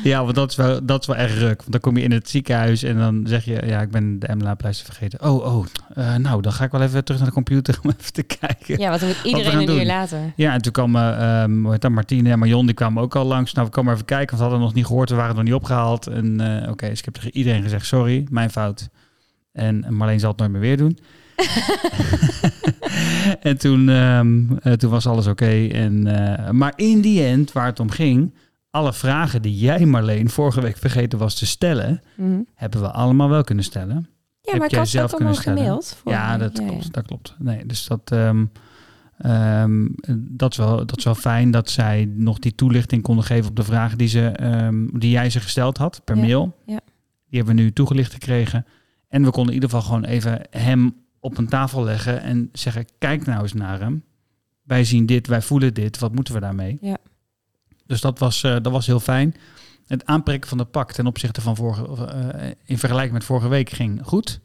Ja, 0.02 0.22
want 0.22 0.34
dat 0.34 0.50
is, 0.50 0.56
wel, 0.56 0.86
dat 0.86 1.00
is 1.00 1.06
wel 1.06 1.16
echt 1.16 1.38
ruk. 1.38 1.58
Want 1.58 1.72
dan 1.72 1.80
kom 1.80 1.96
je 1.96 2.02
in 2.02 2.12
het 2.12 2.28
ziekenhuis 2.28 2.82
en 2.82 2.98
dan 2.98 3.24
zeg 3.26 3.44
je... 3.44 3.62
Ja, 3.66 3.80
ik 3.80 3.90
ben 3.90 4.18
de 4.18 4.34
MLA-pleister 4.34 4.86
vergeten. 4.86 5.22
Oh, 5.22 5.56
oh. 5.56 5.66
eh, 5.94 6.14
nou, 6.14 6.42
dan 6.42 6.52
ga 6.52 6.64
ik 6.64 6.70
wel 6.70 6.82
even 6.82 7.04
terug 7.04 7.20
naar 7.20 7.28
de 7.28 7.34
computer 7.34 7.78
om 7.82 7.90
even 8.00 8.12
te 8.12 8.22
kijken. 8.22 8.78
Ja, 8.78 8.88
want 8.88 9.00
dan 9.00 9.08
moet 9.08 9.24
iedereen 9.24 9.68
een 9.68 9.78
uur 9.78 9.86
later. 9.86 10.32
Ja, 10.36 10.52
en 10.52 10.62
toen 10.62 11.70
heet 11.70 11.80
dat, 11.80 11.90
Martine 11.90 12.30
en 12.30 12.38
Marion, 12.38 12.66
die 12.66 12.74
kwamen 12.74 13.02
ook 13.02 13.16
al 13.16 13.24
langs. 13.24 13.52
Nou, 13.52 13.66
we 13.66 13.72
komen 13.72 13.92
even 13.92 14.04
kijken, 14.04 14.26
want 14.26 14.38
we 14.38 14.44
hadden 14.44 14.60
nog 14.60 14.74
niet 14.74 14.86
gehoord, 14.86 15.10
we 15.10 15.16
waren 15.16 15.34
nog 15.34 15.44
niet 15.44 15.54
opgehaald. 15.54 16.06
En 16.06 16.40
eh, 16.40 16.70
oké, 16.70 16.88
dus 16.88 16.98
ik 16.98 17.04
heb 17.04 17.14
tegen 17.14 17.36
iedereen 17.36 17.62
gezegd, 17.62 17.86
sorry, 17.86 18.26
mijn 18.30 18.50
fout. 18.50 18.88
En 19.52 19.84
Marleen 19.94 20.20
zal 20.20 20.30
het 20.30 20.38
nooit 20.38 20.50
meer 20.50 20.60
weer 20.60 20.76
doen. 20.76 20.98
en 23.40 23.58
toen, 23.58 23.88
ehm, 23.88 24.44
eh, 24.62 24.72
toen 24.72 24.90
was 24.90 25.06
alles 25.06 25.26
oké. 25.26 25.66
En 25.66 26.06
eh, 26.06 26.50
maar 26.50 26.72
in 26.76 27.00
die 27.00 27.22
end, 27.24 27.52
waar 27.52 27.66
het 27.66 27.80
om 27.80 27.90
ging, 27.90 28.34
alle 28.70 28.92
vragen 28.92 29.42
die 29.42 29.58
jij 29.58 29.86
Marleen 29.86 30.30
vorige 30.30 30.60
week 30.60 30.76
vergeten 30.76 31.18
was 31.18 31.34
te 31.34 31.46
stellen, 31.46 32.02
Mhm. 32.16 32.38
hebben 32.54 32.80
we 32.80 32.90
allemaal 32.90 33.28
wel 33.28 33.44
kunnen 33.44 33.64
stellen. 33.64 34.08
Ja, 34.40 34.50
Heb 34.50 34.54
maar 34.56 34.64
ik 34.64 34.70
jij 34.70 34.78
had 34.80 34.88
zelf 34.88 35.14
kunnen 35.14 35.34
stellen? 35.34 35.58
gemaild. 35.58 36.00
Ja, 36.04 36.38
dat 36.38 36.52
klopt. 36.52 36.92
Dat 36.92 37.06
klopt. 37.06 37.34
Nee, 37.38 37.66
dus 37.66 37.86
dat, 37.86 38.00
ehm, 38.04 38.44
ehm, 39.18 39.86
dat, 40.18 40.50
is 40.52 40.56
wel, 40.58 40.76
dat 40.86 40.98
is 40.98 41.04
wel 41.04 41.14
fijn 41.14 41.50
dat 41.50 41.70
zij 41.70 42.10
nog 42.14 42.38
die 42.38 42.54
toelichting 42.54 43.02
konden 43.02 43.24
geven 43.24 43.50
op 43.50 43.56
de 43.56 43.64
vragen 43.64 43.98
die, 43.98 44.08
ze, 44.08 44.32
die 44.94 45.10
jij 45.10 45.30
ze 45.30 45.40
gesteld 45.40 45.76
had 45.76 46.00
per 46.04 46.16
Ja, 46.16 46.22
mail. 46.22 46.56
ja. 46.66 46.80
Die 47.28 47.38
hebben 47.38 47.56
we 47.56 47.62
nu 47.62 47.72
toegelicht 47.72 48.12
gekregen. 48.12 48.66
En 49.08 49.24
we 49.24 49.30
konden 49.30 49.54
in 49.54 49.62
ieder 49.62 49.70
geval 49.70 49.84
gewoon 49.84 50.04
even 50.04 50.40
hem 50.50 50.94
op 51.20 51.38
een 51.38 51.48
tafel 51.48 51.84
leggen 51.84 52.20
en 52.20 52.48
zeggen: 52.52 52.86
kijk 52.98 53.26
nou 53.26 53.42
eens 53.42 53.52
naar 53.52 53.80
hem. 53.80 54.04
Wij 54.62 54.84
zien 54.84 55.06
dit, 55.06 55.26
wij 55.26 55.42
voelen 55.42 55.74
dit. 55.74 55.98
Wat 55.98 56.12
moeten 56.14 56.34
we 56.34 56.40
daarmee? 56.40 56.78
Ja. 56.80 56.96
Dus 57.86 58.00
dat 58.00 58.18
was, 58.18 58.42
eh, 58.42 58.50
dat 58.62 58.72
was 58.72 58.86
heel 58.86 59.00
fijn. 59.00 59.34
Het 59.86 60.04
aanprikken 60.06 60.48
van 60.48 60.58
de 60.58 60.64
pak 60.64 60.92
ten 60.92 61.06
opzichte 61.06 61.40
van 61.40 61.56
vorige, 61.56 62.06
eh, 62.06 62.50
in 62.64 62.78
vergelijking 62.78 63.14
met 63.14 63.24
vorige 63.24 63.48
week 63.48 63.70
ging 63.70 64.00
goed. 64.04 64.40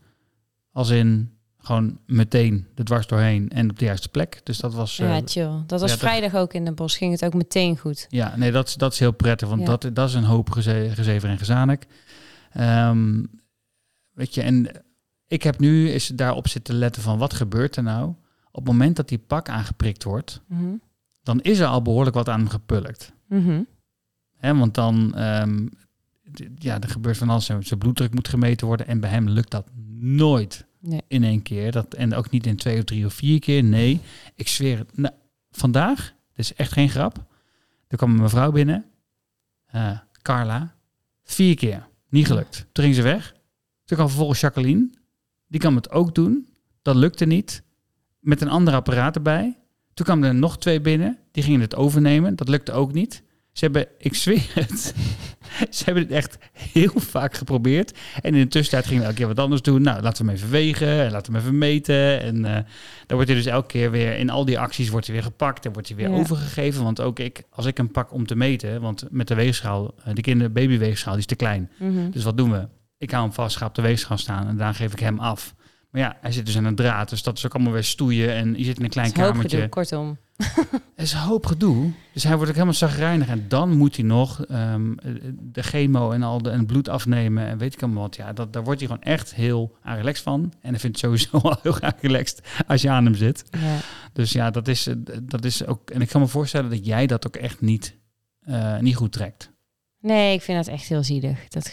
Als 0.72 0.90
in 0.90 1.32
gewoon 1.58 1.98
meteen 2.06 2.68
de 2.76 2.84
dwars 2.84 3.08
doorheen 3.08 3.50
en 3.50 3.70
op 3.70 3.80
de 3.80 3.86
juiste 3.86 4.10
plek. 4.10 4.42
Dus 4.44 4.58
dat 4.58 4.74
was. 4.74 5.00
eh, 5.00 5.08
Ja, 5.08 5.22
chill. 5.26 5.64
Dat 5.68 5.82
was 5.82 5.92
ja, 5.92 5.98
vrijdag 5.98 6.36
ook 6.36 6.54
in 6.54 6.66
de 6.66 6.72
bos. 6.72 6.98
Ging 6.98 7.12
het 7.12 7.26
ook 7.26 7.34
meteen 7.34 7.78
goed. 7.78 8.06
ja, 8.10 8.36
nee, 8.36 8.52
dat 8.52 8.68
is, 8.68 8.76
dat 8.76 8.94
is 8.94 9.00
heel 9.00 9.12
prettig, 9.12 9.48
want 9.48 9.62
Ja. 9.62 9.66
dat, 9.68 9.90
dat 9.94 10.08
is 10.10 10.14
een 10.16 10.24
hoop 10.24 10.50
geze, 10.50 10.90
gezever 10.94 11.30
en 11.30 11.38
gezanik. 11.38 11.88
Ehm, 12.52 13.24
weet 14.14 14.34
je, 14.34 14.42
en 14.42 14.68
ik 15.28 15.44
heb 15.44 15.60
nu 15.60 15.90
eens 15.92 16.08
daarop 16.08 16.48
zitten 16.48 16.76
letten 16.76 17.02
van 17.02 17.18
wat 17.18 17.34
gebeurt 17.34 17.76
er 17.76 17.84
nou? 17.84 18.08
Op 18.52 18.66
het 18.66 18.74
moment 18.74 18.96
dat 18.96 19.10
die 19.10 19.18
pak 19.18 19.50
aangeprikt 19.50 20.04
wordt, 20.04 20.42
Mhm. 20.48 20.74
dan 21.24 21.42
is 21.42 21.60
er 21.60 21.68
al 21.68 21.82
behoorlijk 21.82 22.16
wat 22.16 22.30
aan 22.30 22.40
hem 22.40 22.50
gepulkt. 22.50 23.14
Hè, 24.38 24.56
want 24.56 24.74
dan, 24.74 25.12
d- 26.34 26.48
ja, 26.64 26.80
er 26.82 26.90
gebeurt 26.90 27.18
van 27.18 27.30
alles. 27.30 27.46
Zijn 27.46 27.64
zijn 27.64 27.80
bloeddruk 27.80 28.14
moet 28.14 28.28
gemeten 28.28 28.68
worden 28.68 28.88
en 28.88 29.00
bij 29.00 29.10
hem 29.10 29.30
lukt 29.30 29.52
dat 29.52 29.68
nooit 30.00 30.66
Nee. 30.80 31.02
in 31.08 31.24
één 31.24 31.42
keer. 31.42 31.72
Dat, 31.72 31.94
en 31.94 32.14
ook 32.14 32.30
niet 32.30 32.46
in 32.48 32.56
twee 32.56 32.78
of 32.78 32.84
drie 32.84 33.06
of 33.06 33.14
vier 33.14 33.40
keer. 33.40 33.64
Nee, 33.64 34.00
ik 34.36 34.48
zweer 34.48 34.78
het. 34.78 34.98
Nou, 34.98 35.14
vandaag, 35.52 36.14
dit 36.30 36.40
is 36.46 36.54
echt 36.54 36.72
geen 36.72 36.90
grap. 36.90 37.26
Er 37.88 37.98
kwam 37.98 38.10
een 38.16 38.22
mevrouw 38.22 38.52
binnen, 38.52 38.86
eh, 39.66 40.00
Carla, 40.22 40.76
vier 41.24 41.56
keer. 41.56 41.88
Niet 42.10 42.28
gelukt. 42.28 42.66
Toen 42.72 42.84
ging 42.84 42.96
ze 42.96 43.02
weg. 43.02 43.32
Toen 43.86 43.98
kwam 43.98 44.08
vervolgens 44.08 44.40
Jacqueline. 44.40 44.90
Die 45.54 45.62
kan 45.62 45.76
het 45.76 45.92
ook 45.92 46.16
doen. 46.16 46.48
Dat 46.82 46.96
lukte 46.96 47.26
niet. 47.26 47.64
Met 48.20 48.42
een 48.42 48.50
ander 48.50 48.74
apparaat 48.74 49.16
erbij. 49.16 49.58
Toen 49.94 50.06
kwamen 50.06 50.28
er 50.28 50.36
nog 50.36 50.58
twee 50.58 50.82
binnen. 50.82 51.18
Die 51.32 51.44
gingen 51.44 51.62
het 51.62 51.76
overnemen. 51.76 52.36
Dat 52.36 52.50
lukte 52.50 52.72
ook 52.72 52.94
niet. 52.94 53.24
Ze 53.52 53.64
hebben, 53.64 53.88
ik 53.98 54.16
zweer 54.16 54.52
het, 54.54 54.94
ze 55.76 55.84
hebben 55.84 56.04
het 56.04 56.12
echt 56.12 56.38
heel 56.54 56.92
vaak 56.96 57.34
geprobeerd. 57.34 57.98
En 58.22 58.34
in 58.36 58.42
de 58.42 58.48
tussentijd 58.48 58.86
gingen 58.86 59.00
we 59.02 59.08
elke 59.08 59.18
keer 59.20 59.28
wat 59.28 59.40
anders 59.40 59.62
doen. 59.62 59.82
Nou, 59.82 60.02
laten 60.02 60.26
we 60.26 60.32
hem 60.32 60.40
even 60.40 60.52
wegen 60.52 60.88
en 60.88 61.12
laten 61.12 61.32
we 61.32 61.38
hem 61.38 61.48
even 61.48 61.58
meten. 61.58 62.22
En 62.22 62.46
eh, 62.46 62.54
dan 63.06 63.16
wordt 63.18 63.28
hij 63.28 63.36
dus 63.38 63.46
elke 63.46 63.68
keer 63.68 63.92
weer, 63.92 64.18
in 64.18 64.30
al 64.30 64.46
die 64.46 64.60
acties 64.60 64.90
wordt 64.90 65.06
hij 65.06 65.16
weer 65.16 65.24
gepakt 65.26 65.66
en 65.66 65.74
wordt 65.74 65.88
hij 65.88 65.98
weer 65.98 66.10
Ja. 66.10 66.16
overgegeven. 66.16 66.84
Want 66.84 67.02
ook 67.02 67.20
ik, 67.20 67.44
als 67.50 67.66
ik 67.66 67.78
hem 67.78 67.92
pak 67.92 68.14
om 68.14 68.26
te 68.26 68.36
meten, 68.36 68.82
want 68.82 69.06
met 69.10 69.28
de 69.28 69.36
weegschaal, 69.36 69.94
eh, 70.04 70.14
die 70.14 70.24
kinder 70.24 70.52
babyweegschaal, 70.52 71.12
die 71.14 71.22
is 71.22 71.28
te 71.28 71.36
klein. 71.36 71.70
Mhm. 71.80 72.10
Dus 72.12 72.24
wat 72.24 72.38
doen 72.38 72.52
we? 72.52 72.68
Ik 73.04 73.12
hou 73.12 73.24
hem 73.24 73.34
vast, 73.34 73.58
ga 73.58 73.66
op 73.66 73.76
de 73.76 73.82
weegschaal 73.82 74.18
staan 74.18 74.48
en 74.48 74.58
daarna 74.58 74.74
geef 74.74 74.92
ik 74.92 75.00
hem 75.00 75.20
af. 75.20 75.56
Maar 75.90 76.02
ja, 76.02 76.18
hij 76.22 76.32
zit 76.32 76.46
dus 76.46 76.58
aan 76.58 76.66
een 76.66 76.76
draad, 76.76 77.10
dus 77.10 77.24
dat 77.24 77.38
is 77.38 77.46
ook 77.46 77.54
allemaal 77.54 77.74
weer 77.74 77.84
stoeien. 77.84 78.34
En 78.34 78.58
je 78.58 78.64
zit 78.64 78.78
in 78.78 78.84
een 78.84 78.90
klein 78.90 79.12
kamertje. 79.12 79.58
gedoe, 79.58 79.70
kortom. 79.70 80.18
Het 80.96 81.06
is 81.06 81.14
een 81.14 81.20
hoop 81.20 81.46
gedoe. 81.46 81.92
Dus 82.14 82.24
hij 82.24 82.34
wordt 82.34 82.48
ook 82.50 82.56
helemaal 82.56 82.78
zagrijnig. 82.78 83.28
En 83.28 83.46
dan 83.48 83.78
moet 83.78 83.96
hij 83.96 84.06
nog 84.06 84.46
ehm, 84.46 84.94
de 85.40 85.64
chemo 85.64 86.12
en 86.12 86.24
al 86.24 86.42
de, 86.42 86.50
en 86.50 86.58
het 86.58 86.68
bloed 86.68 86.90
afnemen. 86.90 87.46
En 87.46 87.58
weet 87.58 87.74
ik 87.74 87.82
allemaal 87.84 88.02
wat. 88.02 88.16
Ja, 88.16 88.34
dat, 88.34 88.54
daar 88.54 88.64
wordt 88.64 88.80
hij 88.80 88.90
gewoon 88.90 89.04
echt 89.04 89.36
heel 89.36 89.78
aan 89.82 89.96
relaxed 89.96 90.24
van. 90.24 90.54
En 90.62 90.70
hij 90.70 90.80
vindt 90.80 91.02
het 91.02 91.12
sowieso 91.12 91.38
al 91.50 91.60
heel 91.62 91.72
graag 91.72 91.94
relaxed 92.02 92.42
als 92.68 92.82
je 92.82 92.90
aan 92.90 93.06
hem 93.06 93.16
zit. 93.16 93.44
Ja. 93.52 93.78
Dus 94.14 94.32
ja, 94.32 94.52
dat 94.52 94.68
is, 94.68 94.88
eh, 94.88 94.96
dat 95.22 95.46
is 95.46 95.66
ook... 95.66 95.90
En 95.90 96.02
ik 96.02 96.08
kan 96.08 96.22
me 96.22 96.28
voorstellen 96.28 96.70
dat 96.70 96.86
jij 96.86 97.08
dat 97.08 97.28
ook 97.28 97.36
echt 97.36 97.62
niet, 97.62 97.98
eh, 98.40 98.80
niet 98.80 98.96
goed 98.96 99.12
trekt. 99.12 99.53
Nee, 100.04 100.34
ik 100.34 100.42
vind 100.42 100.66
dat 100.66 100.74
echt 100.74 100.88
heel 100.88 101.04
zielig. 101.04 101.48
Dat 101.48 101.68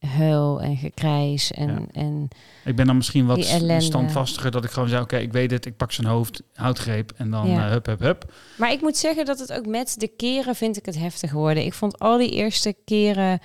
gehuil 0.00 0.60
en 0.62 0.76
gekrijs 0.76 1.52
en, 1.52 1.68
Ja. 1.68 2.00
en 2.00 2.28
Ik 2.64 2.76
ben 2.76 2.86
dan 2.86 2.96
misschien 2.96 3.26
wat 3.26 3.44
standvastiger. 3.78 4.50
Dat 4.50 4.64
ik 4.64 4.70
gewoon 4.70 4.88
zei, 4.88 5.02
oké, 5.02 5.16
ik 5.16 5.32
weet 5.32 5.50
het. 5.50 5.66
Ik 5.66 5.76
pak 5.76 5.92
zijn 5.92 6.06
hoofd, 6.06 6.42
houtgreep. 6.54 7.12
En 7.16 7.30
dan 7.30 7.48
Ja. 7.48 7.64
eh, 7.66 7.70
hup, 7.70 7.86
hup, 7.86 8.00
hup. 8.00 8.32
Maar 8.58 8.72
ik 8.72 8.80
moet 8.80 8.96
zeggen 8.96 9.24
dat 9.24 9.38
het 9.38 9.52
ook 9.52 9.66
met 9.66 9.94
de 10.00 10.08
keren 10.08 10.54
vind 10.54 10.76
ik 10.76 10.86
het 10.86 10.98
heftig 10.98 11.32
worden. 11.32 11.64
Ik 11.64 11.72
vond 11.74 11.98
al 11.98 12.18
die 12.18 12.30
eerste 12.30 12.74
keren 12.84 13.38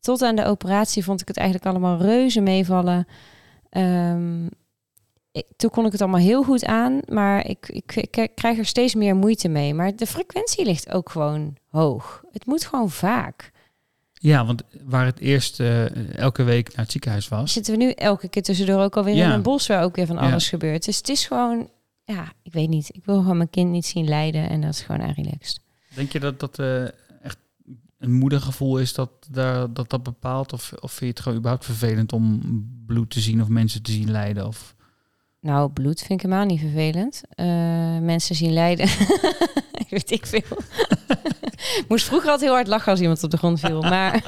tot 0.00 0.22
aan 0.22 0.36
de 0.36 0.44
operatie 0.46 1.04
vond 1.04 1.20
ik 1.20 1.28
het 1.28 1.36
eigenlijk 1.36 1.66
allemaal 1.66 1.98
reuze 1.98 2.40
meevallen. 2.40 3.06
Ehm, 3.70 4.44
ik- 5.32 5.46
toen 5.56 5.70
kon 5.70 5.86
ik 5.86 5.92
het 5.92 6.00
allemaal 6.00 6.20
heel 6.20 6.42
goed 6.42 6.64
aan, 6.64 7.00
maar 7.08 7.46
ik, 7.48 7.68
ik, 7.68 7.96
ik 7.96 8.30
krijg 8.34 8.58
er 8.58 8.66
steeds 8.66 8.94
meer 8.94 9.16
moeite 9.16 9.48
mee. 9.48 9.74
Maar 9.74 9.96
de 9.96 10.06
frequentie 10.06 10.64
ligt 10.64 10.90
ook 10.92 11.10
gewoon 11.10 11.56
hoog. 11.70 12.22
Het 12.32 12.46
moet 12.46 12.64
gewoon 12.66 12.90
vaak. 12.90 13.50
Ja, 14.22 14.46
want 14.46 14.62
waar 14.84 15.06
het 15.06 15.18
eerst 15.18 15.60
eh, 15.60 16.14
elke 16.18 16.42
week 16.42 16.66
naar 16.68 16.84
het 16.84 16.92
ziekenhuis 16.92 17.28
was... 17.28 17.52
Zitten 17.52 17.72
we 17.78 17.84
nu 17.84 17.90
elke 17.90 18.28
keer 18.28 18.42
tussendoor 18.42 18.82
ook 18.82 18.96
alweer 18.96 19.14
Ja. 19.14 19.26
in 19.26 19.32
een 19.32 19.42
bos 19.42 19.66
waar 19.66 19.82
ook 19.82 19.96
weer 19.96 20.06
van 20.06 20.16
Ja. 20.16 20.22
alles 20.30 20.48
gebeurt. 20.48 20.84
Dus 20.84 20.96
het 20.96 21.08
is 21.08 21.26
gewoon, 21.26 21.70
ja, 22.04 22.32
ik 22.42 22.52
weet 22.52 22.68
niet. 22.68 22.88
Ik 22.94 23.04
wil 23.04 23.20
gewoon 23.20 23.36
mijn 23.36 23.50
kind 23.50 23.70
niet 23.70 23.86
zien 23.86 24.08
lijden 24.08 24.48
en 24.48 24.60
dat 24.60 24.70
is 24.70 24.80
gewoon 24.80 25.02
aan 25.02 25.12
relaxed. 25.16 25.60
Denk 25.94 26.12
je 26.12 26.20
dat 26.20 26.40
dat 26.40 26.58
eh, 26.58 26.82
echt 27.22 27.38
een 27.98 28.12
moedergevoel 28.12 28.78
is 28.78 28.94
dat, 28.94 29.10
daar, 29.30 29.72
dat 29.72 29.90
dat 29.90 30.02
bepaalt? 30.02 30.52
Of, 30.52 30.72
of 30.80 30.90
vind 30.92 31.00
je 31.00 31.06
het 31.06 31.20
gewoon 31.20 31.38
überhaupt 31.38 31.64
vervelend 31.64 32.12
om 32.12 32.40
bloed 32.86 33.10
te 33.10 33.20
zien 33.20 33.42
of 33.42 33.48
mensen 33.48 33.82
te 33.82 33.92
zien 33.92 34.10
lijden? 34.10 34.46
Of... 34.46 34.74
Nou, 35.42 35.70
bloed 35.70 35.98
vind 35.98 36.10
ik 36.10 36.20
helemaal 36.22 36.46
niet 36.46 36.60
vervelend. 36.60 37.22
Eh, 37.30 37.46
mensen 38.00 38.34
zien 38.34 38.52
lijden. 38.52 38.84
ik 39.84 39.86
weet 39.88 40.10
ik 40.10 40.26
veel. 40.26 40.56
Moest 41.88 42.04
vroeger 42.04 42.30
altijd 42.30 42.46
heel 42.46 42.56
hard 42.58 42.66
lachen 42.68 42.90
als 42.90 43.00
iemand 43.00 43.22
op 43.22 43.30
de 43.30 43.36
grond 43.36 43.60
viel. 43.60 43.80
Maar 43.82 44.22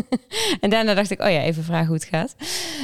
en 0.60 0.70
daarna 0.70 0.94
dacht 0.94 1.10
ik, 1.10 1.20
oh 1.22 1.30
ja, 1.30 1.40
even 1.40 1.64
vragen 1.64 1.86
hoe 1.86 1.94
het 1.94 2.04
gaat. 2.04 2.34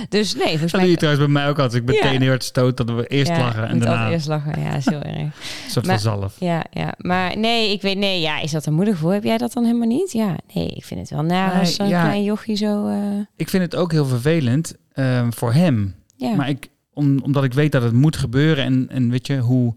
Dus 0.09 0.35
nee, 0.35 0.49
volgens 0.49 0.61
Dat 0.61 0.81
mij... 0.81 0.81
doe 0.81 0.91
je 0.91 0.97
trouwens 0.97 1.25
bij 1.25 1.33
mij 1.35 1.49
ook 1.49 1.59
altijd. 1.59 1.83
Ik 1.83 1.89
meteen 1.89 2.13
Ja. 2.13 2.19
heel 2.19 2.29
hard 2.29 2.45
stoot 2.45 2.77
dat 2.77 2.91
we 2.91 3.07
eerst 3.07 3.31
Ja, 3.31 3.39
lachen 3.39 3.69
en 3.69 3.79
daarna 3.79 4.11
eerst 4.11 4.27
lachen. 4.27 4.61
Ja, 4.63 4.75
is 4.75 4.85
heel 4.85 5.01
erg. 5.03 5.17
een 5.65 5.71
soort 5.71 5.87
Maar- 5.87 6.01
van 6.01 6.13
zalf. 6.13 6.37
Ja, 6.39 6.65
ja, 6.71 6.95
maar 6.97 7.37
nee, 7.39 7.73
ik 7.73 7.83
weet, 7.83 7.99
nee, 7.99 8.21
ja, 8.21 8.41
is 8.41 8.51
dat 8.51 8.67
een 8.67 8.75
moedergevoel? 8.75 9.11
Heb 9.11 9.25
jij 9.25 9.39
dat 9.39 9.53
dan 9.53 9.65
helemaal 9.65 9.89
niet? 9.89 10.13
Ja, 10.13 10.37
nee, 10.55 10.67
ik 10.69 10.85
vind 10.85 11.01
het 11.01 11.11
wel 11.11 11.23
naar 11.23 11.51
Nee, 11.51 11.59
als 11.61 11.75
zo'n 11.75 11.89
ja. 11.89 12.03
klein 12.03 12.25
jochie 12.25 12.57
zo... 12.57 12.87
eh, 12.87 12.97
Ik 13.37 13.49
vind 13.49 13.63
het 13.63 13.77
ook 13.77 13.93
heel 13.93 14.07
vervelend 14.07 14.75
eh, 14.93 15.27
voor 15.31 15.53
hem. 15.53 15.95
ja. 16.17 16.35
Maar 16.35 16.49
ik, 16.49 16.69
om, 17.01 17.19
omdat 17.23 17.45
ik 17.45 17.53
weet 17.53 17.73
dat 17.73 17.83
het 17.83 17.93
moet 17.93 18.17
gebeuren 18.17 18.65
en, 18.65 18.89
en 18.89 19.11
weet 19.11 19.27
je, 19.27 19.39
hoe, 19.39 19.75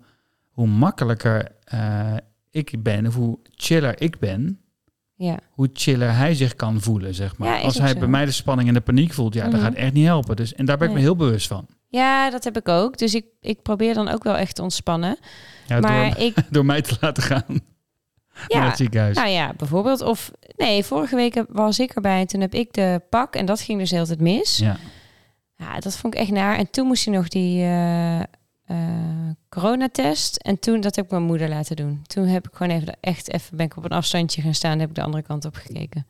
hoe 0.50 0.68
makkelijker 0.68 1.48
eh, 1.64 2.14
ik 2.52 2.84
ben, 2.84 3.08
of 3.08 3.16
hoe 3.16 3.40
chiller 3.44 4.02
ik 4.02 4.20
ben, 4.20 4.60
ja. 5.16 5.40
hoe 5.52 5.70
chiller 5.74 6.16
hij 6.16 6.36
zich 6.36 6.56
kan 6.56 6.82
voelen, 6.82 7.14
zeg 7.14 7.38
maar. 7.38 7.58
Ja, 7.58 7.62
Als 7.64 7.78
hij 7.78 7.94
zo. 7.94 8.00
bij 8.00 8.08
mij 8.08 8.26
de 8.26 8.32
spanning 8.32 8.68
en 8.68 8.74
de 8.74 8.82
paniek 8.82 9.14
voelt, 9.14 9.34
ja, 9.34 9.44
dat 9.44 9.54
Mhm. 9.54 9.62
gaat 9.62 9.74
echt 9.74 9.94
niet 9.94 10.06
helpen. 10.06 10.36
Dus, 10.36 10.54
en 10.54 10.66
daar 10.66 10.78
ben 10.78 10.88
ik 10.88 10.94
me 10.94 11.00
heel 11.00 11.16
bewust 11.16 11.48
van. 11.48 11.66
ja, 11.90 12.30
dat 12.30 12.44
heb 12.44 12.58
ik 12.58 12.68
ook. 12.68 12.98
Dus 12.98 13.14
ik, 13.16 13.26
ik 13.42 13.62
probeer 13.62 13.94
dan 13.94 14.08
ook 14.10 14.24
wel 14.24 14.36
echt 14.38 14.56
te 14.56 14.62
ontspannen. 14.62 15.18
Ja, 15.68 15.80
maar 15.80 16.10
door, 16.14 16.24
ik, 16.24 16.36
door 16.52 16.66
mij 16.66 16.82
te 16.82 16.98
laten 17.02 17.24
gaan 17.24 17.44
naar 17.48 17.62
ja, 18.48 18.68
het 18.68 18.78
ziekenhuis. 18.78 19.16
Nou 19.16 19.30
ja, 19.30 19.54
bijvoorbeeld. 19.58 20.02
Of 20.02 20.32
nee, 20.56 20.84
vorige 20.84 21.16
week 21.16 21.44
was 21.50 21.80
ik 21.80 21.92
erbij 21.92 22.20
en 22.20 22.28
toen 22.28 22.42
heb 22.42 22.54
ik 22.54 22.74
de 22.74 23.02
pak 23.10 23.36
en 23.36 23.46
dat 23.46 23.62
ging 23.62 23.80
dus 23.80 23.92
heel 23.92 24.06
mis. 24.20 24.58
Ja. 24.58 24.78
Ja. 25.64 25.80
dat 25.80 25.98
vond 25.98 26.14
ik 26.14 26.20
echt 26.20 26.32
naar. 26.32 26.58
En 26.58 26.70
toen 26.70 26.88
moest 26.88 27.06
hij 27.06 27.14
nog 27.16 27.28
die 27.28 27.62
eh, 27.62 28.20
eh, 28.20 28.26
coronatest. 29.50 30.36
En 30.36 30.60
toen, 30.60 30.82
dat 30.82 30.96
heb 30.96 31.06
ik 31.06 31.12
mijn 31.12 31.24
moeder 31.24 31.50
laten 31.50 31.76
doen. 31.76 32.02
Toen 32.08 32.26
heb 32.28 32.48
ik 32.48 32.54
gewoon 32.56 32.78
even, 32.78 32.98
echt 33.00 33.32
even, 33.32 33.58
ben 33.58 33.66
ik 33.66 33.78
op 33.78 33.84
een 33.84 33.90
afstandje 33.92 34.42
gaan 34.42 34.54
staan 34.54 34.72
en 34.72 34.80
heb 34.80 34.90
ik 34.90 34.96
de 34.96 35.02
andere 35.02 35.24
kant 35.24 35.46
op 35.46 35.56
gekeken. 35.56 36.06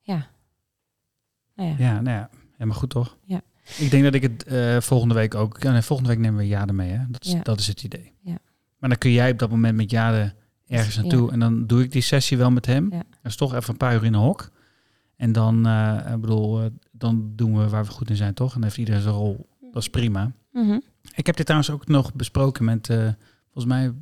Ja. 0.00 0.26
Nou 1.54 1.68
ja. 1.70 1.74
Ja, 1.78 2.00
nou 2.00 2.16
ja, 2.16 2.30
helemaal 2.52 2.78
goed 2.78 2.90
toch? 2.90 3.16
Ja. 3.24 3.40
Ik 3.78 3.90
denk 3.90 4.02
dat 4.04 4.14
ik 4.14 4.22
het 4.22 4.44
eh, 4.44 4.80
volgende 4.80 5.14
week 5.14 5.34
ook... 5.34 5.62
Ja, 5.62 5.72
nee, 5.72 5.82
volgende 5.82 6.10
week 6.12 6.20
nemen 6.22 6.38
we 6.38 6.46
Jade 6.46 6.72
mee, 6.72 6.90
hè? 6.90 7.04
Dat 7.08 7.24
is, 7.24 7.32
Ja. 7.32 7.40
dat 7.42 7.58
is 7.60 7.66
het 7.66 7.82
idee. 7.82 8.12
Ja. 8.20 8.38
Maar 8.78 8.88
dan 8.88 8.98
kun 8.98 9.10
jij 9.12 9.30
op 9.30 9.38
dat 9.38 9.50
moment 9.50 9.76
met 9.76 9.90
Jade 9.90 10.34
ergens 10.66 10.94
Ja. 10.94 11.00
naartoe. 11.00 11.32
En 11.32 11.38
dan 11.40 11.66
doe 11.66 11.82
ik 11.82 11.92
die 11.92 12.02
sessie 12.02 12.36
wel 12.38 12.50
met 12.50 12.66
hem. 12.66 12.88
Ja. 12.90 12.96
Dat 12.98 13.30
is 13.30 13.36
toch 13.36 13.54
even 13.54 13.70
een 13.70 13.76
paar 13.76 13.94
uur 13.94 14.04
in 14.04 14.14
een 14.14 14.20
hok. 14.20 14.50
En 15.16 15.32
dan, 15.32 15.66
eh, 15.66 16.12
ik 16.12 16.20
bedoel, 16.20 16.70
dan 17.00 17.32
doen 17.34 17.58
we 17.58 17.68
waar 17.68 17.84
we 17.84 17.90
goed 17.90 18.10
in 18.10 18.16
zijn, 18.16 18.34
toch? 18.34 18.48
En 18.48 18.54
dan 18.54 18.62
heeft 18.62 18.78
iedereen 18.78 19.00
zijn 19.00 19.14
rol. 19.14 19.48
Dat 19.72 19.82
is 19.82 19.90
prima. 19.90 20.32
Mhm. 20.52 20.78
Ik 21.14 21.26
heb 21.26 21.36
dit 21.36 21.46
trouwens 21.46 21.70
ook 21.70 21.86
nog 21.86 22.14
besproken 22.14 22.64
met, 22.64 22.88
eh, 22.88 23.08
volgens 23.44 23.64
mij, 23.64 23.92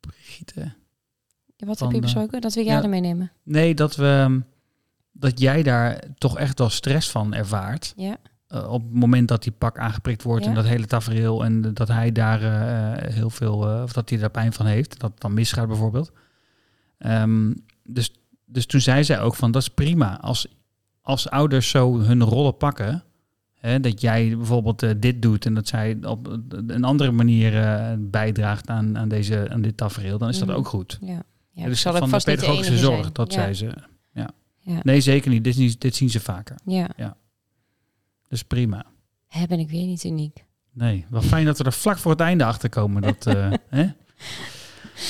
Brigitte. 0.00 0.72
Ja, 1.56 1.66
Wat 1.66 1.80
heb 1.80 1.90
je 1.90 1.96
eh, 1.96 2.02
besproken? 2.02 2.40
Dat 2.40 2.54
we 2.54 2.64
ja. 2.64 2.72
Jade 2.72 2.88
meenemen. 2.88 3.32
Nee, 3.42 3.74
dat 3.74 3.96
we... 3.96 4.40
Dat 5.12 5.40
jij 5.40 5.62
daar 5.62 6.04
toch 6.18 6.38
echt 6.38 6.58
wel 6.58 6.68
stress 6.68 7.10
van 7.10 7.34
ervaart. 7.34 7.92
Ja. 7.96 8.16
Eh, 8.46 8.72
op 8.72 8.82
het 8.82 8.92
moment 8.92 9.28
dat 9.28 9.42
die 9.42 9.52
pak 9.52 9.78
aangeprikt 9.78 10.22
wordt 10.22 10.44
Ja. 10.44 10.50
en 10.50 10.56
dat 10.56 10.64
hele 10.64 10.86
tafereel 10.86 11.44
en 11.44 11.74
dat 11.74 11.88
hij 11.88 12.12
daar 12.12 12.40
heel 13.12 13.30
veel, 13.30 13.82
of 13.82 13.92
dat 13.92 14.08
hij 14.08 14.18
daar 14.18 14.30
pijn 14.30 14.52
van 14.52 14.66
heeft, 14.66 15.00
dat 15.00 15.10
het 15.10 15.20
dan 15.20 15.34
misgaat 15.34 15.68
bijvoorbeeld. 15.68 16.12
Ehm, 16.98 17.52
dus, 17.84 18.12
dus 18.44 18.66
toen 18.66 18.80
zei 18.80 19.04
zij 19.04 19.20
ook 19.20 19.34
van 19.34 19.50
dat 19.50 19.62
is 19.62 19.68
prima 19.68 20.20
als, 20.20 20.46
als 21.02 21.30
ouders 21.30 21.68
zo 21.68 21.98
hun 21.98 22.22
rollen 22.22 22.56
pakken, 22.56 23.04
hè, 23.54 23.80
dat 23.80 24.00
jij 24.00 24.36
bijvoorbeeld 24.36 24.82
eh, 24.82 24.90
dit 24.96 25.22
doet 25.22 25.46
en 25.46 25.54
dat 25.54 25.68
zij 25.68 25.98
op 26.02 26.38
een 26.48 26.84
andere 26.84 27.10
manier 27.10 27.62
eh, 27.62 27.92
bijdraagt 27.98 28.68
aan, 28.68 28.98
aan, 28.98 29.08
deze, 29.08 29.48
aan 29.50 29.62
dit 29.62 29.76
tafereel, 29.76 30.18
dan 30.18 30.28
is 30.28 30.38
dat 30.38 30.50
ook 30.50 30.66
goed. 30.66 30.98
Ja. 31.00 31.22
Ja, 31.54 31.66
dus 31.66 31.80
zal 31.80 31.92
van 31.92 32.02
de 32.02 32.08
vast 32.08 32.26
de 32.26 32.34
pedagogische 32.34 32.78
zorg, 32.78 33.00
zijn. 33.00 33.12
dat 33.12 33.32
ja. 33.32 33.40
zei 33.40 33.54
ze. 33.54 33.72
Ja. 34.12 34.30
Ja. 34.58 34.80
Nee, 34.82 35.00
zeker 35.00 35.30
niet. 35.30 35.44
Dit, 35.44 35.56
niet. 35.56 35.80
dit 35.80 35.94
zien 35.94 36.10
ze 36.10 36.20
vaker. 36.20 36.56
Ja. 36.64 37.16
Dus 38.28 38.42
prima. 38.42 38.86
Hè, 39.28 39.46
ben 39.46 39.58
ik 39.58 39.70
weer 39.70 39.86
niet 39.86 40.04
uniek. 40.04 40.44
Nee, 40.72 41.04
wel 41.10 41.22
fijn 41.22 41.44
dat 41.44 41.58
we 41.58 41.64
er 41.64 41.72
vlak 41.72 41.98
voor 41.98 42.10
het 42.10 42.20
einde 42.20 42.44
achter 42.44 42.68
komen. 42.68 43.02
Dat, 43.02 43.26
eh? 43.26 43.52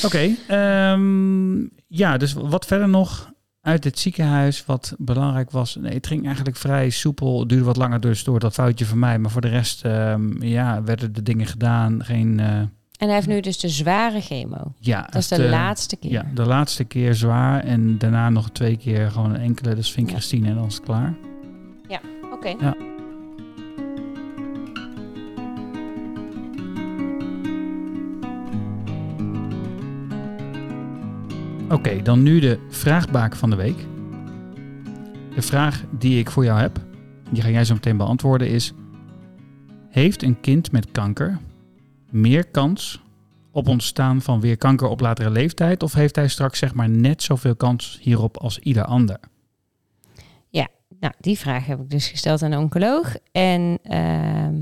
Oké, 0.06 0.36
ehm, 0.48 1.60
ja, 1.86 2.16
dus 2.16 2.32
wat 2.32 2.66
verder 2.66 2.88
nog 2.88 3.32
uit 3.62 3.84
het 3.84 3.98
ziekenhuis 3.98 4.64
wat 4.66 4.94
belangrijk 4.98 5.50
was? 5.50 5.76
Nee, 5.76 5.94
het 5.94 6.06
ging 6.06 6.26
eigenlijk 6.26 6.56
vrij 6.56 6.90
soepel. 6.90 7.40
Het 7.40 7.48
duurde 7.48 7.64
wat 7.64 7.76
langer 7.76 8.00
dus 8.00 8.24
door 8.24 8.40
dat 8.40 8.52
foutje 8.54 8.86
van 8.86 8.98
mij. 8.98 9.18
Maar 9.18 9.30
voor 9.30 9.40
de 9.40 9.48
rest, 9.48 9.84
ehm, 9.84 10.42
ja, 10.42 10.82
werden 10.82 11.12
de 11.12 11.22
dingen 11.22 11.46
gedaan. 11.46 12.04
Geen, 12.04 12.40
eh, 12.40 12.46
En 12.46 13.08
hij 13.08 13.14
heeft 13.14 13.26
nu 13.26 13.40
dus 13.40 13.58
de 13.60 13.68
zware 13.68 14.20
chemo. 14.20 14.74
ja, 14.78 15.02
Dat 15.02 15.14
is 15.14 15.28
de 15.28 15.44
eh, 15.44 15.50
laatste 15.50 15.96
keer. 15.96 16.10
Ja, 16.10 16.26
de 16.34 16.44
laatste 16.46 16.84
keer 16.84 17.14
zwaar 17.14 17.64
en 17.64 17.98
daarna 17.98 18.30
nog 18.30 18.50
twee 18.50 18.76
keer 18.76 19.10
gewoon 19.10 19.30
een 19.34 19.40
enkele. 19.40 19.74
Dus 19.74 19.86
Ja. 19.88 19.94
vinkchristine 19.94 20.48
en 20.48 20.54
dan 20.54 20.66
is 20.66 20.74
het 20.74 20.84
klaar. 20.84 21.14
Oké. 22.32 22.54
Ja. 22.60 22.74
Oké, 31.72 32.02
dan 32.02 32.22
nu 32.22 32.40
de 32.40 32.58
vraagbaak 32.68 33.36
van 33.36 33.50
de 33.50 33.56
week. 33.56 33.86
De 35.34 35.42
vraag 35.42 35.84
die 35.98 36.18
ik 36.18 36.30
voor 36.30 36.44
jou 36.44 36.60
heb, 36.60 36.78
die 37.30 37.42
ga 37.42 37.48
jij 37.48 37.64
zo 37.64 37.74
meteen 37.74 37.96
beantwoorden, 37.96 38.48
is: 38.48 38.72
Heeft 39.88 40.22
een 40.22 40.40
kind 40.40 40.72
met 40.72 40.90
kanker 40.90 41.38
meer 42.10 42.46
kans 42.46 43.02
op 43.50 43.68
ontstaan 43.68 44.22
van 44.22 44.40
weer 44.40 44.56
kanker 44.56 44.88
op 44.88 45.00
latere 45.00 45.30
leeftijd? 45.30 45.82
Of 45.82 45.92
heeft 45.92 46.16
hij 46.16 46.28
straks 46.28 46.58
zeg 46.58 46.74
maar 46.74 46.90
net 46.90 47.22
zoveel 47.22 47.56
kans 47.56 47.98
hierop 48.00 48.36
als 48.36 48.58
ieder 48.58 48.84
ander? 48.84 49.18
nou, 51.02 51.14
die 51.20 51.38
vraag 51.38 51.66
heb 51.66 51.80
ik 51.80 51.90
dus 51.90 52.08
gesteld 52.08 52.42
aan 52.42 52.52
een 52.52 52.58
oncoloog. 52.58 53.16
En 53.32 53.78
ehm, 53.82 54.54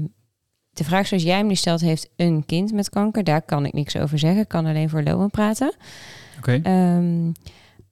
de 0.70 0.84
vraag 0.84 1.06
zoals 1.06 1.22
jij 1.22 1.36
hem 1.36 1.46
nu 1.46 1.54
stelt, 1.54 1.80
heeft 1.80 2.10
een 2.16 2.46
kind 2.46 2.72
met 2.72 2.88
kanker. 2.88 3.24
Daar 3.24 3.42
kan 3.42 3.66
ik 3.66 3.72
niks 3.72 3.96
over 3.96 4.18
zeggen. 4.18 4.40
Ik 4.40 4.48
kan 4.48 4.66
alleen 4.66 4.88
voor 4.88 5.02
Lowen 5.02 5.30
praten. 5.30 5.74
Ehm, 6.46 7.32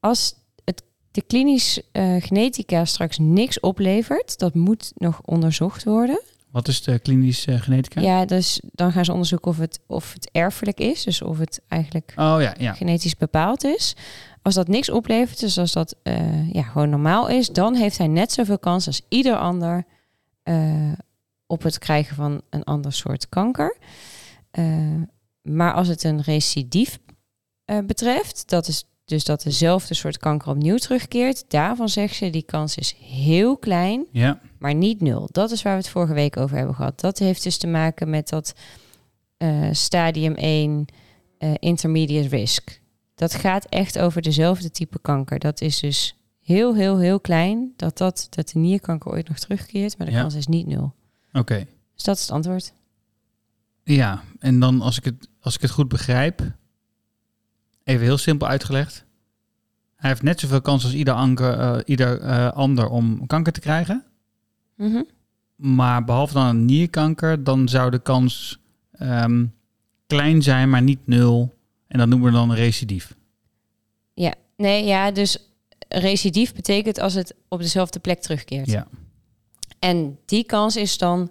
als 0.01 0.34
het, 0.64 0.82
de 1.11 1.22
klinisch 1.22 1.80
eh, 1.92 2.14
genetica 2.18 2.84
straks 2.84 3.18
niks 3.18 3.61
oplevert, 3.61 4.38
dat 4.38 4.55
moet 4.55 4.92
nog 4.96 5.20
onderzocht 5.24 5.84
worden. 5.84 6.20
Wat 6.51 6.68
is 6.68 6.82
de 6.82 6.99
klinische 6.99 7.59
genetica? 7.59 8.01
Ja, 8.01 8.24
dus 8.24 8.61
dan 8.72 8.92
gaan 8.92 9.05
ze 9.05 9.12
onderzoeken 9.12 9.51
of 9.51 9.59
het, 9.59 9.80
of 9.86 10.12
het 10.12 10.30
erfelijk 10.32 10.78
is. 10.78 11.03
Dus 11.03 11.22
of 11.22 11.38
het 11.38 11.61
eigenlijk 11.68 12.12
Oh 12.16 12.36
ja, 12.40 12.55
ja. 12.59 12.72
genetisch 12.72 13.16
bepaald 13.16 13.64
is. 13.64 13.96
Als 14.42 14.55
dat 14.55 14.68
niks 14.68 14.90
oplevert, 14.90 15.40
dus 15.40 15.59
als 15.59 15.72
dat 15.72 15.96
eh, 16.03 16.53
ja, 16.53 16.62
gewoon 16.62 16.90
normaal 16.90 17.28
is, 17.28 17.49
dan 17.49 17.74
heeft 17.74 17.99
hij 17.99 18.07
net 18.07 18.32
zoveel 18.32 18.59
kans 18.59 18.86
als 18.86 19.03
ieder 19.09 19.36
ander 19.36 19.84
eh, 20.42 20.92
op 21.46 21.62
het 21.62 21.78
krijgen 21.78 22.16
van 22.16 22.40
een 22.51 22.64
ander 22.64 22.92
soort 22.92 23.28
kanker. 23.28 23.76
Eh, 24.51 24.64
maar 25.42 25.72
als 25.72 25.88
het 25.88 26.05
een 26.05 26.20
recidief 26.20 26.99
eh, 27.69 27.79
betreft, 27.87 28.49
dat 28.49 28.69
is 28.69 28.85
dus 29.05 29.25
dat 29.25 29.43
dezelfde 29.43 29.95
soort 29.95 30.19
kanker 30.19 30.49
opnieuw 30.49 30.77
terugkeert, 30.77 31.45
daarvan 31.51 31.89
zegt 31.89 32.14
ze 32.14 32.31
die 32.31 32.43
kans 32.43 32.77
is 32.77 32.95
heel 32.99 33.57
klein, 33.57 34.07
Ja, 34.12 34.41
maar 34.59 34.75
niet 34.75 35.01
nul. 35.01 35.29
Dat 35.33 35.51
is 35.51 35.62
waar 35.62 35.73
we 35.73 35.79
het 35.79 35.89
vorige 35.89 36.12
week 36.14 36.37
over 36.37 36.57
hebben 36.57 36.75
gehad. 36.75 37.01
Dat 37.01 37.19
heeft 37.19 37.43
dus 37.43 37.57
te 37.57 37.66
maken 37.66 38.11
met 38.11 38.29
dat 38.29 38.55
eh, 39.37 39.69
stadium 39.73 40.35
1 40.35 40.87
eh, 41.39 41.53
intermediate 41.59 42.29
risk. 42.29 42.81
Dat 43.14 43.35
gaat 43.35 43.64
echt 43.64 43.99
over 43.99 44.23
dezelfde 44.23 44.71
type 44.71 44.99
kanker. 45.01 45.39
Dat 45.39 45.61
is 45.61 45.81
dus 45.81 46.16
heel, 46.41 46.75
heel, 46.75 46.99
heel 46.99 47.21
klein 47.21 47.73
dat, 47.77 47.99
dat, 47.99 48.27
dat 48.31 48.49
de 48.49 48.59
nierkanker 48.59 49.11
ooit 49.12 49.29
nog 49.29 49.39
terugkeert, 49.39 49.99
maar 49.99 50.07
de 50.07 50.12
Ja. 50.12 50.21
kans 50.21 50.35
is 50.35 50.47
niet 50.47 50.66
nul. 50.66 50.95
oké. 51.33 51.66
Dus 51.95 52.03
dat 52.05 52.16
is 52.16 52.23
het 52.23 52.31
antwoord. 52.31 52.73
Ja, 53.85 54.23
en 54.39 54.61
dan 54.61 54.81
als 54.81 54.97
ik, 54.99 55.05
het, 55.05 55.29
als 55.41 55.55
ik 55.55 55.61
het 55.61 55.71
goed 55.71 55.89
begrijp, 55.89 56.41
even 57.89 58.05
heel 58.05 58.18
simpel 58.18 58.49
uitgelegd. 58.49 59.05
Hij 59.97 60.11
heeft 60.11 60.22
net 60.22 60.41
zoveel 60.41 60.61
kans 60.61 60.84
als 60.84 60.95
ieder, 60.95 61.14
anker, 61.14 61.59
eh, 61.59 61.78
ieder 61.84 62.20
eh, 62.20 62.53
ander 62.53 62.89
om 62.89 63.26
kanker 63.26 63.53
te 63.53 63.61
krijgen. 63.61 64.05
Mhm. 64.76 65.03
Maar 65.57 66.05
behalve 66.05 66.34
dan 66.34 66.47
een 66.47 66.64
nierkanker, 66.64 67.45
dan 67.45 67.68
zou 67.68 67.91
de 67.91 67.99
kans 67.99 68.59
ehm, 68.93 69.47
klein 70.07 70.43
zijn, 70.43 70.70
maar 70.70 70.82
niet 70.82 71.07
nul. 71.07 71.55
En 71.86 71.99
dat 71.99 72.09
noemen 72.09 72.30
we 72.30 72.36
dan 72.36 72.51
een 72.51 72.57
recidief. 72.57 73.14
Ja, 74.14 74.34
nee, 74.57 74.84
ja, 74.84 75.11
dus 75.11 75.39
recidief 75.89 76.55
betekent 76.55 77.01
als 77.01 77.14
het 77.14 77.34
op 77.49 77.61
dezelfde 77.61 77.99
plek 77.99 78.20
terugkeert. 78.20 78.70
Ja. 78.70 78.86
En 79.78 80.18
die 80.24 80.45
kans 80.45 80.76
is 80.76 80.99
dan 80.99 81.30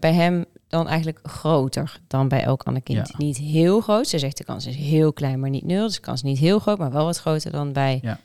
bij 0.00 0.12
hem 0.12 0.44
dan 0.72 0.88
eigenlijk 0.88 1.18
groter 1.22 2.00
dan 2.06 2.28
bij 2.28 2.42
elk 2.42 2.62
ander 2.62 2.82
kind. 2.82 3.08
Ja. 3.08 3.14
Niet 3.18 3.36
heel 3.38 3.80
groot. 3.80 4.08
Ze 4.08 4.18
zegt 4.18 4.36
de 4.38 4.44
kans 4.44 4.66
is 4.66 4.76
heel 4.76 5.12
klein, 5.12 5.40
maar 5.40 5.50
niet 5.50 5.64
nul. 5.64 5.86
Dus 5.86 5.94
de 5.94 6.00
kans 6.00 6.22
is 6.22 6.28
niet 6.28 6.38
heel 6.38 6.58
groot, 6.58 6.78
maar 6.78 6.92
wel 6.92 7.04
wat 7.04 7.18
groter 7.18 7.50
dan 7.50 7.72
bij 7.72 7.98
Ja. 8.02 8.18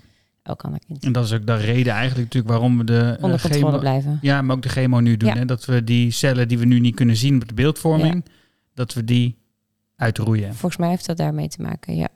elk 0.44 0.64
ander 0.64 0.80
kind. 0.88 1.04
En 1.04 1.12
dat 1.12 1.26
is 1.26 1.34
ook 1.34 1.46
de 1.48 1.56
reden 1.56 1.94
eigenlijk 1.94 2.24
natuurlijk 2.34 2.54
waarom 2.54 2.78
we 2.78 2.84
de 2.84 3.18
Onder 3.22 3.42
controle 3.42 3.66
chemo- 3.66 3.80
blijven. 3.80 4.18
Ja, 4.22 4.42
maar 4.42 4.56
ook 4.56 4.62
de 4.62 4.70
chemo 4.70 5.00
nu 5.00 5.18
doen. 5.18 5.30
Ja. 5.30 5.36
Hè? 5.36 5.46
Dat 5.46 5.66
we 5.66 5.84
die 5.84 6.12
cellen 6.12 6.48
die 6.48 6.58
we 6.60 6.66
nu 6.66 6.80
niet 6.80 6.96
kunnen 6.96 7.16
zien 7.16 7.36
op 7.42 7.48
de 7.48 7.54
beeldvorming, 7.54 8.26
dat 8.74 8.94
we 8.94 9.04
die 9.04 9.38
uitroeien. 9.96 10.50
Volgens 10.56 10.78
mij 10.78 10.90
heeft 10.90 11.06
dat 11.06 11.18
daarmee 11.18 11.48
te 11.48 11.62
maken, 11.62 11.96
ja. 11.96 12.08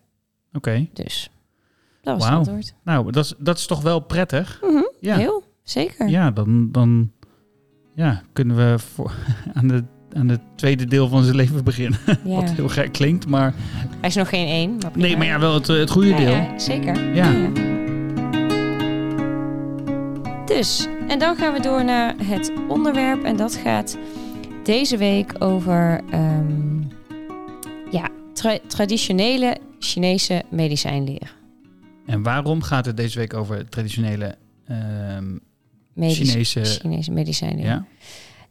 Oké. 0.53 0.87
Dus 0.93 1.29
dat 2.01 2.15
was 2.17 2.25
het 2.25 2.33
antwoord. 2.37 2.73
Nou, 2.83 3.11
dat 3.11 3.25
is, 3.25 3.33
dat 3.37 3.57
is 3.57 3.65
toch 3.65 3.81
wel 3.81 3.99
prettig. 3.99 4.59
Mhm, 4.61 4.83
Ja, 4.99 5.17
Heel, 5.17 5.43
zeker. 5.63 6.09
ja 6.09 6.31
dan, 6.31 6.71
dan 6.71 7.11
ja, 7.95 8.21
kunnen 8.33 8.55
we 8.55 8.79
voor, 8.79 9.13
aan, 9.53 9.67
de, 9.67 9.83
aan 10.15 10.29
het 10.29 10.41
tweede 10.55 10.85
deel 10.85 11.07
van 11.07 11.23
zijn 11.23 11.35
leven 11.35 11.63
beginnen. 11.63 11.99
Ja. 12.05 12.15
Wat 12.23 12.49
heel 12.51 12.69
gek 12.69 12.91
klinkt, 12.91 13.27
maar... 13.27 13.53
Hij 13.99 14.09
is 14.09 14.15
nog 14.15 14.29
geen 14.29 14.47
één. 14.47 14.77
Maar. 14.81 14.91
Nee, 14.95 15.17
maar 15.17 15.25
ja, 15.25 15.39
wel 15.39 15.53
het, 15.53 15.69
eh, 15.69 15.77
het 15.77 15.89
goede 15.89 16.07
Ja, 16.09 16.17
deel. 16.17 16.31
ja, 16.33 16.59
zeker. 16.59 17.15
Ja. 17.15 17.49
Dus, 20.45 20.87
en 21.07 21.19
dan 21.19 21.35
gaan 21.35 21.53
we 21.53 21.59
door 21.59 21.85
naar 21.85 22.15
het 22.23 22.51
onderwerp. 22.67 23.23
En 23.23 23.35
dat 23.35 23.55
gaat 23.55 23.97
deze 24.63 24.97
week 24.97 25.35
over 25.39 26.01
ehm, 26.11 26.79
ja, 27.91 28.09
tra- 28.33 28.59
traditionele 28.67 29.57
Chinese 29.79 30.43
medicijnleer. 30.49 31.35
En 32.05 32.23
waarom 32.23 32.61
gaat 32.61 32.85
het 32.85 32.97
deze 32.97 33.19
week 33.19 33.33
over 33.33 33.69
traditionele 33.69 34.35
ehm, 34.67 35.37
Chinese... 35.95 36.63
Chinese 36.65 37.11
medicijnleer. 37.11 37.65
Ja? 37.65 37.85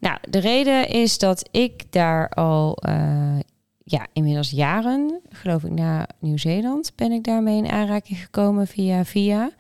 Nou, 0.01 0.19
de 0.31 0.39
reden 0.39 0.89
is 0.89 1.19
dat 1.19 1.49
ik 1.51 1.93
daar 1.93 2.29
al 2.29 2.77
eh, 2.77 3.39
ja, 3.85 4.07
inmiddels 4.13 4.51
jaren, 4.51 5.21
geloof 5.29 5.65
ik, 5.65 5.71
naar 5.71 6.09
Nieuw-Zeeland 6.19 6.93
ben 6.97 7.13
ik 7.13 7.25
daarmee 7.25 7.57
in 7.57 7.71
aanraking 7.71 8.19
gekomen 8.19 8.67
via 8.67 9.05
via. 9.05 9.51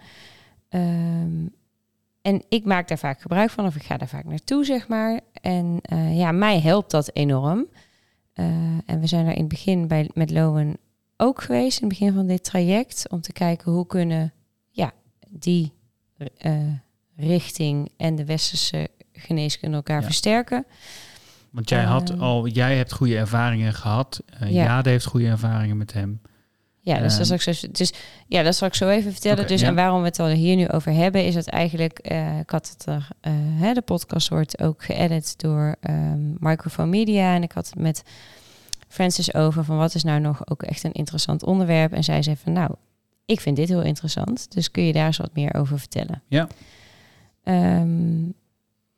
Ehm, 0.68 1.46
en 2.22 2.42
ik 2.48 2.64
maak 2.64 2.88
daar 2.88 2.98
vaak 2.98 3.20
gebruik 3.20 3.50
van, 3.50 3.66
of 3.66 3.76
ik 3.76 3.82
ga 3.82 3.96
daar 3.96 4.08
vaak 4.08 4.24
naartoe, 4.24 4.64
zeg 4.64 4.88
maar. 4.88 5.20
En 5.32 5.78
eh, 5.82 6.18
ja, 6.18 6.32
mij 6.32 6.60
helpt 6.60 6.90
dat 6.90 7.10
enorm. 7.12 7.66
Eh, 8.32 8.46
en 8.86 9.00
we 9.00 9.06
zijn 9.06 9.26
er 9.26 9.32
in 9.32 9.40
het 9.40 9.48
begin 9.48 9.88
bij, 9.88 10.10
met 10.14 10.30
Lowen 10.30 10.76
ook 11.16 11.42
geweest, 11.42 11.80
in 11.80 11.88
het 11.88 11.98
begin 11.98 12.14
van 12.14 12.26
dit 12.26 12.44
traject, 12.44 13.06
om 13.08 13.20
te 13.20 13.32
kijken 13.32 13.72
hoe 13.72 13.86
kunnen 13.86 14.32
ja, 14.70 14.92
die 15.28 15.72
richting 17.16 17.90
en 17.96 18.14
de 18.14 18.24
westerse 18.24 18.88
geneeskunde 19.20 19.76
elkaar 19.76 20.00
Ja. 20.00 20.04
versterken. 20.06 20.66
Want 21.50 21.68
jij, 21.68 21.82
had 21.82 22.10
Ehm. 22.10 22.20
al, 22.20 22.46
jij 22.46 22.76
hebt 22.76 22.92
goede 22.92 23.16
ervaringen 23.16 23.74
gehad. 23.74 24.22
Uh, 24.42 24.50
Ja. 24.50 24.64
Jade 24.64 24.90
heeft 24.90 25.04
goede 25.04 25.26
ervaringen 25.26 25.76
met 25.76 25.92
hem. 25.92 26.20
Ja, 26.82 26.94
dus, 26.98 27.16
dat 27.16 27.26
zal 27.26 27.36
Ehm. 27.38 27.48
ik 27.50 27.56
zo, 27.56 27.68
dus 27.70 27.92
ja, 28.26 28.42
dat 28.42 28.56
zal 28.56 28.68
ik 28.68 28.74
zo 28.74 28.88
even 28.88 29.12
vertellen. 29.12 29.46
Dus 29.46 29.60
ja. 29.60 29.66
en 29.66 29.74
waarom 29.74 30.00
we 30.00 30.06
het 30.06 30.18
al 30.18 30.26
hier 30.26 30.56
nu 30.56 30.68
over 30.68 30.92
hebben, 30.92 31.24
is 31.24 31.34
dat 31.34 31.46
eigenlijk, 31.46 31.98
eh, 31.98 32.38
ik 32.38 32.50
had 32.50 32.68
het 32.70 32.86
er, 32.86 33.08
eh, 33.20 33.32
hè, 33.36 33.72
de 33.72 33.80
podcast 33.82 34.28
wordt 34.28 34.60
ook 34.62 34.84
geëdit 34.84 35.38
door 35.38 35.76
ehm 35.80 36.18
Microphone 36.38 36.88
Media 36.88 37.34
en 37.34 37.42
ik 37.42 37.52
had 37.52 37.66
het 37.66 37.78
met 37.78 38.02
Francis 38.88 39.34
over 39.34 39.64
van 39.64 39.76
wat 39.76 39.94
is 39.94 40.02
nou 40.04 40.20
nog 40.20 40.50
ook 40.50 40.62
echt 40.62 40.84
een 40.84 40.92
interessant 40.92 41.42
onderwerp. 41.44 41.92
En 41.92 42.04
zij 42.04 42.22
zei 42.22 42.36
van 42.36 42.52
nou, 42.52 42.70
ik 43.24 43.40
vind 43.40 43.56
dit 43.56 43.68
heel 43.68 43.82
interessant, 43.82 44.52
dus 44.52 44.70
kun 44.70 44.82
je 44.82 44.92
daar 44.92 45.06
eens 45.06 45.16
wat 45.16 45.34
meer 45.34 45.54
over 45.54 45.78
vertellen? 45.78 46.22
Ja. 46.28 46.48
Ehm, 47.44 48.22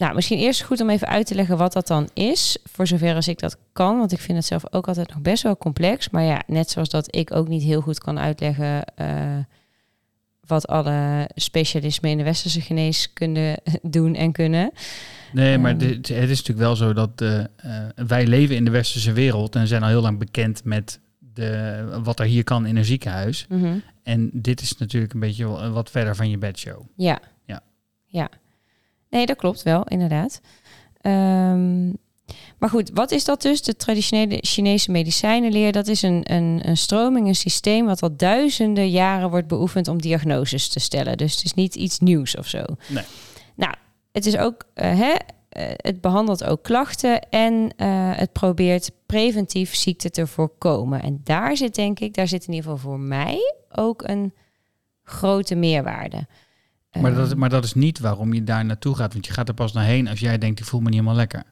nou, 0.02 0.14
misschien 0.14 0.38
eerst 0.38 0.62
goed 0.62 0.80
om 0.80 0.90
even 0.90 1.08
uit 1.08 1.26
te 1.26 1.34
leggen 1.34 1.56
wat 1.56 1.72
dat 1.72 1.86
dan 1.86 2.08
is, 2.14 2.58
voor 2.64 2.86
zover 2.86 3.14
als 3.14 3.28
ik 3.28 3.38
dat 3.38 3.56
kan. 3.72 3.98
Want 3.98 4.12
ik 4.12 4.18
vind 4.18 4.38
het 4.38 4.46
zelf 4.46 4.64
ook 4.70 4.88
altijd 4.88 5.08
nog 5.08 5.20
best 5.20 5.42
wel 5.42 5.56
complex. 5.56 6.10
Maar 6.10 6.22
ja, 6.22 6.42
net 6.46 6.70
zoals 6.70 6.88
dat 6.88 7.16
ik 7.16 7.34
ook 7.34 7.48
niet 7.48 7.62
heel 7.62 7.80
goed 7.80 7.98
kan 7.98 8.18
uitleggen 8.18 8.84
eh, 8.84 9.38
wat 10.46 10.66
alle 10.66 11.28
specialismen 11.34 12.10
in 12.10 12.16
de 12.16 12.22
westerse 12.24 12.60
geneeskunde 12.60 13.58
doen 13.82 14.14
en 14.14 14.32
kunnen. 14.32 14.70
Nee, 15.32 15.58
maar 15.58 15.70
Ehm. 15.70 15.78
dit, 15.78 16.08
het 16.08 16.30
is 16.30 16.38
natuurlijk 16.38 16.58
wel 16.58 16.76
zo 16.76 16.92
dat 16.92 17.20
eh, 17.20 17.38
eh, 17.40 17.46
wij 18.06 18.26
leven 18.26 18.56
in 18.56 18.64
de 18.64 18.70
westerse 18.70 19.12
wereld 19.12 19.56
en 19.56 19.66
zijn 19.66 19.82
al 19.82 19.88
heel 19.88 20.02
lang 20.02 20.18
bekend 20.18 20.64
met 20.64 21.00
de, 21.18 22.00
wat 22.02 22.20
er 22.20 22.26
hier 22.26 22.44
kan 22.44 22.66
in 22.66 22.76
een 22.76 22.84
ziekenhuis. 22.84 23.46
Mhm. 23.48 23.78
En 24.02 24.30
dit 24.32 24.60
is 24.60 24.76
natuurlijk 24.76 25.12
een 25.12 25.20
beetje 25.20 25.70
wat 25.70 25.90
verder 25.90 26.16
van 26.16 26.30
je 26.30 26.38
bedshow. 26.38 26.82
Ja. 26.96 27.20
Ja. 27.44 27.60
Ja. 28.06 28.30
Nee, 29.12 29.26
dat 29.26 29.36
klopt 29.36 29.62
wel, 29.62 29.84
inderdaad. 29.84 30.40
Ehm, 31.00 31.88
maar 32.58 32.68
goed, 32.68 32.90
wat 32.94 33.10
is 33.10 33.24
dat 33.24 33.42
dus? 33.42 33.62
De 33.62 33.76
traditionele 33.76 34.38
Chinese 34.40 34.90
medicijnenleer, 34.90 35.72
dat 35.72 35.86
is 35.86 36.02
een, 36.02 36.32
een, 36.32 36.60
een 36.64 36.76
stroming, 36.76 37.26
een 37.26 37.34
systeem 37.34 37.86
wat 37.86 38.02
al 38.02 38.16
duizenden 38.16 38.90
jaren 38.90 39.30
wordt 39.30 39.46
beoefend 39.46 39.88
om 39.88 40.00
diagnoses 40.00 40.68
te 40.68 40.80
stellen. 40.80 41.16
Dus 41.16 41.34
het 41.34 41.44
is 41.44 41.54
niet 41.54 41.74
iets 41.74 41.98
nieuws 41.98 42.36
of 42.36 42.46
zo. 42.46 42.64
Nee. 42.88 43.04
Nou, 43.54 43.74
het 44.12 44.26
is 44.26 44.36
ook, 44.36 44.64
eh, 44.74 44.98
hè, 44.98 45.14
eh, 45.48 45.72
het 45.76 46.00
behandelt 46.00 46.44
ook 46.44 46.62
klachten 46.62 47.28
en 47.28 47.74
eh, 47.76 47.88
het 48.14 48.32
probeert 48.32 48.90
preventief 49.06 49.74
ziekte 49.74 50.10
te 50.10 50.26
voorkomen. 50.26 51.02
En 51.02 51.20
daar 51.24 51.56
zit 51.56 51.74
denk 51.74 52.00
ik, 52.00 52.14
daar 52.14 52.28
zit 52.28 52.46
in 52.46 52.54
ieder 52.54 52.70
geval 52.70 52.90
voor 52.90 53.00
mij 53.00 53.54
ook 53.68 54.08
een 54.08 54.34
grote 55.02 55.54
meerwaarde. 55.54 56.26
Maar 57.00 57.14
dat, 57.14 57.30
Ehm, 57.30 57.38
maar 57.38 57.48
dat 57.48 57.64
is 57.64 57.74
niet 57.74 57.98
waarom 57.98 58.32
je 58.32 58.44
daar 58.44 58.64
naartoe 58.64 58.94
gaat. 58.96 59.12
Want 59.12 59.26
je 59.26 59.32
gaat 59.32 59.48
er 59.48 59.54
pas 59.54 59.72
naar 59.72 59.84
heen 59.84 60.08
als 60.08 60.20
jij 60.20 60.38
denkt, 60.38 60.60
ik 60.60 60.66
voel 60.66 60.80
me 60.80 60.86
niet 60.86 60.94
helemaal 60.94 61.16
lekker. 61.16 61.42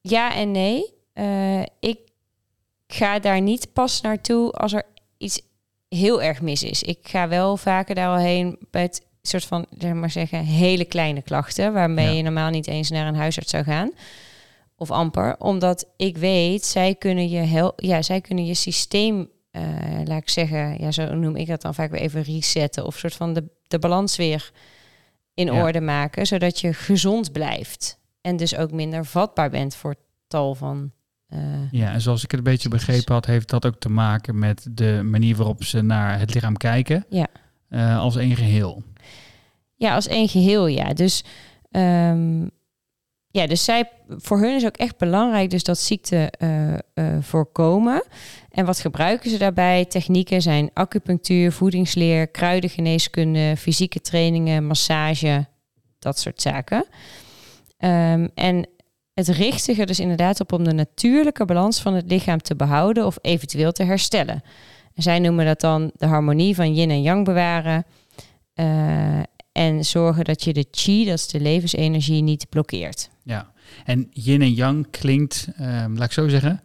Ja 0.00 0.34
en 0.34 0.50
nee. 0.50 0.94
Eh, 1.12 1.62
ik 1.80 1.98
ga 2.86 3.18
daar 3.18 3.40
niet 3.40 3.72
pas 3.72 4.00
naartoe 4.00 4.52
als 4.52 4.72
er 4.72 4.82
iets 5.18 5.40
heel 5.88 6.22
erg 6.22 6.40
mis 6.40 6.62
is. 6.62 6.82
Ik 6.82 6.98
ga 7.02 7.28
wel 7.28 7.56
vaker 7.56 7.94
daar 7.94 8.08
al 8.08 8.16
heen 8.24 8.58
bij 8.70 8.82
het 8.82 9.06
soort 9.22 9.44
van, 9.44 9.66
zeg 9.78 9.92
maar 9.92 10.10
zeggen, 10.10 10.44
hele 10.44 10.84
kleine 10.84 11.22
klachten, 11.22 11.72
waarmee 11.72 12.06
Ja. 12.06 12.12
je 12.16 12.22
normaal 12.22 12.50
niet 12.50 12.66
eens 12.66 12.90
naar 12.90 13.06
een 13.06 13.14
huisarts 13.14 13.50
zou 13.50 13.64
gaan. 13.64 13.90
Of 14.76 14.90
amper, 14.90 15.36
omdat 15.38 15.86
ik 15.96 16.16
weet, 16.16 16.64
zij 16.64 16.94
kunnen 16.94 17.28
je, 17.28 17.38
hel 17.38 17.72
ja, 17.76 18.02
zij 18.02 18.20
kunnen 18.20 18.46
je 18.46 18.54
systeem, 18.54 19.28
eh, 19.52 19.62
laat 20.04 20.22
ik 20.22 20.28
zeggen, 20.30 20.80
ja, 20.80 20.90
zo 20.90 21.14
noem 21.14 21.36
ik 21.36 21.46
dat 21.46 21.62
dan 21.62 21.74
vaak 21.74 21.90
weer 21.90 22.00
even 22.00 22.22
resetten. 22.22 22.86
Of 22.86 22.96
soort 22.98 23.14
van 23.14 23.32
de, 23.34 23.44
de 23.66 23.78
balans 23.78 24.16
weer 24.16 24.50
in 25.34 25.46
Ja. 25.46 25.62
orde 25.62 25.80
maken, 25.80 26.26
zodat 26.26 26.60
je 26.60 26.72
gezond 26.72 27.32
blijft. 27.32 27.98
En 28.20 28.36
dus 28.36 28.56
ook 28.56 28.70
minder 28.72 29.04
vatbaar 29.04 29.50
bent 29.50 29.74
voor 29.74 29.94
tal 30.26 30.54
van. 30.54 30.90
eh, 31.28 31.38
Ja, 31.70 31.92
en 31.92 32.00
zoals 32.00 32.24
ik 32.24 32.30
het 32.30 32.38
een 32.40 32.46
beetje 32.52 32.68
begrepen 32.68 33.14
had, 33.14 33.26
heeft 33.26 33.48
dat 33.48 33.66
ook 33.66 33.78
te 33.78 33.88
maken 33.88 34.38
met 34.38 34.66
de 34.70 35.00
manier 35.04 35.36
waarop 35.36 35.64
ze 35.64 35.82
naar 35.82 36.18
het 36.18 36.34
lichaam 36.34 36.56
kijken. 36.56 37.06
Ja. 37.08 37.26
eh, 37.68 37.98
als 37.98 38.16
één 38.16 38.36
geheel. 38.36 38.82
Ja, 39.76 39.94
als 39.94 40.06
één 40.06 40.28
geheel, 40.28 40.66
ja. 40.66 40.92
Dus, 40.92 41.24
ehm, 41.70 42.40
ja, 43.30 43.46
dus 43.46 43.64
zij, 43.64 43.90
voor 44.08 44.38
hun 44.40 44.54
is 44.56 44.64
ook 44.64 44.76
echt 44.76 44.96
belangrijk 44.98 45.50
dus 45.50 45.62
dat 45.62 45.78
ziekte 45.78 46.32
voorkomen. 47.20 48.04
En 48.52 48.64
wat 48.64 48.80
gebruiken 48.80 49.30
ze 49.30 49.38
daarbij? 49.38 49.84
Technieken 49.84 50.42
zijn 50.42 50.70
acupunctuur, 50.72 51.52
voedingsleer, 51.52 52.28
kruidengeneeskunde, 52.28 53.54
fysieke 53.58 54.00
trainingen, 54.00 54.66
massage, 54.66 55.46
dat 55.98 56.18
soort 56.18 56.42
zaken. 56.42 56.86
Ehm, 57.78 58.28
en 58.34 58.68
het 59.14 59.28
richt 59.28 59.62
zich 59.62 59.78
er 59.78 59.86
dus 59.86 60.00
inderdaad 60.00 60.40
op 60.40 60.52
om 60.52 60.64
de 60.64 60.72
natuurlijke 60.72 61.44
balans 61.44 61.80
van 61.80 61.94
het 61.94 62.10
lichaam 62.10 62.38
te 62.38 62.56
behouden 62.56 63.06
of 63.06 63.18
eventueel 63.20 63.72
te 63.72 63.84
herstellen. 63.84 64.42
En 64.94 65.02
zij 65.02 65.18
noemen 65.18 65.44
dat 65.44 65.60
dan 65.60 65.90
de 65.96 66.06
harmonie 66.06 66.54
van 66.54 66.74
yin 66.74 66.90
en 66.90 67.02
yang 67.02 67.24
bewaren. 67.24 67.84
Eh, 68.54 69.20
en 69.52 69.84
zorgen 69.84 70.24
dat 70.24 70.44
je 70.44 70.52
de 70.52 70.66
chi, 70.70 71.04
dat 71.04 71.18
is 71.18 71.28
de 71.28 71.40
levensenergie, 71.40 72.22
niet 72.22 72.48
blokkeert. 72.48 73.10
Ja, 73.22 73.52
en 73.84 74.08
yin 74.10 74.42
en 74.42 74.52
yang 74.52 74.86
klinkt, 74.90 75.48
ehm, 75.56 75.92
laat 75.94 76.04
ik 76.04 76.12
zo 76.12 76.28
zeggen. 76.28 76.60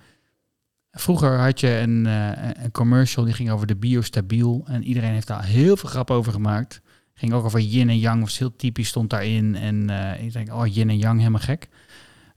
Vroeger 0.99 1.39
had 1.39 1.59
je 1.59 1.69
een, 1.77 2.05
eh, 2.05 2.63
een 2.63 2.71
commercial 2.71 3.25
die 3.25 3.33
ging 3.33 3.49
over 3.51 3.67
de 3.67 3.75
biostabiel. 3.75 4.63
En 4.67 4.83
iedereen 4.83 5.11
heeft 5.11 5.27
daar 5.27 5.45
heel 5.45 5.77
veel 5.77 5.89
grap 5.89 6.11
over 6.11 6.31
gemaakt. 6.31 6.81
Ging 7.13 7.33
ook 7.33 7.45
over 7.45 7.59
yin 7.59 7.89
en 7.89 7.99
yang, 7.99 8.21
was 8.21 8.37
heel 8.37 8.55
typisch, 8.55 8.87
stond 8.87 9.09
daarin. 9.09 9.55
En 9.55 9.89
eh, 9.89 10.23
ik 10.23 10.33
denk, 10.33 10.53
oh, 10.53 10.65
yin 10.73 10.89
en 10.89 10.97
yang, 10.97 11.17
helemaal 11.19 11.39
gek. 11.41 11.67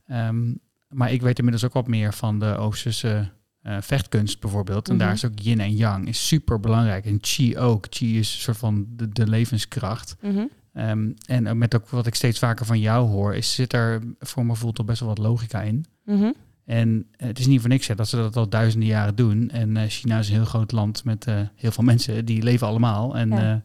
Ehm, 0.07 0.53
maar 0.89 1.11
ik 1.11 1.21
weet 1.21 1.37
inmiddels 1.37 1.65
ook 1.65 1.73
wat 1.73 1.87
meer 1.87 2.13
van 2.13 2.39
de 2.39 2.55
Oosterse 2.57 3.29
eh, 3.61 3.77
vechtkunst 3.81 4.39
bijvoorbeeld. 4.39 4.89
En 4.89 4.95
Mhm. 4.95 5.03
daar 5.03 5.13
is 5.13 5.25
ook 5.25 5.39
yin 5.39 5.59
en 5.59 5.75
yang, 5.75 6.07
is 6.07 6.27
super 6.27 6.59
belangrijk. 6.59 7.05
En 7.05 7.17
chi 7.21 7.57
ook. 7.57 7.85
Chi 7.89 8.19
is 8.19 8.33
een 8.33 8.39
soort 8.41 8.57
van 8.57 8.85
de, 8.89 9.09
de 9.09 9.27
levenskracht. 9.27 10.15
Ehm, 10.73 11.09
en 11.25 11.47
ook 11.47 11.55
met 11.55 11.75
ook 11.75 11.89
wat 11.89 12.07
ik 12.07 12.15
steeds 12.15 12.39
vaker 12.39 12.65
van 12.65 12.79
jou 12.79 13.07
hoor, 13.09 13.35
is 13.35 13.53
zit 13.53 13.73
er 13.73 14.01
voor 14.19 14.43
mijn 14.45 14.55
gevoel 14.55 14.71
toch 14.71 14.85
best 14.85 14.99
wel 14.99 15.09
wat 15.09 15.17
logica 15.17 15.61
in. 15.61 15.85
Mhm. 16.05 16.31
En 16.65 17.07
eh, 17.17 17.27
het 17.27 17.39
is 17.39 17.47
niet 17.47 17.59
voor 17.59 17.69
niks 17.69 17.87
hè, 17.87 17.95
dat 17.95 18.07
ze 18.07 18.15
dat 18.15 18.35
al 18.35 18.49
duizenden 18.49 18.89
jaren 18.89 19.15
doen. 19.15 19.49
En 19.49 19.77
eh, 19.77 19.89
China 19.89 20.19
is 20.19 20.27
een 20.27 20.35
heel 20.35 20.45
groot 20.45 20.71
land 20.71 21.03
met 21.03 21.27
eh, 21.27 21.39
heel 21.55 21.71
veel 21.71 21.83
mensen, 21.83 22.25
die 22.25 22.43
leven 22.43 22.67
allemaal. 22.67 23.17
En 23.17 23.29
Ja. 23.29 23.39
ja, 23.39 23.61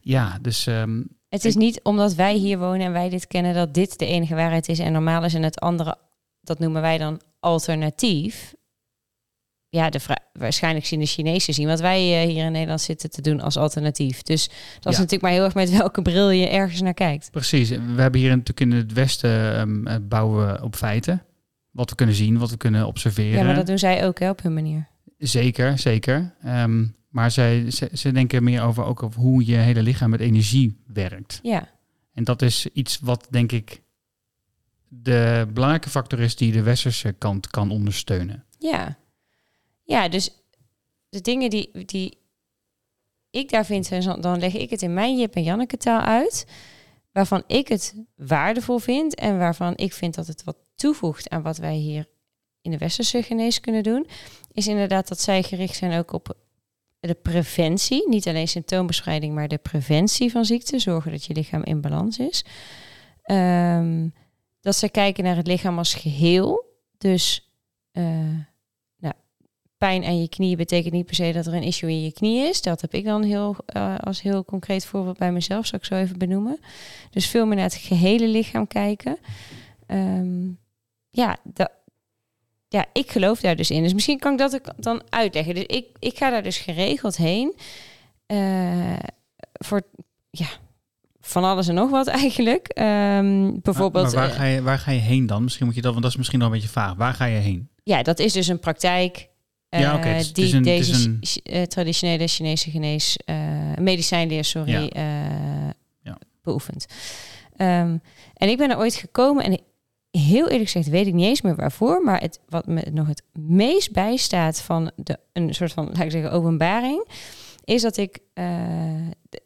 ja 0.00 0.38
dus 0.42 0.66
ehm, 0.66 1.02
Het 1.28 1.44
is 1.44 1.54
niet 1.56 1.80
omdat 1.82 2.14
wij 2.14 2.34
hier 2.34 2.58
wonen 2.58 2.80
en 2.86 2.92
wij 2.92 3.08
dit 3.08 3.26
kennen 3.26 3.54
dat 3.54 3.74
dit 3.74 3.98
de 3.98 4.06
enige 4.06 4.34
waarheid 4.34 4.68
is 4.68 4.78
en 4.78 4.92
normaal 4.92 5.24
is 5.24 5.34
en 5.34 5.42
het 5.42 5.60
andere, 5.60 5.96
dat 6.40 6.58
noemen 6.58 6.82
wij 6.82 6.98
dan 6.98 7.20
alternatief. 7.40 8.54
Ja, 9.68 9.90
de 9.90 10.00
waarschijnlijk 10.32 10.86
zien 10.86 11.00
de 11.00 11.06
Chinezen 11.06 11.54
zien 11.54 11.66
wat 11.66 11.80
wij 11.80 12.00
hier 12.26 12.44
in 12.44 12.52
Nederland 12.52 12.80
zitten 12.80 13.10
te 13.10 13.20
doen 13.22 13.40
als 13.40 13.56
alternatief. 13.56 14.22
Dus 14.22 14.46
dat 14.46 14.92
is 14.92 14.98
Ja. 14.98 15.02
natuurlijk 15.02 15.22
maar 15.22 15.30
heel 15.30 15.44
erg 15.44 15.54
met 15.54 15.70
welke 15.70 16.02
bril 16.02 16.30
je 16.30 16.48
ergens 16.48 16.80
naar 16.80 16.94
kijkt. 16.94 17.30
precies. 17.30 17.68
We 17.68 18.00
hebben 18.02 18.20
hier 18.20 18.30
natuurlijk 18.30 18.60
in 18.60 18.72
het 18.72 18.92
Westen 18.92 19.56
ehm, 19.56 19.86
eh, 19.86 19.96
bouwen 20.02 20.46
we 20.46 20.62
op 20.62 20.76
feiten. 20.76 21.22
Wat 21.74 21.90
we 21.90 21.96
kunnen 21.96 22.14
zien, 22.14 22.38
wat 22.38 22.50
we 22.50 22.56
kunnen 22.56 22.86
observeren. 22.86 23.38
Ja, 23.38 23.44
maar 23.44 23.54
dat 23.54 23.66
doen 23.66 23.78
zij 23.78 24.06
ook 24.06 24.18
hè, 24.18 24.28
op 24.30 24.42
hun 24.42 24.54
manier. 24.54 24.88
Zeker, 25.18 25.78
zeker. 25.78 26.34
Ehm, 26.42 26.86
maar 27.08 27.30
zij, 27.30 27.70
ze, 27.70 27.90
ze 27.92 28.12
denken 28.12 28.44
meer 28.44 28.62
over 28.62 28.84
ook 28.84 29.02
over 29.02 29.20
hoe 29.20 29.46
je 29.46 29.56
hele 29.56 29.82
lichaam 29.82 30.10
met 30.10 30.20
energie 30.20 30.76
werkt. 30.86 31.40
Ja, 31.42 31.68
En 32.12 32.24
dat 32.24 32.42
is 32.42 32.66
iets 32.72 32.98
wat 32.98 33.26
denk 33.30 33.52
ik 33.52 33.82
de 34.88 35.46
belangrijke 35.52 35.90
factor 35.90 36.20
is 36.20 36.36
die 36.36 36.52
de 36.52 36.62
westerse 36.62 37.12
kant 37.12 37.46
kan 37.48 37.70
ondersteunen. 37.70 38.44
ja. 38.58 38.98
Ja, 39.86 40.08
dus 40.08 40.30
de 41.08 41.20
dingen 41.20 41.50
die, 41.50 41.84
die 41.86 42.18
ik 43.30 43.50
daar 43.50 43.64
vind, 43.64 43.88
dan 44.22 44.38
leg 44.38 44.54
ik 44.54 44.70
het 44.70 44.82
in 44.82 44.94
mijn 44.94 45.18
Jip 45.18 45.34
en 45.34 45.42
Janneke 45.42 45.76
taal 45.76 46.00
uit. 46.00 46.46
Waarvan 47.12 47.42
ik 47.46 47.68
het 47.68 47.94
waardevol 48.16 48.78
vind 48.78 49.14
en 49.14 49.38
waarvan 49.38 49.72
ik 49.76 49.92
vind 49.92 50.14
dat 50.14 50.26
het 50.26 50.44
wat 50.44 50.56
toevoegt 50.74 51.28
aan 51.30 51.42
wat 51.42 51.56
wij 51.56 51.74
hier 51.74 52.08
in 52.60 52.70
de 52.70 52.78
westerse 52.78 53.22
geneeskunde 53.22 53.80
doen. 53.80 54.06
Is 54.52 54.66
inderdaad 54.66 55.08
dat 55.08 55.20
zij 55.20 55.42
gericht 55.42 55.76
zijn 55.76 55.98
ook 55.98 56.12
op 56.12 56.36
de 57.00 57.14
preventie. 57.14 58.08
Niet 58.08 58.28
alleen 58.28 58.48
symptoombestrijding, 58.48 59.34
maar 59.34 59.48
de 59.48 59.58
preventie 59.58 60.30
van 60.30 60.44
ziekte. 60.44 60.78
Zorgen 60.78 61.10
dat 61.10 61.24
je 61.24 61.34
lichaam 61.34 61.62
in 61.62 61.80
balans 61.80 62.18
is. 62.18 62.44
Ehm, 63.22 64.08
dat 64.60 64.76
ze 64.76 64.88
kijken 64.88 65.24
naar 65.24 65.36
het 65.36 65.46
lichaam 65.46 65.78
als 65.78 65.94
geheel. 65.94 66.64
Dus 66.98 67.52
eh, 67.92 68.04
nou, 68.96 69.14
pijn 69.78 70.04
aan 70.04 70.20
je 70.20 70.28
knie 70.28 70.56
betekent 70.56 70.92
niet 70.92 71.06
per 71.06 71.14
se 71.14 71.32
dat 71.32 71.46
er 71.46 71.54
een 71.54 71.62
issue 71.62 71.90
in 71.90 72.02
je 72.02 72.12
knie 72.12 72.48
is. 72.48 72.62
Dat 72.62 72.80
heb 72.80 72.94
ik 72.94 73.04
dan 73.04 73.22
heel, 73.22 73.56
eh, 73.66 73.98
als 73.98 74.22
heel 74.22 74.44
concreet 74.44 74.84
voorbeeld 74.84 75.18
bij 75.18 75.32
mezelf, 75.32 75.66
zal 75.66 75.78
ik 75.78 75.84
zo 75.84 75.94
even 75.94 76.18
benoemen. 76.18 76.58
Dus 77.10 77.26
veel 77.26 77.46
meer 77.46 77.56
naar 77.56 77.64
het 77.64 77.74
gehele 77.74 78.28
lichaam 78.28 78.66
kijken. 78.66 79.18
Ehm, 79.86 80.50
ja, 81.14 81.36
dat, 81.42 81.70
ja, 82.68 82.86
ik 82.92 83.10
geloof 83.10 83.40
daar 83.40 83.56
dus 83.56 83.70
in. 83.70 83.82
Dus 83.82 83.94
misschien 83.94 84.18
kan 84.18 84.32
ik 84.32 84.38
dat 84.38 84.54
ook 84.54 84.66
dan 84.76 85.02
uitleggen. 85.08 85.54
Dus 85.54 85.64
ik, 85.66 85.86
ik 85.98 86.16
ga 86.18 86.30
daar 86.30 86.42
dus 86.42 86.58
geregeld 86.58 87.16
heen. 87.16 87.54
eh, 88.26 88.92
voor 89.52 89.82
ja, 90.30 90.46
van 91.20 91.44
alles 91.44 91.68
en 91.68 91.74
nog 91.74 91.90
wat 91.90 92.06
eigenlijk. 92.06 92.68
Ehm, 92.68 93.50
bijvoorbeeld. 93.62 94.04
Maar, 94.04 94.14
maar 94.14 94.22
waar, 94.22 94.30
eh, 94.30 94.36
ga 94.36 94.44
je, 94.44 94.62
waar 94.62 94.78
ga 94.78 94.90
je 94.90 95.00
heen 95.00 95.26
dan? 95.26 95.42
Misschien 95.42 95.66
moet 95.66 95.74
je 95.74 95.80
dat, 95.80 95.90
want 95.90 96.02
dat 96.02 96.10
is 96.12 96.18
misschien 96.18 96.38
nog 96.38 96.48
een 96.48 96.54
beetje 96.54 96.68
vaag. 96.70 96.94
Waar 96.94 97.14
ga 97.14 97.24
je 97.24 97.38
heen? 97.38 97.68
Ja, 97.82 98.02
dat 98.02 98.18
is 98.18 98.32
dus 98.32 98.46
een 98.46 98.60
praktijk 98.60 99.28
eh, 99.68 99.80
Ja, 99.80 100.04
is- 100.04 100.32
die 100.32 100.44
is 100.44 100.52
een- 100.52 100.64
is 100.64 100.86
deze 100.86 101.18
een- 101.42 101.66
traditionele 101.68 102.26
Chinese 102.28 102.70
genees, 102.70 103.16
medicijnleer, 103.78 104.44
sorry, 104.44 104.90
Ja. 104.92 105.72
Ja. 106.02 106.18
beoefent. 106.42 106.86
Ehm, 107.56 107.96
en 108.34 108.48
ik 108.48 108.56
ben 108.58 108.70
er 108.70 108.78
ooit 108.78 108.94
gekomen 108.94 109.44
en 109.44 109.60
heel 110.18 110.48
eerlijk 110.48 110.70
gezegd 110.70 110.88
weet 110.88 111.06
ik 111.06 111.14
niet 111.14 111.24
eens 111.24 111.42
meer 111.42 111.56
waarvoor, 111.56 112.02
maar 112.02 112.20
het, 112.20 112.40
wat 112.48 112.66
me 112.66 112.86
nog 112.92 113.06
het 113.06 113.22
meest 113.32 113.92
bijstaat 113.92 114.60
van 114.60 114.90
de, 114.96 115.18
een 115.32 115.54
soort 115.54 115.72
van, 115.72 115.86
laat 115.86 115.98
ik 115.98 116.10
zeggen, 116.10 116.32
openbaring, 116.32 117.08
is 117.64 117.82
dat 117.82 117.96
ik 117.96 118.18
eh, 118.32 118.46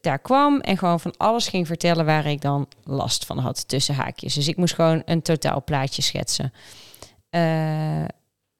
daar 0.01 0.19
kwam 0.19 0.61
en 0.61 0.79
gewoon 0.79 1.01
van 1.01 1.16
alles 1.16 1.49
ging 1.49 1.66
vertellen 1.66 2.05
waar 2.05 2.27
ik 2.27 2.41
dan 2.41 2.69
last 2.83 3.27
van 3.27 3.39
had 3.39 3.69
tussen 3.69 3.95
haakjes. 3.95 4.35
Dus 4.35 4.49
ik 4.49 4.57
moest 4.57 4.75
gewoon 4.75 5.03
een 5.05 5.23
totaalplaatje 5.23 6.03
schetsen. 6.03 6.53
Eh, 7.31 8.03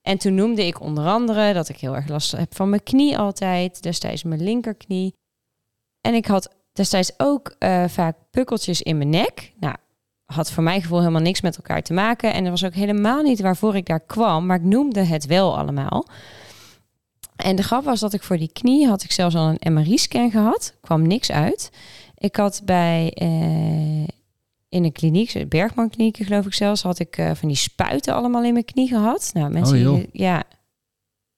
en 0.01 0.17
toen 0.17 0.35
noemde 0.35 0.65
ik 0.65 0.81
onder 0.81 1.05
andere 1.05 1.53
dat 1.53 1.69
ik 1.69 1.77
heel 1.77 1.95
erg 1.95 2.07
last 2.07 2.31
heb 2.31 2.55
van 2.55 2.69
mijn 2.69 2.83
knie 2.83 3.17
altijd, 3.17 3.83
destijds 3.83 4.23
mijn 4.23 4.43
linkerknie. 4.43 5.13
En 6.01 6.13
ik 6.13 6.25
had 6.25 6.55
destijds 6.73 7.11
ook 7.17 7.55
eh, 7.59 7.87
vaak 7.87 8.17
pukkeltjes 8.31 8.81
in 8.81 8.97
mijn 8.97 9.09
nek. 9.09 9.53
Nou, 9.59 9.75
had 10.33 10.51
voor 10.51 10.63
mijn 10.63 10.81
gevoel 10.81 10.99
helemaal 10.99 11.21
niks 11.21 11.41
met 11.41 11.55
elkaar 11.57 11.81
te 11.81 11.93
maken. 11.93 12.33
En 12.33 12.41
dat 12.41 12.51
was 12.51 12.65
ook 12.65 12.73
helemaal 12.73 13.21
niet 13.21 13.41
waarvoor 13.41 13.75
ik 13.75 13.85
daar 13.85 13.99
kwam, 13.99 14.45
maar 14.45 14.57
ik 14.57 14.63
noemde 14.63 15.03
het 15.03 15.25
wel 15.25 15.57
allemaal. 15.57 16.05
En 17.35 17.55
de 17.55 17.63
grap 17.63 17.83
was 17.83 17.99
dat 17.99 18.13
ik 18.13 18.23
voor 18.23 18.37
die 18.37 18.51
knie 18.53 18.87
had 18.87 19.03
ik 19.03 19.11
zelfs 19.11 19.35
al 19.35 19.53
een 19.57 19.73
MRI-scan 19.73 20.31
gehad. 20.31 20.73
kwam 20.81 21.07
niks 21.07 21.31
uit. 21.31 21.71
Ik 22.17 22.35
had 22.35 22.61
bij 22.65 23.11
eh, 23.15 24.07
in 24.69 24.83
een 24.83 24.91
kliniek, 24.91 25.49
Bergman 25.49 25.89
kliniek 25.89 26.17
geloof 26.17 26.45
ik 26.45 26.53
zelfs, 26.53 26.81
had 26.81 26.99
ik 26.99 27.17
eh, 27.17 27.31
van 27.33 27.47
die 27.47 27.57
spuiten 27.57 28.13
allemaal 28.13 28.43
in 28.43 28.53
mijn 28.53 28.65
knie 28.65 28.87
gehad. 28.87 29.29
Nou, 29.33 29.51
mensen, 29.51 29.93
Oh, 29.93 30.03
ja, 30.11 30.43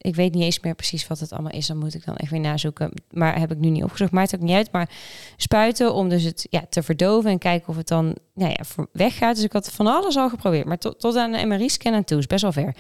ik 0.02 0.16
weet 0.16 0.34
niet 0.34 0.44
eens 0.44 0.60
meer 0.60 0.76
precies 0.76 1.08
wat 1.08 1.20
het 1.20 1.32
allemaal 1.32 1.52
is. 1.52 1.68
Dan 1.68 1.78
moet 1.78 1.94
ik 1.94 2.06
dan 2.06 2.16
echt 2.16 2.32
weer 2.32 2.40
nazoeken. 2.40 2.92
Maar 3.12 3.40
heb 3.40 3.52
ik 3.52 3.58
nu 3.58 3.70
niet 3.70 3.84
opgezocht. 3.84 4.12
Maakt 4.12 4.36
ook 4.36 4.42
niet 4.42 4.56
uit. 4.56 4.72
Maar 4.72 4.90
spuiten 5.38 5.94
om 5.94 6.10
dus 6.10 6.24
het 6.24 6.48
ja, 6.50 6.66
te 6.70 6.84
verdoven 6.84 7.30
en 7.32 7.38
kijken 7.38 7.68
of 7.70 7.76
het 7.76 7.88
dan 7.88 8.16
nou 8.34 8.50
ja, 8.52 8.86
weggaat. 8.92 9.36
Dus 9.36 9.44
ik 9.44 9.52
had 9.54 9.72
van 9.72 9.88
alles 9.88 10.16
al 10.18 10.30
geprobeerd. 10.30 10.66
Maar 10.66 10.78
tot, 10.78 11.00
tot 11.00 11.16
aan 11.16 11.32
de 11.32 11.46
MRI-scan 11.46 11.94
aan 11.94 12.04
toe 12.04 12.18
is 12.20 12.28
best 12.28 12.42
wel 12.42 12.52
ver. 12.52 12.76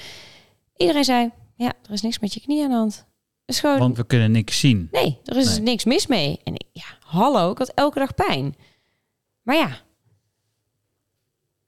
Iedereen 0.77 1.03
zei, 1.03 1.29
ja, 1.55 1.73
er 1.85 1.91
is 1.93 2.01
niks 2.01 2.19
met 2.19 2.33
je 2.33 2.41
knie 2.41 2.63
aan 2.63 2.69
de 2.69 2.75
hand. 2.75 3.05
Is 3.45 3.59
gewoon, 3.59 3.77
Want 3.79 3.97
we 3.97 4.05
kunnen 4.05 4.31
niks 4.31 4.59
zien. 4.59 4.87
nee, 4.91 5.19
er 5.25 5.37
is 5.37 5.47
Nee. 5.55 5.59
niks 5.61 5.85
mis 5.85 6.07
mee. 6.07 6.39
En 6.43 6.53
ik, 6.53 6.63
ja, 6.71 6.97
hallo, 6.99 7.51
ik 7.51 7.57
had 7.57 7.71
elke 7.75 7.99
dag 7.99 8.15
pijn. 8.15 8.55
Maar 9.41 9.55
ja, 9.55 9.77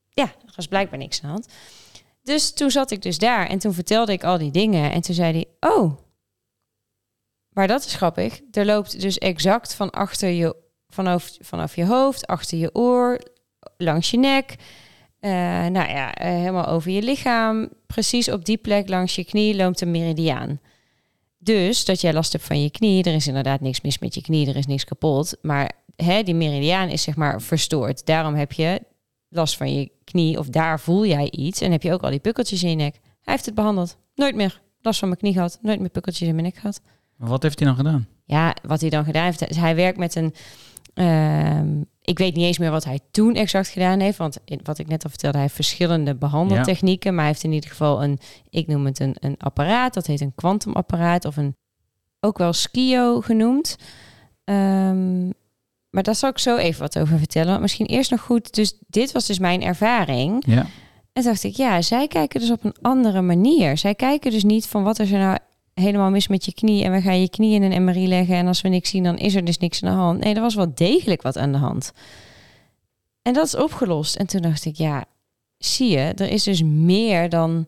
ja, 0.10 0.24
er 0.24 0.54
was 0.56 0.68
blijkbaar 0.68 0.99
niks 0.99 1.18
aan 1.22 1.28
de 1.28 1.32
hand. 1.34 1.47
Dus 2.24 2.53
toen 2.53 2.71
zat 2.71 2.91
ik 2.91 3.01
dus 3.01 3.17
daar 3.17 3.47
en 3.47 3.59
toen 3.59 3.74
vertelde 3.74 4.11
ik 4.11 4.24
al 4.24 4.38
die 4.38 4.51
dingen. 4.51 4.91
En 4.91 5.01
toen 5.01 5.15
zei 5.15 5.32
hij, 5.32 5.71
oh, 5.71 5.97
maar 7.49 7.67
dat 7.67 7.86
is 7.86 7.95
grappig. 7.95 8.41
Er 8.51 8.65
loopt 8.65 9.01
dus 9.01 9.17
exact 9.17 9.74
van 9.74 9.89
achter 9.89 10.30
je, 10.30 10.55
vanaf, 10.88 11.32
vanaf 11.39 11.76
je 11.76 11.86
hoofd, 11.86 12.28
achter 12.28 12.57
je 12.57 12.76
oor, 12.76 13.19
langs 13.78 14.11
je 14.11 14.17
nek. 14.17 14.55
eh, 15.19 15.32
nou 15.65 15.89
ja, 15.89 16.13
eh, 16.13 16.30
helemaal 16.30 16.67
over 16.67 16.91
je 16.91 17.01
lichaam. 17.01 17.69
Precies 17.88 18.32
op 18.32 18.45
die 18.45 18.57
plek 18.57 18.89
langs 18.89 19.15
je 19.15 19.26
knie 19.26 19.55
loopt 19.55 19.82
een 19.82 19.91
meridiaan. 19.91 20.59
Dus 21.38 21.86
dat 21.86 22.01
jij 22.01 22.13
last 22.13 22.32
hebt 22.32 22.45
van 22.45 22.61
je 22.61 22.71
knie, 22.71 23.03
er 23.03 23.13
is 23.13 23.28
inderdaad 23.28 23.61
niks 23.61 23.82
mis 23.82 23.99
met 23.99 24.13
je 24.13 24.21
knie, 24.21 24.47
er 24.47 24.55
is 24.55 24.65
niks 24.65 24.84
kapot. 24.84 25.38
Maar 25.41 25.71
hè, 25.95 26.24
die 26.24 26.36
meridiaan 26.36 26.89
is 26.89 27.01
zeg 27.01 27.15
maar 27.15 27.41
verstoord. 27.41 28.05
Daarom 28.05 28.36
heb 28.36 28.51
je 28.51 28.82
last 29.30 29.57
van 29.57 29.74
je 29.74 29.91
knie 30.04 30.39
of 30.39 30.47
daar 30.47 30.80
voel 30.80 31.06
jij 31.06 31.32
iets 31.32 31.62
en 31.62 31.72
heb 31.72 31.82
je 31.82 31.93
ook 31.93 32.01
al 32.04 32.10
die 32.10 32.20
pukkeltjes 32.20 32.64
in 32.64 32.70
je 32.70 32.76
nek. 32.76 32.93
Hij 33.22 33.34
heeft 33.34 33.45
het 33.45 33.56
behandeld. 33.56 33.97
Nooit 34.16 34.36
meer 34.36 34.62
last 34.82 34.99
van 34.99 35.08
mijn 35.08 35.20
knie 35.20 35.34
gehad. 35.34 35.60
Nooit 35.62 35.80
meer 35.80 35.89
pukkeltjes 35.89 36.28
in 36.28 36.34
mijn 36.36 36.45
nek 36.47 36.56
gehad. 36.56 36.82
Wat 37.18 37.43
heeft 37.43 37.60
hij 37.60 37.68
dan 37.68 37.78
gedaan? 37.78 38.08
Ja, 38.26 38.56
wat 38.68 38.82
hij 38.82 38.89
dan 38.89 39.04
gedaan 39.06 39.24
heeft, 39.24 39.49
is 39.49 39.58
hij 39.58 39.76
werkt 39.76 39.97
met 39.97 40.16
een. 40.16 40.34
ehm, 40.93 41.82
ik 42.01 42.18
weet 42.18 42.36
niet 42.36 42.45
eens 42.45 42.58
meer 42.58 42.72
wat 42.72 42.84
hij 42.84 42.99
toen 43.12 43.36
exact 43.36 43.68
gedaan 43.68 43.99
heeft. 43.99 44.18
Want 44.18 44.38
in- 44.45 44.60
wat 44.64 44.78
ik 44.80 44.88
net 44.88 45.04
al 45.04 45.10
vertelde, 45.10 45.36
hij 45.38 45.45
heeft 45.45 45.56
verschillende 45.56 46.16
behandeltechnieken. 46.16 47.12
Maar 47.14 47.24
hij 47.24 47.32
heeft 47.32 47.43
in 47.43 47.51
ieder 47.51 47.70
geval 47.70 48.04
een, 48.04 48.20
ik 48.49 48.68
noem 48.68 48.86
het 48.86 48.99
een, 48.99 49.16
een 49.20 49.36
apparaat. 49.38 49.93
Dat 49.93 50.08
heet 50.08 50.22
een 50.22 50.36
kwantumapparaat 50.36 51.26
of 51.26 51.38
een, 51.38 51.56
ook 52.20 52.38
wel 52.38 52.54
skio 52.54 53.22
genoemd. 53.22 53.76
Ehm, 54.43 55.30
maar 55.93 56.03
daar 56.03 56.15
zal 56.15 56.29
ik 56.29 56.37
zo 56.37 56.57
even 56.57 56.81
wat 56.81 56.99
over 56.99 57.17
vertellen. 57.17 57.49
Want 57.49 57.61
misschien 57.61 57.85
eerst 57.85 58.11
nog 58.11 58.21
goed. 58.21 58.53
Dus 58.53 58.77
dit 58.87 59.11
was 59.11 59.25
dus 59.25 59.39
mijn 59.39 59.63
ervaring. 59.63 60.43
Ja. 60.47 60.65
En 61.13 61.23
dacht 61.23 61.43
ik, 61.43 61.55
ja, 61.55 61.81
zij 61.81 62.07
kijken 62.07 62.39
dus 62.39 62.51
op 62.51 62.63
een 62.63 62.75
andere 62.81 63.21
manier. 63.21 63.77
Zij 63.77 63.95
kijken 63.95 64.31
dus 64.31 64.43
niet 64.43 64.67
van 64.67 64.83
wat 64.83 64.99
is 64.99 65.11
er 65.11 65.19
nou 65.19 65.37
helemaal 65.73 66.09
mis 66.09 66.27
met 66.27 66.45
je 66.45 66.53
knie 66.53 66.83
en 66.83 66.91
we 66.91 67.01
gaan 67.01 67.21
je 67.21 67.29
knie 67.29 67.53
in 67.53 67.71
een 67.71 67.83
MRI 67.83 68.07
leggen 68.07 68.35
en 68.35 68.47
als 68.47 68.61
we 68.61 68.69
niks 68.69 68.89
zien, 68.89 69.03
dan 69.03 69.17
is 69.17 69.35
er 69.35 69.45
dus 69.45 69.57
niks 69.57 69.83
aan 69.83 69.91
de 69.91 69.97
hand. 69.97 70.19
Nee, 70.19 70.33
er 70.33 70.41
was 70.41 70.55
wel 70.55 70.71
degelijk 70.75 71.21
wat 71.21 71.37
aan 71.37 71.51
de 71.51 71.57
hand. 71.57 71.91
En 73.21 73.33
dat 73.33 73.45
is 73.45 73.55
opgelost. 73.55 74.15
En 74.15 74.27
toen 74.27 74.41
dacht 74.41 74.65
ik, 74.65 74.75
ja, 74.75 75.05
zie 75.57 75.89
je, 75.89 75.97
er 75.97 76.29
is 76.29 76.43
dus 76.43 76.63
meer 76.63 77.29
dan 77.29 77.65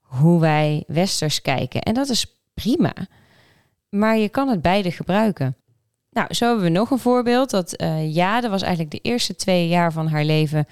hoe 0.00 0.40
wij 0.40 0.84
westers 0.86 1.42
kijken. 1.42 1.82
En 1.82 1.94
dat 1.94 2.08
is 2.08 2.26
prima. 2.54 2.92
Maar 3.88 4.18
je 4.18 4.28
kan 4.28 4.48
het 4.48 4.62
beide 4.62 4.90
gebruiken. 4.90 5.56
Nou, 6.12 6.34
zo 6.34 6.46
hebben 6.46 6.64
we 6.64 6.70
nog 6.70 6.90
een 6.90 6.98
voorbeeld. 6.98 7.50
Dat 7.50 7.72
eh 7.72 8.14
Jade 8.14 8.48
was 8.48 8.62
eigenlijk 8.62 8.90
de 8.92 9.10
eerste 9.10 9.34
twee 9.36 9.68
jaar 9.68 9.92
van 9.92 10.08
haar 10.08 10.24
leven 10.24 10.66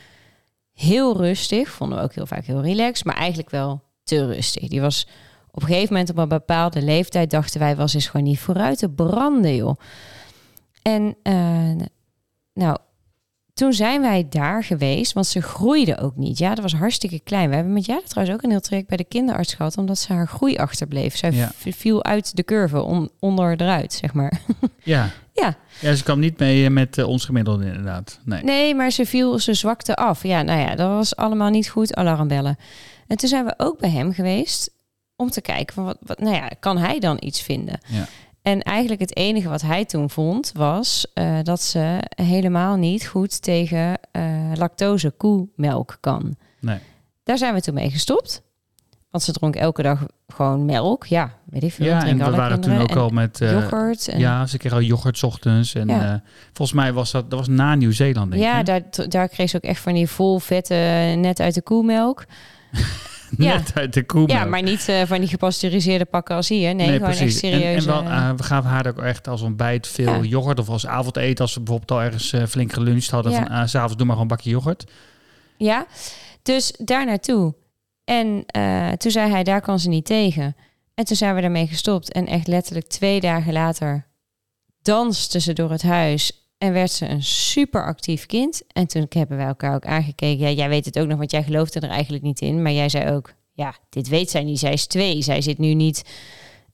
heel 0.72 1.16
rustig. 1.16 1.68
Vonden 1.68 1.98
we 1.98 2.04
ook 2.04 2.14
heel 2.14 2.26
vaak 2.26 2.44
heel 2.44 2.62
relaxed, 2.62 3.04
maar 3.04 3.16
eigenlijk 3.16 3.50
wel 3.50 3.82
te 4.04 4.26
rustig. 4.26 4.68
Die 4.68 4.80
was 4.80 5.06
op 5.50 5.62
een 5.62 5.68
gegeven 5.68 5.92
moment 5.92 6.10
op 6.10 6.16
een 6.18 6.28
bepaalde 6.28 6.82
leeftijd 6.82 7.30
dachten 7.30 7.60
wij 7.60 7.76
was 7.76 7.94
eens 7.94 8.06
gewoon 8.08 8.26
niet 8.26 8.38
vooruit 8.38 8.78
te 8.78 8.88
branden, 8.90 9.54
joh. 9.56 9.76
En 10.82 11.16
eh, 11.22 11.70
nou, 12.54 12.76
toen 13.54 13.72
zijn 13.72 14.00
wij 14.00 14.26
daar 14.28 14.64
geweest, 14.64 15.12
want 15.12 15.26
ze 15.26 15.40
groeide 15.42 15.98
ook 15.98 16.16
niet. 16.16 16.38
Ja, 16.38 16.48
dat 16.54 16.62
was 16.62 16.74
hartstikke 16.74 17.20
klein. 17.20 17.48
We 17.48 17.54
hebben 17.54 17.72
met 17.72 17.86
Jade 17.86 18.02
trouwens 18.06 18.36
ook 18.36 18.42
een 18.44 18.50
heel 18.50 18.60
traject 18.60 18.88
bij 18.88 18.96
de 18.96 19.04
kinderarts 19.04 19.54
gehad, 19.54 19.76
omdat 19.78 19.98
ze 19.98 20.12
haar 20.12 20.28
groei 20.28 20.56
achterbleef. 20.56 21.16
Zij 21.16 21.30
Ja. 21.32 21.50
viel 21.56 22.04
uit 22.04 22.36
de 22.36 22.44
curve, 22.44 22.82
on, 22.82 23.10
onder 23.18 23.60
eruit, 23.60 23.92
zeg 23.92 24.12
maar. 24.12 24.40
Ja. 24.82 25.10
Ja. 25.40 25.56
Ja, 25.80 25.94
ze 25.94 26.02
kwam 26.02 26.18
niet 26.18 26.38
mee 26.38 26.64
eh, 26.64 26.70
met 26.70 26.98
eh, 26.98 27.08
ons 27.08 27.24
gemiddelde 27.24 27.66
inderdaad. 27.66 28.20
Nee. 28.24 28.42
Nee, 28.42 28.74
maar 28.74 28.90
ze 28.90 29.06
viel, 29.06 29.38
ze 29.38 29.54
zwakte 29.54 29.96
af. 29.96 30.22
Ja, 30.22 30.42
nou 30.42 30.60
ja, 30.60 30.74
dat 30.74 30.88
was 30.88 31.16
allemaal 31.16 31.50
niet 31.50 31.68
goed, 31.68 31.94
alarmbellen. 31.94 32.58
En 33.06 33.16
toen 33.16 33.28
zijn 33.28 33.44
we 33.44 33.54
ook 33.56 33.78
bij 33.78 33.90
hem 33.90 34.12
geweest 34.12 34.70
om 35.16 35.30
te 35.30 35.40
kijken 35.40 35.74
van 35.74 35.84
wat, 35.84 35.98
wat 36.00 36.18
nou 36.18 36.34
ja, 36.34 36.50
kan 36.60 36.78
hij 36.78 36.98
dan 36.98 37.16
iets 37.20 37.42
vinden? 37.42 37.80
Ja. 37.86 38.06
En 38.42 38.62
eigenlijk 38.62 39.00
het 39.00 39.16
enige 39.16 39.48
wat 39.48 39.62
hij 39.62 39.84
toen 39.84 40.10
vond 40.10 40.52
was 40.54 41.06
eh, 41.14 41.38
dat 41.42 41.62
ze 41.62 41.98
helemaal 42.14 42.76
niet 42.76 43.06
goed 43.06 43.42
tegen 43.42 43.98
eh, 44.12 44.52
lactose 44.54 45.10
koemelk 45.10 45.98
kan. 46.00 46.36
Nee. 46.60 46.78
Daar 47.22 47.38
zijn 47.38 47.54
we 47.54 47.60
toen 47.60 47.74
mee 47.74 47.90
gestopt. 47.90 48.42
Want 49.10 49.24
ze 49.24 49.32
dronk 49.32 49.56
elke 49.56 49.82
dag 49.82 50.06
gewoon 50.28 50.64
melk. 50.64 51.06
Ja, 51.06 51.34
weet 51.44 51.62
ik 51.62 51.72
veel. 51.72 51.86
Ja, 51.86 52.06
en 52.06 52.18
we 52.18 52.30
waren 52.30 52.60
toen 52.60 52.78
ook 52.78 52.96
al 52.96 53.08
met... 53.08 53.40
Eh, 53.40 53.52
yoghurt. 53.52 54.08
En, 54.08 54.18
Ja, 54.18 54.46
ze 54.46 54.58
kreeg 54.58 54.72
al 54.72 54.80
yoghurt 54.80 55.18
's 55.18 55.22
ochtends. 55.22 55.74
En 55.74 55.88
Ja. 55.88 56.12
eh, 56.12 56.20
volgens 56.52 56.72
mij 56.72 56.92
was 56.92 57.10
dat, 57.10 57.30
dat 57.30 57.38
was 57.38 57.48
na 57.48 57.74
Nieuw-Zeeland, 57.74 58.30
denk 58.30 58.42
ja, 58.42 58.58
ik. 58.58 58.66
daar, 58.66 58.82
daar 59.08 59.28
kreeg 59.28 59.50
ze 59.50 59.56
ook 59.56 59.62
echt 59.62 59.80
van 59.80 59.92
die 59.94 60.06
vol 60.08 60.38
vette, 60.38 60.74
net 61.18 61.40
uit 61.40 61.54
de 61.54 61.62
koemelk. 61.62 62.24
ja. 63.38 63.54
Net 63.56 63.72
uit 63.74 63.92
de 63.94 64.04
koe. 64.04 64.28
Ja, 64.28 64.44
maar 64.44 64.62
niet 64.62 64.88
eh, 64.88 65.02
van 65.06 65.18
die 65.18 65.28
gepasteuriseerde 65.28 66.04
pakken 66.04 66.34
als 66.36 66.48
hier. 66.48 66.74
Nee, 66.74 66.92
gewoon 66.98 67.10
echt 67.10 67.36
serieus. 67.36 67.86
en 67.86 67.92
wel, 67.92 68.36
we 68.36 68.42
gaven 68.42 68.70
haar 68.70 68.86
ook 68.86 68.98
echt 68.98 69.28
als 69.28 69.42
ontbijt 69.42 69.86
veel 69.86 70.14
Ja. 70.14 70.28
yoghurt. 70.28 70.58
Of 70.58 70.68
als 70.68 70.86
avondeten, 70.86 71.44
als 71.44 71.54
we 71.54 71.60
bijvoorbeeld 71.60 71.90
al 72.00 72.02
ergens 72.04 72.34
flink 72.48 72.72
geluncht 72.72 73.10
hadden. 73.10 73.32
Ja. 73.32 73.46
Van, 73.46 73.68
s 73.68 73.70
s'avonds 73.70 73.96
doe 73.96 74.06
maar 74.06 74.16
gewoon 74.16 74.30
een 74.30 74.36
bakje 74.36 74.50
yoghurt. 74.50 74.84
Ja, 75.56 75.86
dus 76.42 76.74
daar 76.78 77.06
naartoe. 77.06 77.54
En 78.10 78.44
eh, 78.46 78.88
toen 78.92 79.10
zei 79.10 79.30
hij, 79.30 79.44
daar 79.44 79.60
kan 79.60 79.78
ze 79.78 79.88
niet 79.88 80.04
tegen. 80.04 80.56
En 80.94 81.04
toen 81.04 81.16
zijn 81.16 81.34
we 81.34 81.40
daarmee 81.40 81.66
gestopt. 81.66 82.12
En 82.12 82.26
echt 82.26 82.46
letterlijk 82.46 82.86
twee 82.86 83.20
dagen 83.20 83.52
later 83.52 84.06
danste 84.82 85.40
ze 85.40 85.52
door 85.52 85.70
het 85.70 85.82
huis. 85.82 86.32
En 86.58 86.72
werd 86.72 86.90
ze 86.90 87.06
een 87.08 87.22
super 87.22 87.84
actief 87.84 88.26
kind. 88.26 88.62
En 88.72 88.86
toen 88.86 89.06
hebben 89.08 89.36
wij 89.36 89.46
elkaar 89.46 89.74
ook 89.74 89.86
aangekeken. 89.86 90.46
Ja, 90.46 90.50
jij 90.54 90.68
weet 90.68 90.84
het 90.84 90.98
ook 90.98 91.06
nog, 91.08 91.18
want 91.18 91.30
jij 91.30 91.42
geloofde 91.42 91.80
er 91.80 91.88
eigenlijk 91.88 92.22
niet 92.22 92.40
in. 92.40 92.62
Maar 92.62 92.72
jij 92.72 92.88
zei 92.88 93.10
ook, 93.10 93.34
ja, 93.52 93.74
dit 93.88 94.08
weet 94.08 94.30
zij 94.30 94.44
niet. 94.44 94.58
Zij 94.58 94.72
is 94.72 94.86
twee. 94.86 95.22
Zij 95.22 95.40
zit 95.42 95.58
nu 95.58 95.74
niet... 95.74 96.02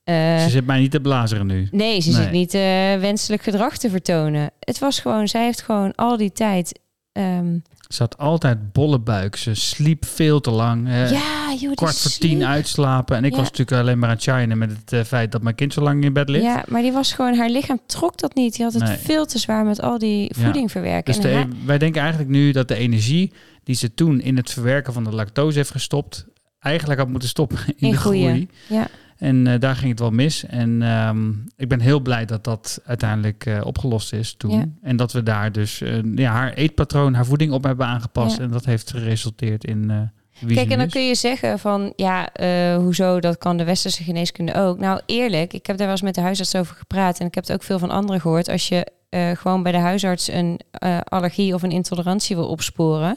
eh, 0.04 0.42
Ze 0.42 0.50
zit 0.50 0.66
mij 0.66 0.78
niet 0.80 0.90
te 0.90 1.00
blazeren 1.00 1.46
nu. 1.46 1.68
Nee, 1.70 2.00
ze 2.00 2.10
Nee. 2.10 2.22
zit 2.22 2.30
niet 2.32 2.54
eh, 2.54 2.60
wenselijk 3.00 3.42
gedrag 3.42 3.78
te 3.78 3.90
vertonen. 3.90 4.50
Het 4.60 4.78
was 4.78 5.00
gewoon, 5.00 5.28
zij 5.28 5.44
heeft 5.44 5.62
gewoon 5.62 5.94
al 5.94 6.16
die 6.16 6.32
tijd. 6.32 6.80
ehm, 7.12 7.58
Ze 7.88 8.02
had 8.02 8.18
altijd 8.18 8.72
bolle 8.72 8.98
buik. 8.98 9.36
Ze 9.36 9.54
sliep 9.54 10.04
veel 10.04 10.40
te 10.40 10.50
lang. 10.50 10.88
eh, 10.88 11.10
ja, 11.10 11.48
joh, 11.50 11.58
die 11.60 11.74
kwart 11.74 11.98
voor 11.98 12.10
tien 12.10 12.44
uitslapen. 12.44 13.16
En 13.16 13.24
ik 13.24 13.30
Ja. 13.30 13.36
was 13.36 13.50
natuurlijk 13.50 13.80
alleen 13.80 13.98
maar 13.98 14.08
aan 14.08 14.14
het 14.14 14.24
shinen 14.24 14.58
met 14.58 14.70
het 14.70 14.92
eh, 14.92 15.02
feit 15.04 15.32
dat 15.32 15.42
mijn 15.42 15.54
kind 15.54 15.72
zo 15.72 15.80
lang 15.82 16.04
in 16.04 16.12
bed 16.12 16.28
ligt. 16.28 16.44
Ja, 16.44 16.64
maar 16.68 16.82
die 16.82 16.92
was 16.92 17.12
gewoon, 17.12 17.34
haar 17.36 17.50
lichaam 17.50 17.80
trok 17.86 18.18
dat 18.18 18.34
niet. 18.34 18.54
Die 18.56 18.64
had 18.64 18.74
het 18.74 18.82
Nee. 18.82 18.96
veel 18.96 19.26
te 19.26 19.38
zwaar 19.38 19.64
met 19.64 19.80
al 19.82 19.98
die 19.98 20.30
Ja. 20.36 20.42
voeding 20.44 20.70
verwerken. 20.70 21.14
Dus 21.14 21.24
en 21.24 21.30
de, 21.30 21.36
hij- 21.36 21.48
wij 21.66 21.78
denken 21.78 22.00
eigenlijk 22.00 22.30
nu 22.30 22.52
dat 22.52 22.68
de 22.68 22.74
energie 22.76 23.32
die 23.64 23.74
ze 23.74 23.94
toen 23.94 24.20
in 24.20 24.36
het 24.36 24.50
verwerken 24.50 24.92
van 24.92 25.04
de 25.04 25.10
lactose 25.12 25.56
heeft 25.58 25.70
gestopt, 25.70 26.26
eigenlijk 26.58 27.00
had 27.00 27.08
moeten 27.08 27.28
stoppen 27.28 27.58
in, 27.66 27.74
In 27.78 27.90
de 27.90 27.96
groei. 27.96 28.48
ja, 28.68 28.88
En 29.18 29.46
eh, 29.46 29.60
daar 29.60 29.76
ging 29.76 29.90
het 29.90 30.00
wel 30.00 30.10
mis. 30.10 30.44
En 30.44 30.82
ehm, 30.82 31.30
ik 31.56 31.68
ben 31.68 31.80
heel 31.80 32.00
blij 32.00 32.24
dat 32.24 32.44
dat 32.44 32.80
uiteindelijk 32.84 33.46
eh, 33.46 33.60
opgelost 33.64 34.12
is 34.12 34.34
toen. 34.36 34.50
Ja. 34.50 34.64
En 34.82 34.96
dat 34.96 35.12
we 35.12 35.22
daar 35.22 35.52
dus 35.52 35.80
eh, 35.80 35.98
ja, 36.14 36.32
haar 36.32 36.52
eetpatroon, 36.52 37.14
haar 37.14 37.26
voeding 37.26 37.52
op 37.52 37.64
hebben 37.64 37.86
aangepast. 37.86 38.36
Ja. 38.36 38.42
En 38.42 38.50
dat 38.50 38.64
heeft 38.64 38.90
geresulteerd 38.90 39.64
in 39.64 40.10
Kijk, 40.46 40.70
en 40.70 40.78
dan 40.78 40.88
kun 40.88 41.06
je 41.06 41.14
zeggen 41.14 41.58
van, 41.58 41.92
ja, 41.96 42.28
hoezo, 42.76 43.20
dat 43.20 43.38
kan 43.38 43.56
de 43.56 43.64
westerse 43.64 44.02
geneeskunde 44.02 44.54
ook. 44.54 44.78
Nou, 44.78 45.00
eerlijk, 45.06 45.52
ik 45.52 45.66
heb 45.66 45.76
daar 45.76 45.86
wel 45.86 45.94
eens 45.94 46.04
met 46.04 46.14
de 46.14 46.20
huisarts 46.20 46.54
over 46.54 46.76
gepraat 46.76 47.18
en 47.18 47.26
ik 47.26 47.34
heb 47.34 47.44
het 47.44 47.52
ook 47.52 47.62
veel 47.62 47.78
van 47.78 47.90
anderen 47.90 48.20
gehoord. 48.20 48.48
Als 48.48 48.68
je 48.68 48.86
gewoon 49.34 49.62
bij 49.62 49.72
de 49.72 49.78
huisarts 49.78 50.28
een 50.28 50.60
allergie 51.04 51.54
of 51.54 51.62
een 51.62 51.70
intolerantie 51.70 52.36
wil 52.36 52.48
opsporen, 52.48 53.16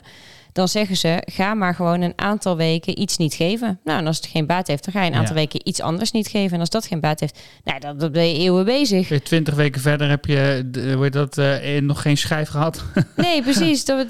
dan 0.51 0.67
zeggen 0.67 0.97
ze, 0.97 1.23
ga 1.25 1.53
maar 1.53 1.75
gewoon 1.75 2.01
een 2.01 2.13
aantal 2.15 2.57
weken 2.57 3.01
iets 3.01 3.17
niet 3.17 3.33
geven. 3.33 3.79
Nou, 3.83 3.99
en 3.99 4.07
als 4.07 4.17
het 4.17 4.25
geen 4.25 4.45
baat 4.45 4.67
heeft, 4.67 4.83
dan 4.83 4.93
ga 4.93 5.01
je 5.03 5.07
een 5.11 5.17
aantal 5.17 5.35
Ja. 5.35 5.39
weken 5.41 5.67
iets 5.67 5.81
anders 5.81 6.11
niet 6.11 6.27
geven. 6.27 6.53
En 6.53 6.59
als 6.59 6.69
dat 6.69 6.85
geen 6.85 6.99
baat 6.99 7.19
heeft, 7.19 7.39
nou, 7.63 7.79
dan, 7.79 7.97
dan 7.97 8.11
ben 8.11 8.27
je 8.31 8.37
eeuwen 8.39 8.65
bezig. 8.65 9.21
Twintig 9.23 9.53
weken 9.55 9.81
verder 9.81 10.09
heb 10.09 10.25
je 10.25 10.93
hoe 10.97 11.09
dat, 11.09 11.37
eh, 11.37 11.81
nog 11.81 12.01
geen 12.01 12.17
schijf 12.17 12.49
gehad. 12.49 12.83
Nee, 13.15 13.41
precies. 13.41 13.85
Dan, 13.85 14.07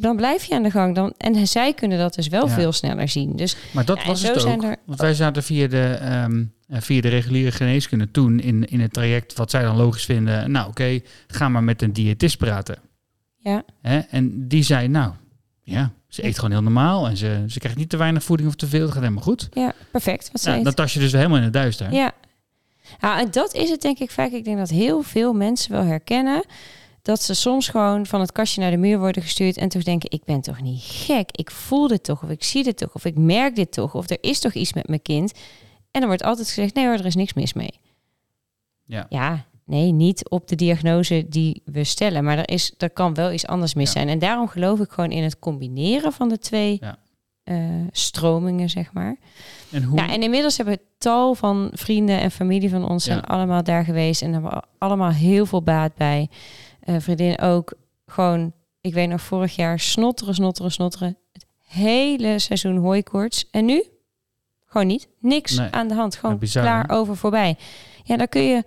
dan- 0.00 0.16
blijf 0.16 0.44
je 0.44 0.54
aan 0.54 0.62
de 0.62 0.70
gang. 0.70 0.94
Dan, 0.94 1.14
en 1.18 1.46
zij 1.46 1.74
kunnen 1.74 1.98
dat 1.98 2.14
dus 2.14 2.28
wel 2.28 2.46
Ja. 2.48 2.52
veel 2.54 2.72
sneller 2.72 3.08
zien. 3.08 3.36
Dus 3.36 3.56
Maar 3.72 3.84
dat 3.84 4.04
was 4.04 4.22
het 4.22 4.32
ook. 4.34 4.40
zijn 4.40 4.62
er- 4.64 4.76
Want 4.86 5.00
wij 5.00 5.14
zaten 5.14 5.42
via 5.42 5.66
de, 5.66 5.82
ehm, 6.00 6.44
eh, 6.68 6.80
via 6.80 7.00
de 7.00 7.08
reguliere 7.08 7.50
geneeskunde 7.52 8.10
toen 8.10 8.40
in, 8.40 8.64
in 8.64 8.80
het 8.80 8.92
traject 8.92 9.34
wat 9.36 9.50
zij 9.50 9.62
dan 9.62 9.76
logisch 9.76 10.04
vinden. 10.04 10.50
Nou 10.50 10.68
oké, 10.68 11.00
ga 11.26 11.48
maar 11.48 11.64
met 11.64 11.82
een 11.82 11.92
diëtist 11.92 12.38
praten. 12.38 12.76
ja, 13.38 13.62
Hè? 13.82 13.98
En 13.98 14.48
die 14.48 14.62
zei 14.62 14.88
nou, 14.88 15.12
ja, 15.66 15.92
ze 16.08 16.24
eet 16.24 16.34
gewoon 16.34 16.50
heel 16.50 16.62
normaal. 16.62 17.08
En 17.08 17.16
ze, 17.16 17.44
ze 17.48 17.58
krijgt 17.58 17.78
niet 17.78 17.88
te 17.88 17.96
weinig 17.96 18.24
voeding 18.24 18.48
of 18.48 18.54
te 18.54 18.66
veel. 18.66 18.82
Het 18.82 18.90
gaat 18.90 19.02
helemaal 19.02 19.22
goed. 19.22 19.48
ja 19.52 19.72
perfect. 19.90 20.28
Wat 20.32 20.40
zei 20.40 20.52
Nou, 20.52 20.64
dan 20.64 20.74
tas 20.74 20.94
je 20.94 21.00
dus 21.00 21.12
helemaal 21.12 21.36
in 21.36 21.42
het 21.42 21.52
duister. 21.52 21.92
Ja. 21.92 22.12
ja, 23.00 23.20
en 23.20 23.30
dat 23.30 23.54
is 23.54 23.70
het 23.70 23.80
denk 23.80 23.98
ik 23.98 24.10
vaak. 24.10 24.30
Ik 24.30 24.44
denk 24.44 24.58
dat 24.58 24.70
heel 24.70 25.02
veel 25.02 25.32
mensen 25.32 25.72
wel 25.72 25.84
herkennen 25.84 26.44
dat 27.02 27.22
ze 27.22 27.34
soms 27.34 27.68
gewoon 27.68 28.06
van 28.06 28.20
het 28.20 28.32
kastje 28.32 28.60
naar 28.60 28.70
de 28.70 28.76
muur 28.76 28.98
worden 28.98 29.22
gestuurd 29.22 29.56
en 29.56 29.68
toch 29.68 29.82
denken: 29.82 30.10
ik 30.10 30.24
ben 30.24 30.40
toch 30.40 30.60
niet 30.60 30.82
gek? 30.82 31.28
Ik 31.30 31.50
voel 31.50 31.88
dit 31.88 32.04
toch, 32.04 32.22
of 32.22 32.30
ik 32.30 32.44
zie 32.44 32.64
dit 32.64 32.76
toch, 32.76 32.94
of 32.94 33.04
ik 33.04 33.18
merk 33.18 33.56
dit 33.56 33.72
toch, 33.72 33.94
of 33.94 34.10
er 34.10 34.18
is 34.20 34.40
toch 34.40 34.52
iets 34.52 34.72
met 34.72 34.88
mijn 34.88 35.02
kind. 35.02 35.32
En 35.90 36.00
dan 36.00 36.06
wordt 36.06 36.22
altijd 36.22 36.48
gezegd: 36.48 36.74
nee 36.74 36.86
hoor, 36.86 36.94
er 36.94 37.06
is 37.06 37.14
niks 37.14 37.34
mis 37.34 37.52
mee. 37.52 37.80
Ja. 38.84 39.06
Ja, 39.08 39.44
nee, 39.66 39.92
niet 39.92 40.28
op 40.28 40.48
de 40.48 40.54
diagnose 40.56 41.26
die 41.28 41.62
we 41.64 41.84
stellen, 41.84 42.24
maar 42.24 42.38
er, 42.38 42.48
is, 42.50 42.74
er 42.78 42.90
kan 42.90 43.14
wel 43.14 43.32
iets 43.32 43.46
anders 43.46 43.74
mis 43.74 43.86
Ja. 43.86 43.90
zijn. 43.92 44.08
En 44.08 44.18
daarom 44.18 44.48
geloof 44.48 44.80
ik 44.80 44.90
gewoon 44.90 45.10
in 45.10 45.22
het 45.22 45.38
combineren 45.38 46.12
van 46.12 46.28
de 46.28 46.38
twee 46.38 46.76
Ja. 46.80 46.98
eh, 47.44 47.58
stromingen, 47.90 48.70
zeg 48.70 48.92
maar. 48.92 49.16
En 49.70 49.82
hoe, 49.82 49.98
Ja, 49.98 50.08
en 50.12 50.22
inmiddels 50.22 50.56
hebben 50.56 50.78
tal 50.98 51.34
van 51.34 51.70
vrienden 51.72 52.20
en 52.20 52.30
familie 52.30 52.70
van 52.70 52.88
ons 52.88 53.04
zijn 53.04 53.20
allemaal 53.24 53.62
daar 53.62 53.84
geweest 53.84 54.22
en 54.22 54.32
hebben 54.32 54.62
allemaal 54.78 55.10
heel 55.10 55.46
veel 55.46 55.62
baat 55.62 55.94
bij. 55.94 56.28
Eh 56.80 56.96
vriendin 56.98 57.38
ook 57.40 57.72
gewoon, 58.06 58.52
ik 58.80 58.94
weet 58.94 59.08
nog 59.08 59.20
vorig 59.20 59.56
jaar 59.56 59.80
snotteren, 59.80 60.34
snotteren, 60.34 60.72
snotteren. 60.72 61.16
Het 61.32 61.46
hele 61.66 62.38
seizoen 62.38 62.76
hooikoorts. 62.76 63.48
En 63.50 63.64
nu? 63.64 63.84
Gewoon 64.66 64.86
niet. 64.86 65.08
Niks 65.20 65.56
Nee. 65.56 65.68
aan 65.70 65.88
de 65.88 65.94
hand. 65.94 66.16
Gewoon 66.16 66.38
bizar, 66.38 66.62
klaar 66.62 66.84
hè? 66.86 66.94
over 66.94 67.16
voorbij. 67.16 67.56
Ja, 68.04 68.16
daar 68.16 68.28
kun 68.28 68.42
je 68.42 68.62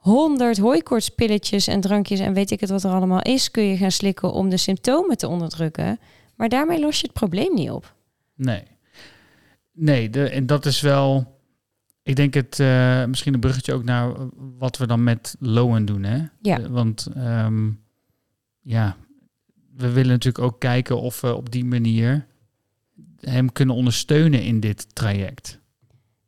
honderd 0.00 0.58
hooikoortspilletjes 0.58 1.66
en 1.66 1.80
drankjes 1.80 2.20
en 2.20 2.32
weet 2.32 2.50
ik 2.50 2.60
het 2.60 2.70
wat 2.70 2.84
er 2.84 2.90
allemaal 2.90 3.22
is, 3.22 3.50
kun 3.50 3.62
je 3.62 3.76
gaan 3.76 3.90
slikken 3.90 4.32
om 4.32 4.48
de 4.48 4.56
symptomen 4.56 5.16
te 5.16 5.28
onderdrukken. 5.28 5.98
Maar 6.36 6.48
daarmee 6.48 6.80
los 6.80 7.00
je 7.00 7.06
het 7.06 7.12
probleem 7.12 7.54
niet 7.54 7.70
op. 7.70 7.94
Nee. 8.34 8.62
Nee, 9.72 10.10
de, 10.10 10.28
en 10.28 10.46
dat 10.46 10.66
is 10.66 10.80
wel. 10.80 11.38
Ik 12.02 12.16
denk 12.16 12.34
het 12.34 12.60
eh, 12.60 13.04
misschien 13.04 13.34
een 13.34 13.40
bruggetje 13.40 13.72
ook 13.72 13.84
naar 13.84 14.12
wat 14.58 14.76
we 14.76 14.86
dan 14.86 15.04
met 15.04 15.36
Lowen 15.38 15.84
doen. 15.84 16.02
Hè? 16.02 16.24
Ja. 16.42 16.60
Eh, 16.60 16.66
want 16.66 17.08
ehm, 17.14 17.70
ja, 18.60 18.96
we 19.76 19.90
willen 19.92 20.10
natuurlijk 20.10 20.44
ook 20.44 20.60
kijken 20.60 21.00
of 21.00 21.20
we 21.20 21.34
op 21.34 21.50
die 21.50 21.64
manier 21.64 22.26
hem 23.20 23.52
kunnen 23.52 23.74
ondersteunen 23.74 24.42
in 24.42 24.60
dit 24.60 24.94
traject. 24.94 25.59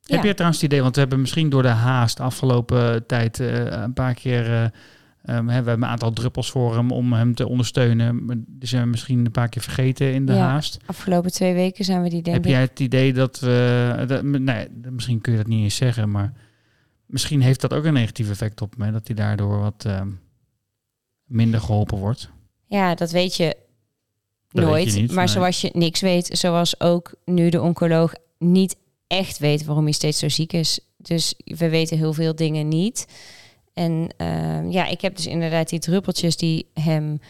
Ja. 0.04 0.14
Heb 0.16 0.24
je 0.24 0.32
trouwens 0.34 0.60
het 0.62 0.70
idee, 0.72 0.82
want 0.82 0.94
we 0.94 1.00
hebben 1.00 1.20
misschien 1.20 1.48
door 1.48 1.62
de 1.62 1.68
haast 1.68 2.20
afgelopen 2.20 3.06
tijd 3.06 3.40
eh, 3.40 3.64
een 3.64 3.92
paar 3.92 4.14
keer, 4.14 4.52
eh, 4.52 4.66
hè, 5.22 5.42
we 5.44 5.52
hebben 5.52 5.74
een 5.74 5.84
aantal 5.84 6.12
druppels 6.12 6.50
voor 6.50 6.74
hem 6.76 6.90
om 6.90 7.12
hem 7.12 7.34
te 7.34 7.48
ondersteunen. 7.48 8.26
Die 8.48 8.68
zijn 8.68 8.82
we 8.82 8.88
misschien 8.88 9.24
een 9.24 9.30
paar 9.30 9.48
keer 9.48 9.62
vergeten 9.62 10.12
in 10.14 10.26
de 10.26 10.32
Ja. 10.32 10.38
haast. 10.48 10.78
Afgelopen 10.86 11.32
twee 11.32 11.54
weken 11.54 11.84
zijn 11.84 12.02
we 12.02 12.08
die 12.08 12.22
denk 12.22 12.36
Heb 12.36 12.44
jij 12.44 12.60
het 12.60 12.80
idee 12.80 13.12
dat 13.12 13.38
we, 13.40 14.04
dat, 14.06 14.22
nee, 14.22 14.68
misschien 14.90 15.20
kun 15.20 15.32
je 15.32 15.38
dat 15.38 15.46
niet 15.46 15.62
eens 15.62 15.76
zeggen, 15.76 16.10
maar 16.10 16.32
misschien 17.06 17.40
heeft 17.40 17.60
dat 17.60 17.72
ook 17.72 17.84
een 17.84 17.92
negatief 17.92 18.30
effect 18.30 18.60
op 18.60 18.76
me, 18.76 18.90
dat 18.92 19.06
hij 19.06 19.16
daardoor 19.16 19.58
wat 19.60 19.84
ehm, 19.86 20.08
minder 21.24 21.60
geholpen 21.60 21.98
wordt. 21.98 22.30
Ja, 22.66 22.94
dat 22.94 23.10
weet 23.10 23.36
je 23.36 23.56
Dat 24.48 24.64
nooit. 24.64 24.84
weet 24.84 24.94
je 24.94 25.00
niet, 25.00 25.12
maar 25.12 25.24
nee. 25.24 25.34
zoals 25.34 25.60
je 25.60 25.70
niks 25.72 26.00
weet, 26.00 26.26
zoals 26.38 26.80
ook 26.80 27.14
nu 27.24 27.48
de 27.48 27.60
oncoloog 27.62 28.12
niet 28.38 28.76
echt 29.12 29.38
weet 29.38 29.64
waarom 29.64 29.84
hij 29.84 29.92
steeds 29.92 30.18
zo 30.18 30.28
ziek 30.28 30.52
is. 30.52 30.80
Dus 30.96 31.34
we 31.44 31.68
weten 31.68 31.96
heel 31.96 32.12
veel 32.12 32.34
dingen 32.34 32.68
niet. 32.68 33.06
En 33.72 34.08
ehm, 34.16 34.70
ja, 34.70 34.86
ik 34.86 35.00
heb 35.00 35.16
dus 35.16 35.26
inderdaad 35.26 35.68
die 35.68 35.78
druppeltjes 35.78 36.36
die 36.36 36.70
hem, 36.74 37.20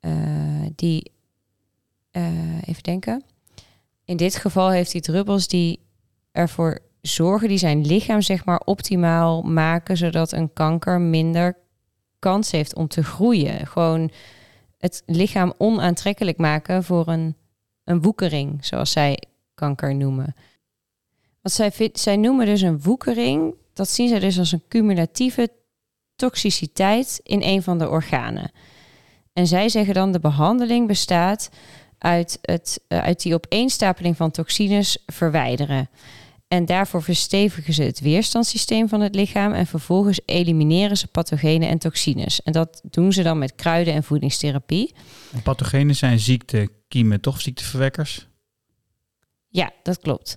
eh, 0.00 0.12
die, 0.74 1.12
eh, 2.10 2.68
even 2.68 2.82
denken. 2.82 3.24
In 4.04 4.16
dit 4.16 4.36
geval 4.36 4.70
heeft 4.70 4.92
hij 4.92 5.00
druppels 5.00 5.48
die 5.48 5.80
ervoor 6.32 6.78
zorgen, 7.00 7.48
die 7.48 7.58
zijn 7.58 7.86
lichaam 7.86 8.22
zeg 8.22 8.44
maar 8.44 8.60
optimaal 8.64 9.42
maken, 9.42 9.96
zodat 9.96 10.32
een 10.32 10.52
kanker 10.52 11.00
minder 11.00 11.56
kans 12.18 12.50
heeft 12.50 12.74
om 12.74 12.88
te 12.88 13.04
groeien. 13.04 13.66
Gewoon 13.66 14.10
het 14.78 15.02
lichaam 15.06 15.54
onaantrekkelijk 15.58 16.38
maken 16.38 16.84
voor 16.84 17.08
een, 17.08 17.36
een 17.84 18.02
woekering, 18.02 18.64
zoals 18.64 18.92
zij 18.92 19.22
kanker 19.54 19.94
noemen. 19.94 20.34
Wat 21.42 21.52
zij, 21.52 21.90
zij 21.92 22.16
noemen 22.16 22.46
dus 22.46 22.60
een 22.60 22.82
woekering, 22.82 23.54
dat 23.72 23.88
zien 23.88 24.08
zij 24.08 24.18
dus 24.18 24.38
als 24.38 24.52
een 24.52 24.62
cumulatieve 24.68 25.48
toxiciteit 26.16 27.20
in 27.22 27.42
een 27.42 27.62
van 27.62 27.78
de 27.78 27.88
organen. 27.88 28.50
En 29.32 29.46
zij 29.46 29.68
zeggen 29.68 29.94
dan 29.94 30.12
de 30.12 30.20
behandeling 30.20 30.86
bestaat 30.86 31.50
uit, 31.98 32.38
het, 32.42 32.80
eh, 32.88 32.98
uit 32.98 33.22
die 33.22 33.34
opeenstapeling 33.34 34.16
van 34.16 34.30
toxines 34.30 34.98
verwijderen. 35.06 35.88
En 36.48 36.66
daarvoor 36.66 37.02
verstevigen 37.02 37.74
ze 37.74 37.82
het 37.82 38.00
weerstandssysteem 38.00 38.88
van 38.88 39.00
het 39.00 39.14
lichaam 39.14 39.52
en 39.52 39.66
vervolgens 39.66 40.20
elimineren 40.24 40.96
ze 40.96 41.06
pathogenen 41.06 41.68
en 41.68 41.78
toxines. 41.78 42.42
En 42.42 42.52
dat 42.52 42.80
doen 42.90 43.12
ze 43.12 43.22
dan 43.22 43.38
met 43.38 43.54
kruiden 43.54 43.94
en 43.94 44.04
voedingstherapie. 44.04 44.94
En 45.32 45.42
pathogenen 45.42 45.96
zijn 45.96 46.18
ziektekiemen, 46.18 47.20
toch? 47.20 47.40
Ziekteverwekkers? 47.40 48.28
Ja, 49.48 49.72
dat 49.82 49.98
klopt. 49.98 50.36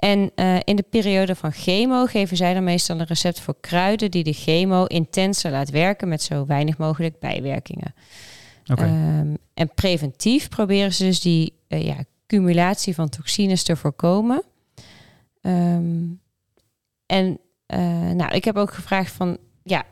En 0.00 0.30
eh, 0.34 0.56
in 0.64 0.76
de 0.76 0.84
periode 0.90 1.34
van 1.34 1.52
chemo 1.52 2.06
geven 2.06 2.36
zij 2.36 2.54
dan 2.54 2.64
meestal 2.64 3.00
een 3.00 3.06
recept 3.06 3.40
voor 3.40 3.56
kruiden 3.60 4.10
die 4.10 4.24
de 4.24 4.32
chemo 4.32 4.84
intenser 4.84 5.50
laat 5.50 5.70
werken 5.70 6.08
met 6.08 6.22
zo 6.22 6.46
weinig 6.46 6.78
mogelijk 6.78 7.18
bijwerkingen. 7.18 7.94
Oké. 8.70 8.82
Ehm, 8.82 9.34
en 9.54 9.74
preventief 9.74 10.48
proberen 10.48 10.92
ze 10.92 11.04
dus 11.04 11.20
die 11.20 11.52
eh, 11.68 11.84
ja, 11.84 11.96
cumulatie 12.26 12.94
van 12.94 13.08
toxines 13.08 13.62
te 13.62 13.76
voorkomen. 13.76 14.42
Ehm, 15.40 16.04
en 17.06 17.38
eh, 17.66 18.10
nou, 18.10 18.34
ik 18.34 18.44
heb 18.44 18.56
ook 18.56 18.72
gevraagd 18.72 19.12
van, 19.12 19.38
ja, 19.62 19.84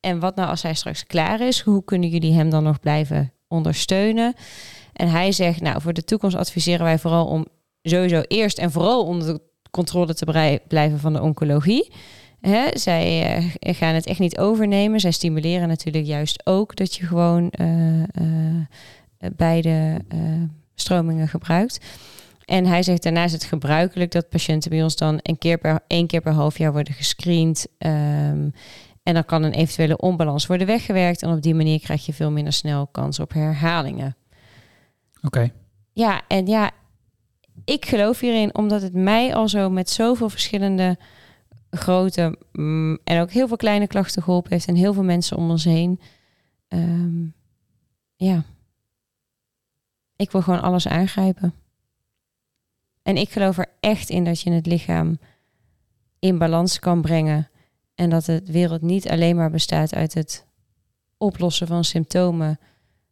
en 0.00 0.18
wat 0.18 0.36
nou 0.36 0.48
als 0.48 0.62
hij 0.62 0.74
straks 0.74 1.06
klaar 1.06 1.40
is? 1.40 1.60
Hoe 1.60 1.84
kunnen 1.84 2.08
jullie 2.08 2.34
hem 2.34 2.50
dan 2.50 2.62
nog 2.62 2.80
blijven 2.80 3.32
ondersteunen? 3.48 4.34
En 4.92 5.08
hij 5.08 5.32
zegt, 5.32 5.60
nou, 5.60 5.80
voor 5.80 5.92
de 5.92 6.04
toekomst 6.04 6.36
adviseren 6.36 6.84
wij 6.84 6.98
vooral 6.98 7.26
om 7.26 7.46
sowieso 7.90 8.20
eerst 8.20 8.58
en 8.58 8.72
vooral 8.72 9.04
onder 9.04 9.34
de 9.34 9.40
controle 9.70 10.14
te 10.14 10.60
blijven 10.68 10.98
van 10.98 11.12
de 11.12 11.22
oncologie. 11.22 11.92
Hè, 12.40 12.68
zij 12.72 13.36
eh, 13.58 13.74
gaan 13.74 13.94
het 13.94 14.06
echt 14.06 14.18
niet 14.18 14.38
overnemen. 14.38 15.00
Zij 15.00 15.10
stimuleren 15.10 15.68
natuurlijk 15.68 16.06
juist 16.06 16.46
ook 16.46 16.76
dat 16.76 16.94
je 16.94 17.06
gewoon 17.06 17.50
eh, 17.50 18.02
eh, 18.02 18.66
beide 19.36 20.04
stromingen 20.74 21.28
gebruikt. 21.28 21.80
En 22.44 22.66
hij 22.66 22.82
zegt 22.82 23.02
daarnaast 23.02 23.34
is 23.34 23.40
het 23.40 23.48
gebruikelijk 23.48 24.10
dat 24.10 24.28
patiënten 24.28 24.70
bij 24.70 24.82
ons 24.82 24.96
dan 24.96 25.18
een 25.22 25.38
keer 25.38 25.58
per, 25.58 25.80
één 25.86 26.06
keer 26.06 26.20
per 26.20 26.32
half 26.32 26.58
jaar 26.58 26.72
worden 26.72 26.94
gescreend. 26.94 27.66
ehm, 27.78 28.48
en 29.02 29.14
dan 29.14 29.24
kan 29.24 29.42
een 29.42 29.52
eventuele 29.52 29.96
onbalans 29.96 30.46
worden 30.46 30.66
weggewerkt. 30.66 31.22
En 31.22 31.30
op 31.30 31.42
die 31.42 31.54
manier 31.54 31.80
krijg 31.80 32.06
je 32.06 32.12
veel 32.12 32.30
minder 32.30 32.52
snel 32.52 32.86
kans 32.86 33.18
op 33.20 33.32
herhalingen. 33.32 34.16
Oké. 35.22 35.50
Ja, 35.92 36.22
en 36.28 36.46
ja, 36.46 36.70
ik 37.64 37.86
geloof 37.86 38.20
hierin 38.20 38.54
omdat 38.54 38.82
het 38.82 38.94
mij 38.94 39.34
al 39.34 39.48
zo 39.48 39.70
met 39.70 39.90
zoveel 39.90 40.28
verschillende 40.28 40.98
grote 41.70 42.38
mm, 42.52 42.98
en 43.04 43.20
ook 43.20 43.30
heel 43.30 43.48
veel 43.48 43.56
kleine 43.56 43.86
klachten 43.86 44.22
geholpen 44.22 44.52
heeft 44.52 44.66
en 44.66 44.74
heel 44.74 44.92
veel 44.92 45.02
mensen 45.02 45.36
om 45.36 45.50
ons 45.50 45.64
heen. 45.64 46.00
Ehm, 46.68 47.24
ja, 48.16 48.44
ik 50.16 50.30
wil 50.30 50.42
gewoon 50.42 50.62
alles 50.62 50.88
aangrijpen. 50.88 51.54
En 53.02 53.16
ik 53.16 53.30
geloof 53.30 53.58
er 53.58 53.72
echt 53.80 54.08
in 54.08 54.24
dat 54.24 54.40
je 54.40 54.50
het 54.50 54.66
lichaam 54.66 55.18
in 56.18 56.38
balans 56.38 56.78
kan 56.78 57.00
brengen 57.00 57.48
en 57.94 58.10
dat 58.10 58.24
de 58.24 58.42
wereld 58.44 58.82
niet 58.82 59.08
alleen 59.08 59.36
maar 59.36 59.50
bestaat 59.50 59.94
uit 59.94 60.14
het 60.14 60.46
oplossen 61.16 61.66
van 61.66 61.84
symptomen. 61.84 62.58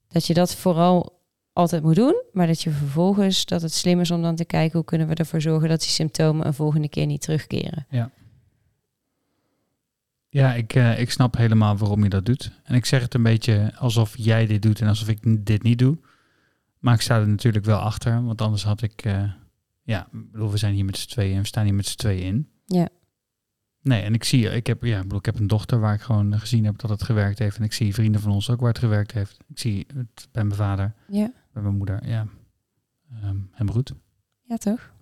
Dat 0.08 0.26
je 0.26 0.34
dat 0.34 0.54
vooral 0.54 1.21
altijd 1.52 1.82
moet 1.82 1.94
doen, 1.94 2.22
maar 2.32 2.46
dat 2.46 2.62
je 2.62 2.70
vervolgens 2.70 3.44
dat 3.44 3.62
het 3.62 3.72
slim 3.72 4.00
is 4.00 4.10
om 4.10 4.22
dan 4.22 4.36
te 4.36 4.44
kijken 4.44 4.76
hoe 4.78 4.84
kunnen 4.86 5.08
we 5.08 5.14
ervoor 5.14 5.40
zorgen 5.40 5.68
dat 5.68 5.80
die 5.80 5.88
symptomen 5.88 6.46
een 6.46 6.54
volgende 6.54 6.88
keer 6.88 7.06
niet 7.06 7.20
terugkeren. 7.20 7.86
Ja, 10.28 10.54
ik, 10.54 10.74
eh, 10.74 11.00
ik 11.00 11.10
snap 11.10 11.36
helemaal 11.36 11.76
waarom 11.76 12.02
je 12.02 12.08
dat 12.08 12.26
doet. 12.26 12.50
En 12.64 12.74
ik 12.74 12.84
zeg 12.86 13.02
het 13.02 13.14
een 13.14 13.22
beetje 13.22 13.72
alsof 13.76 14.14
jij 14.16 14.46
dit 14.46 14.62
doet 14.62 14.80
en 14.80 14.88
alsof 14.88 15.08
ik 15.08 15.46
dit 15.46 15.62
niet 15.62 15.78
doe. 15.78 15.98
Maar 16.78 16.94
ik 16.94 17.00
sta 17.00 17.18
er 17.18 17.28
natuurlijk 17.28 17.64
wel 17.64 17.78
achter, 17.78 18.24
want 18.24 18.40
anders 18.40 18.64
had 18.64 18.82
ik... 18.82 19.04
eh, 19.04 19.32
ja, 19.82 20.08
bedoel, 20.12 20.50
we 20.50 20.56
zijn 20.56 20.74
hier 20.74 20.84
met 20.84 20.96
z'n 20.96 21.08
tweeën 21.08 21.34
en 21.34 21.40
we 21.40 21.46
staan 21.46 21.64
hier 21.64 21.74
met 21.74 21.86
z'n 21.86 21.96
tweeën 21.96 22.22
in. 22.22 22.48
Ja. 22.66 22.88
Nee, 23.80 24.02
en 24.02 24.14
ik 24.14 24.24
zie, 24.24 24.50
ik 24.50 24.66
heb, 24.66 24.82
ja, 24.82 25.00
bedoel, 25.02 25.18
ik 25.18 25.24
heb 25.24 25.38
een 25.38 25.46
dochter 25.46 25.80
waar 25.80 25.94
ik 25.94 26.00
gewoon 26.00 26.38
gezien 26.38 26.64
heb 26.64 26.78
dat 26.78 26.90
het 26.90 27.02
gewerkt 27.02 27.38
heeft. 27.38 27.56
En 27.56 27.64
ik 27.64 27.72
zie 27.72 27.94
vrienden 27.94 28.20
van 28.20 28.32
ons 28.32 28.50
ook 28.50 28.60
waar 28.60 28.68
het 28.68 28.78
gewerkt 28.78 29.12
heeft. 29.12 29.36
Ik 29.48 29.58
zie 29.58 29.86
het 29.94 30.28
bij 30.32 30.44
mijn 30.44 30.56
vader, 30.56 30.94
Ja, 31.08 31.32
bij 31.52 31.62
mijn 31.62 31.76
moeder, 31.76 32.08
ja. 32.08 32.26
Ehm 33.22 33.36
hem 33.50 33.70
goed. 33.70 33.92
ja 34.42 34.56
toch? 34.56 34.92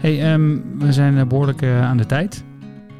Hey, 0.00 0.32
ehm, 0.32 0.78
we 0.78 0.92
zijn 0.92 1.18
eh, 1.18 1.26
behoorlijk 1.26 1.62
eh, 1.62 1.82
aan 1.82 1.96
de 1.96 2.06
tijd. 2.06 2.44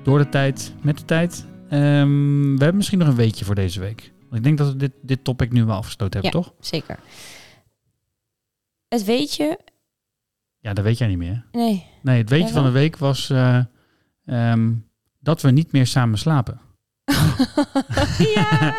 Door 0.03 0.19
de 0.19 0.29
tijd, 0.29 0.75
met 0.83 0.99
de 0.99 1.05
tijd. 1.05 1.47
Ehm, 1.69 2.43
we 2.43 2.59
hebben 2.59 2.77
misschien 2.77 2.99
nog 2.99 3.09
een 3.09 3.15
weetje 3.15 3.45
voor 3.45 3.55
deze 3.55 3.81
week. 3.81 4.13
Want 4.21 4.35
ik 4.35 4.43
denk 4.43 4.59
dat 4.59 4.69
we 4.69 4.77
dit, 4.77 4.93
dit 5.03 5.25
topic 5.25 5.53
nu 5.53 5.65
wel 5.65 5.77
afgesloten 5.77 6.21
hebben, 6.21 6.43
toch? 6.43 6.55
Zeker. 6.61 6.99
Het 8.89 9.05
weet 9.05 9.35
je, 9.35 9.59
Ja, 10.59 10.73
dat 10.73 10.85
weet 10.85 10.99
jij 10.99 11.09
niet 11.09 11.19
meer. 11.19 11.45
nee, 11.53 11.87
Nee, 12.03 12.19
het 12.19 12.31
weetje 12.31 12.53
van 12.53 12.65
de 12.65 12.71
week 12.71 12.97
was 12.97 13.31
eh, 13.31 13.63
dat 15.21 15.43
we 15.43 15.51
niet 15.51 15.73
meer 15.73 15.87
samen 15.87 16.19
slapen. 16.19 16.61
ja. 18.35 18.75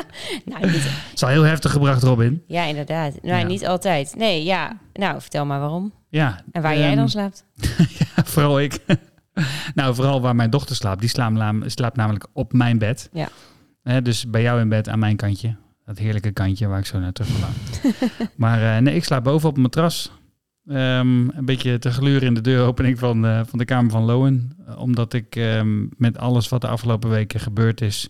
nou, 0.45 0.65
niet, 0.65 0.83
Het 0.83 1.11
is 1.13 1.23
al 1.23 1.29
heel 1.29 1.43
heftig 1.43 1.71
gebracht, 1.71 2.03
Robin. 2.03 2.43
ja, 2.47 2.63
inderdaad. 2.63 3.21
Nou, 3.21 3.39
Ja. 3.39 3.45
niet 3.45 3.67
altijd. 3.67 4.15
Nee, 4.17 4.43
ja. 4.43 4.77
Nou, 4.93 5.21
vertel 5.21 5.45
maar 5.45 5.59
waarom. 5.59 5.93
Ja. 6.09 6.41
En 6.51 6.61
waar 6.61 6.77
jij 6.77 6.87
ehm, 6.87 6.95
dan 6.95 7.09
slaapt. 7.09 7.45
ja, 8.15 8.23
vooral 8.23 8.59
ik. 8.59 8.79
nou, 9.75 9.95
vooral 9.95 10.21
waar 10.21 10.35
mijn 10.35 10.49
dochter 10.49 10.75
slaapt. 10.75 10.99
Die 10.99 11.09
slaapt, 11.09 11.33
nam- 11.33 11.69
slaapt 11.69 11.95
namelijk 11.95 12.27
op 12.33 12.53
mijn 12.53 12.77
bed. 12.77 13.09
Ja. 13.13 13.29
Dus 14.01 14.29
bij 14.29 14.41
jou 14.41 14.59
in 14.59 14.69
bed 14.69 14.89
aan 14.89 14.99
mijn 14.99 15.15
kantje. 15.15 15.55
Dat 15.85 15.97
heerlijke 15.97 16.31
kantje 16.31 16.67
waar 16.67 16.79
ik 16.79 16.85
zo 16.85 16.99
naar 16.99 17.11
terug 17.11 17.29
ga. 17.39 17.47
maar 18.35 18.75
eh, 18.75 18.81
nee, 18.81 18.95
ik 18.95 19.03
slaap 19.03 19.23
boven 19.23 19.49
op 19.49 19.55
een 19.55 19.61
matras. 19.61 20.11
Ehm, 20.67 21.29
een 21.29 21.45
beetje 21.45 21.79
te 21.79 21.91
gluren 21.91 22.27
in 22.27 22.33
de 22.33 22.41
deuropening 22.41 22.99
van, 22.99 23.25
eh, 23.25 23.41
van 23.45 23.59
de 23.59 23.65
kamer 23.65 23.91
van 23.91 24.03
Lowen. 24.03 24.57
Omdat 24.77 25.13
ik 25.13 25.35
ehm, 25.35 25.85
met 25.97 26.17
alles 26.17 26.49
wat 26.49 26.61
de 26.61 26.67
afgelopen 26.67 27.09
weken 27.09 27.39
gebeurd 27.39 27.81
is... 27.81 28.09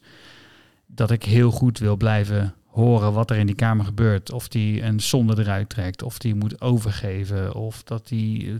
dat 0.87 1.11
ik 1.11 1.23
heel 1.23 1.51
goed 1.51 1.79
wil 1.79 1.97
blijven 1.97 2.53
horen 2.65 3.13
wat 3.13 3.29
er 3.29 3.37
in 3.37 3.45
die 3.45 3.55
kamer 3.55 3.85
gebeurt. 3.85 4.31
Of 4.31 4.47
die 4.47 4.81
een 4.81 4.99
zonde 4.99 5.39
eruit 5.39 5.69
trekt. 5.69 6.03
Of 6.03 6.17
die 6.17 6.35
moet 6.35 6.61
overgeven. 6.61 7.55
Of 7.55 7.83
dat 7.83 8.07
die, 8.07 8.47
eh, 8.47 8.55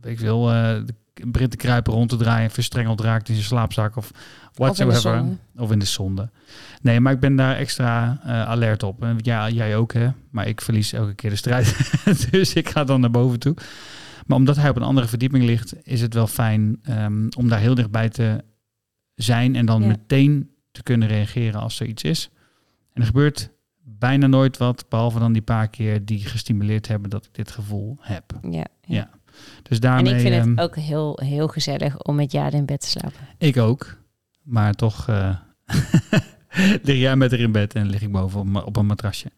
weet 0.00 0.12
ik 0.12 0.18
veel, 0.18 0.52
eh, 0.52 0.82
begint 1.26 1.50
te 1.50 1.56
kruipen, 1.56 1.92
rond 1.92 2.08
te 2.08 2.16
draaien, 2.16 2.50
verstrengeld 2.50 3.00
raakt 3.00 3.28
in 3.28 3.34
zijn 3.34 3.46
slaapzak 3.46 3.96
of 3.96 4.10
whatsoever. 4.54 5.00
zonde. 5.00 5.36
Of 5.56 5.70
in 5.70 5.78
de 5.78 5.84
zonde. 5.84 6.30
Nee, 6.82 7.00
maar 7.00 7.12
ik 7.12 7.20
ben 7.20 7.36
daar 7.36 7.56
extra 7.56 8.20
eh, 8.24 8.42
alert 8.48 8.82
op. 8.82 9.02
En 9.02 9.16
ja, 9.22 9.48
jij 9.50 9.76
ook 9.76 9.92
hè. 9.92 10.08
Maar 10.30 10.46
ik 10.48 10.60
verlies 10.60 10.92
elke 10.92 11.14
keer 11.14 11.30
de 11.30 11.36
strijd. 11.36 11.90
dus 12.30 12.52
ik 12.54 12.68
ga 12.68 12.84
dan 12.84 13.00
naar 13.00 13.10
boven 13.10 13.38
toe. 13.38 13.56
Maar 14.26 14.36
omdat 14.36 14.56
hij 14.56 14.70
op 14.70 14.76
een 14.76 14.82
andere 14.82 15.06
verdieping 15.08 15.44
ligt, 15.44 15.74
is 15.86 16.00
het 16.00 16.14
wel 16.14 16.26
fijn 16.26 16.78
ehm, 16.82 17.26
om 17.36 17.48
daar 17.48 17.60
heel 17.60 17.74
dichtbij 17.74 18.08
te 18.08 18.44
zijn 19.14 19.56
en 19.56 19.66
dan 19.66 19.82
Ja. 19.82 19.86
meteen 19.88 20.50
te 20.72 20.82
kunnen 20.82 21.08
reageren 21.08 21.60
als 21.60 21.80
er 21.80 21.86
iets 21.86 22.02
is. 22.02 22.30
En 22.92 23.00
er 23.00 23.06
gebeurt 23.06 23.50
bijna 23.82 24.26
nooit 24.26 24.56
wat, 24.56 24.84
behalve 24.88 25.18
dan 25.18 25.32
die 25.32 25.42
paar 25.42 25.68
keer 25.68 26.04
die 26.04 26.18
gestimuleerd 26.24 26.88
hebben 26.88 27.10
dat 27.10 27.24
ik 27.24 27.34
dit 27.34 27.50
gevoel 27.50 27.96
heb. 28.00 28.24
Ja, 28.50 28.66
Ja. 28.82 29.10
Dus 29.62 29.76
En 29.76 29.80
daarmee, 29.80 30.14
ik 30.14 30.20
vind 30.20 30.34
ehm, 30.34 30.50
het 30.50 30.60
ook 30.60 30.76
heel, 30.76 31.20
heel 31.22 31.48
gezellig 31.48 31.98
om 31.98 32.14
met 32.14 32.32
Jade 32.32 32.56
in 32.56 32.66
bed 32.66 32.80
te 32.80 32.88
slapen. 32.88 33.28
ik 33.38 33.56
ook. 33.56 33.96
Maar 34.42 34.74
toch 34.74 35.08
eh, 35.08 35.36
lig 36.82 36.96
jij 36.96 37.16
met 37.16 37.30
haar 37.30 37.40
in 37.40 37.52
bed 37.52 37.74
en 37.74 37.90
lig 37.90 38.02
ik 38.02 38.12
boven 38.12 38.64
op, 38.64 38.76
een 38.76 38.86
matrasje. 38.86 39.30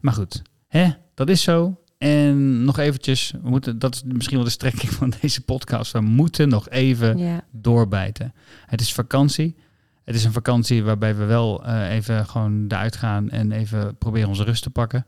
Maar 0.00 0.12
goed, 0.12 0.42
hè, 0.66 0.88
dat 1.14 1.28
is 1.28 1.42
zo. 1.42 1.80
En 1.98 2.64
nog 2.64 2.78
eventjes, 2.78 3.32
we 3.42 3.48
moeten, 3.48 3.78
dat 3.78 3.94
is 3.94 4.02
misschien 4.06 4.36
wel 4.36 4.46
de 4.46 4.52
strekking 4.52 4.92
van 4.92 5.12
deze 5.20 5.40
podcast. 5.40 5.92
We 5.92 6.00
moeten 6.00 6.48
nog 6.48 6.68
even 6.68 7.18
Ja, 7.18 7.44
doorbijten. 7.50 8.34
Het 8.66 8.80
is 8.80 8.92
vakantie. 8.92 9.56
Het 10.04 10.14
is 10.14 10.24
een 10.24 10.32
vakantie 10.32 10.84
waarbij 10.84 11.16
we 11.16 11.24
wel 11.24 11.64
eh, 11.64 11.90
even 11.90 12.26
gewoon 12.26 12.64
eruit 12.68 12.96
gaan 12.96 13.30
en 13.30 13.52
even 13.52 13.96
proberen 13.98 14.28
onze 14.28 14.44
rust 14.44 14.62
te 14.62 14.70
pakken. 14.70 15.06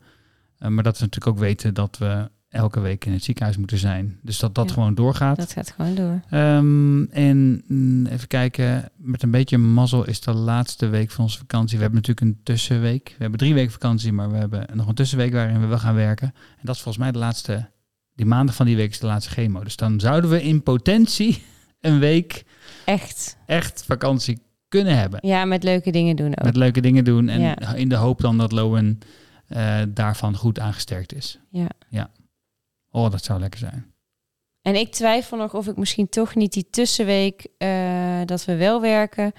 Eh, 0.57 0.69
maar 0.69 0.83
dat 0.83 0.97
we 0.97 1.03
natuurlijk 1.05 1.35
ook 1.35 1.43
weten 1.43 1.73
dat 1.73 1.97
we 1.97 2.29
elke 2.51 2.79
week 2.79 3.05
in 3.05 3.11
het 3.13 3.23
ziekenhuis 3.23 3.57
moeten 3.57 3.77
zijn. 3.77 4.19
Dus 4.21 4.39
dat 4.39 4.55
dat 4.55 4.67
Ja. 4.67 4.73
gewoon 4.73 4.95
doorgaat. 4.95 5.37
dat 5.37 5.51
gaat 5.51 5.71
gewoon 5.75 5.95
door. 5.95 6.21
Ehm, 6.29 7.03
en 7.03 7.63
mm, 7.67 8.05
even 8.05 8.27
kijken, 8.27 8.89
met 8.95 9.23
een 9.23 9.31
beetje 9.31 9.57
mazzel 9.57 10.05
is 10.07 10.21
de 10.21 10.33
laatste 10.33 10.87
week 10.87 11.11
van 11.11 11.23
onze 11.23 11.37
vakantie. 11.37 11.77
We 11.77 11.83
hebben 11.83 12.01
natuurlijk 12.01 12.27
een 12.27 12.39
tussenweek. 12.43 13.07
We 13.09 13.15
hebben 13.21 13.39
drie 13.39 13.53
weken 13.53 13.71
vakantie, 13.71 14.11
maar 14.13 14.31
we 14.31 14.37
hebben 14.37 14.65
nog 14.73 14.87
een 14.87 14.95
tussenweek 14.95 15.33
waarin 15.33 15.59
we 15.59 15.65
wel 15.65 15.79
gaan 15.79 15.95
werken. 15.95 16.27
En 16.35 16.61
dat 16.63 16.75
is 16.75 16.81
volgens 16.81 17.03
mij 17.03 17.11
de 17.13 17.19
laatste, 17.19 17.69
die 18.15 18.25
maandag 18.25 18.55
van 18.55 18.65
die 18.65 18.75
week 18.75 18.89
is 18.91 18.99
de 18.99 19.05
laatste 19.05 19.31
chemo. 19.31 19.63
Dus 19.63 19.75
dan 19.75 19.99
zouden 19.99 20.29
we 20.29 20.43
in 20.43 20.63
potentie 20.63 21.43
een 21.81 21.99
week 21.99 22.43
Echt. 22.85 23.37
echt 23.45 23.83
vakantie 23.85 24.41
kunnen 24.67 24.97
hebben. 24.97 25.19
Ja, 25.27 25.45
met 25.45 25.63
leuke 25.63 25.91
dingen 25.91 26.15
doen 26.15 26.37
ook. 26.37 26.43
Met 26.43 26.55
leuke 26.55 26.81
dingen 26.81 27.03
doen 27.03 27.29
en 27.29 27.41
Ja. 27.41 27.73
in 27.73 27.89
de 27.89 27.95
hoop 27.95 28.21
dan 28.21 28.37
dat 28.37 28.51
Lowen 28.51 28.99
eh, 29.47 29.77
daarvan 29.89 30.35
goed 30.35 30.59
aangesterkt 30.59 31.13
is. 31.15 31.39
Ja. 31.49 31.67
ja. 31.89 32.09
Oh, 32.91 33.11
dat 33.11 33.23
zou 33.23 33.39
lekker 33.39 33.59
zijn. 33.59 33.93
En 34.61 34.75
ik 34.75 34.91
twijfel 34.91 35.37
nog 35.37 35.53
of 35.53 35.67
ik 35.67 35.77
misschien 35.77 36.09
toch 36.09 36.35
niet 36.35 36.53
die 36.53 36.67
tussenweek 36.69 37.47
eh, 37.57 38.21
dat 38.25 38.45
we 38.45 38.55
wel 38.55 38.81
werken, 38.81 39.33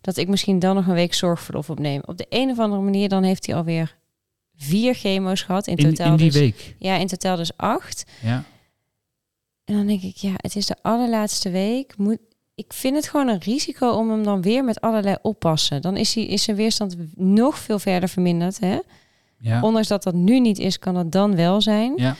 dat 0.00 0.16
ik 0.16 0.28
misschien 0.28 0.58
dan 0.58 0.74
nog 0.74 0.86
een 0.86 0.94
week 0.94 1.14
zorgverlof 1.14 1.70
opneem. 1.70 2.00
Op 2.04 2.18
de 2.18 2.26
een 2.28 2.50
of 2.50 2.58
andere 2.58 2.82
manier 2.82 3.08
dan 3.08 3.22
heeft 3.22 3.46
hij 3.46 3.54
alweer 3.54 3.96
vier 4.56 4.94
chemo's 4.94 5.42
gehad. 5.42 5.66
In 5.66 5.76
In, 5.76 5.88
totaal 5.88 6.10
in 6.10 6.16
die 6.16 6.30
dus, 6.30 6.40
week. 6.40 6.74
Ja, 6.78 6.96
in 6.96 7.06
totaal 7.06 7.36
dus 7.36 7.56
acht. 7.56 8.04
Ja. 8.22 8.44
En 9.64 9.74
dan 9.74 9.86
denk 9.86 10.02
ik, 10.02 10.16
ja, 10.16 10.32
het 10.36 10.56
is 10.56 10.66
de 10.66 10.76
allerlaatste 10.82 11.50
week. 11.50 11.96
Moet, 11.96 12.18
ik 12.54 12.72
vind 12.72 12.96
het 12.96 13.08
gewoon 13.08 13.28
een 13.28 13.40
risico 13.40 13.90
om 13.90 14.10
hem 14.10 14.22
dan 14.22 14.42
weer 14.42 14.64
met 14.64 14.80
allerlei 14.80 15.16
oppassen. 15.22 15.82
Dan 15.82 15.96
is, 15.96 16.14
hij, 16.14 16.24
is 16.24 16.42
zijn 16.42 16.56
weerstand 16.56 16.96
nog 17.16 17.58
veel 17.58 17.78
verder 17.78 18.08
verminderd. 18.08 18.60
Hè? 18.60 18.78
Ja. 19.38 19.62
Ondanks 19.62 19.88
dat 19.88 20.02
dat 20.02 20.14
nu 20.14 20.40
niet 20.40 20.58
is, 20.58 20.78
kan 20.78 20.94
dat 20.94 21.12
dan 21.12 21.36
wel 21.36 21.60
zijn. 21.60 21.92
Ja. 21.96 22.16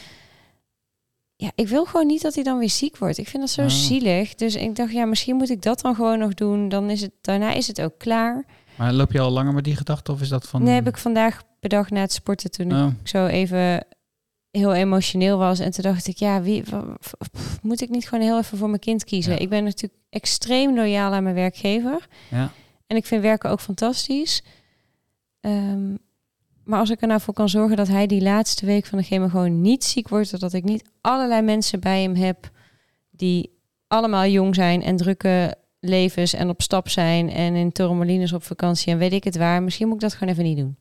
Ja, 1.41 1.51
ik 1.55 1.69
wil 1.69 1.85
gewoon 1.85 2.07
niet 2.07 2.23
dat 2.23 2.35
hij 2.35 2.45
dan 2.45 2.59
weer 2.59 2.71
ziek 2.71 2.97
wordt. 2.97 3.19
Ik 3.19 3.29
vind 3.29 3.43
dat 3.43 3.51
zo 3.51 3.63
Ah. 3.63 3.69
zielig. 3.69 4.35
Dus 4.35 4.55
ik 4.55 4.75
dacht, 4.77 4.93
ja, 4.93 5.05
misschien 5.05 5.37
moet 5.37 5.51
ik 5.51 5.63
dat 5.63 5.81
dan 5.81 5.95
gewoon 5.95 6.19
nog 6.19 6.35
doen. 6.35 6.69
Dan 6.69 6.91
is 6.91 7.01
het, 7.01 7.13
daarna 7.21 7.53
is 7.53 7.67
het 7.67 7.81
ook 7.81 7.99
klaar. 7.99 8.45
Maar 8.77 8.93
loop 8.93 9.13
je 9.13 9.21
al 9.21 9.31
langer 9.31 9.53
met 9.55 9.65
die 9.65 9.77
gedachte 9.77 10.13
of 10.13 10.21
is 10.21 10.29
dat 10.29 10.49
van... 10.49 10.63
Nee, 10.63 10.75
heb 10.75 10.87
ik 10.89 10.97
vandaag 10.97 11.43
bedacht 11.61 11.91
na 11.91 12.01
het 12.01 12.13
sporten 12.13 12.51
toen 12.51 12.73
Oh, 12.73 12.93
ik 13.01 13.09
zo 13.09 13.27
even 13.27 13.85
heel 14.51 14.75
emotioneel 14.75 15.39
was. 15.39 15.59
En 15.59 15.71
toen 15.71 15.83
dacht 15.83 16.07
ik, 16.07 16.17
ja, 16.17 16.43
wie, 16.43 16.63
pff, 16.63 17.15
moet 17.63 17.81
ik 17.81 17.89
niet 17.89 18.09
gewoon 18.09 18.25
heel 18.25 18.39
even 18.39 18.59
voor 18.59 18.69
mijn 18.69 18.81
kind 18.81 19.05
kiezen? 19.05 19.33
Ja. 19.33 19.39
Ik 19.39 19.49
ben 19.49 19.65
natuurlijk 19.65 20.03
extreem 20.11 20.75
loyaal 20.75 21.13
aan 21.13 21.23
mijn 21.23 21.35
werkgever. 21.35 22.07
ja. 22.31 22.51
En 22.87 22.97
ik 22.97 23.07
vind 23.07 23.23
werken 23.23 23.51
ook 23.51 23.61
fantastisch. 23.61 24.43
Ehm, 25.41 25.95
maar 26.69 26.79
als 26.79 26.91
ik 26.91 27.01
er 27.01 27.09
nou 27.09 27.21
voor 27.21 27.35
kan 27.35 27.49
zorgen 27.49 27.77
dat 27.77 27.89
hij 27.89 28.07
die 28.07 28.23
laatste 28.23 28.67
week 28.67 28.87
van 28.87 28.99
de 28.99 29.05
chemo 29.05 29.29
gewoon 29.29 29.61
niet 29.61 29.85
ziek 29.85 30.09
wordt, 30.09 30.41
dat 30.41 30.53
ik 30.53 30.65
niet 30.65 30.91
allerlei 31.01 31.43
mensen 31.43 31.81
bij 31.81 32.03
hem 32.03 32.15
heb 32.15 32.51
die 33.11 33.59
allemaal 33.87 34.27
jong 34.27 34.55
zijn 34.55 34.83
en 34.83 34.97
drukke 34.97 35.57
levens 35.81 36.35
en 36.35 36.49
op 36.49 36.63
stap 36.63 36.89
zijn 36.89 37.31
en 37.31 37.55
in 37.55 37.73
Torremolinos 37.73 38.33
op 38.33 38.43
vakantie 38.43 38.93
en 38.93 38.99
weet 38.99 39.13
ik 39.13 39.25
het 39.25 39.37
waar. 39.37 39.63
Misschien 39.63 39.87
moet 39.87 39.97
ik 39.97 40.03
dat 40.03 40.15
gewoon 40.15 40.33
even 40.33 40.45
niet 40.45 40.57
doen. 40.57 40.79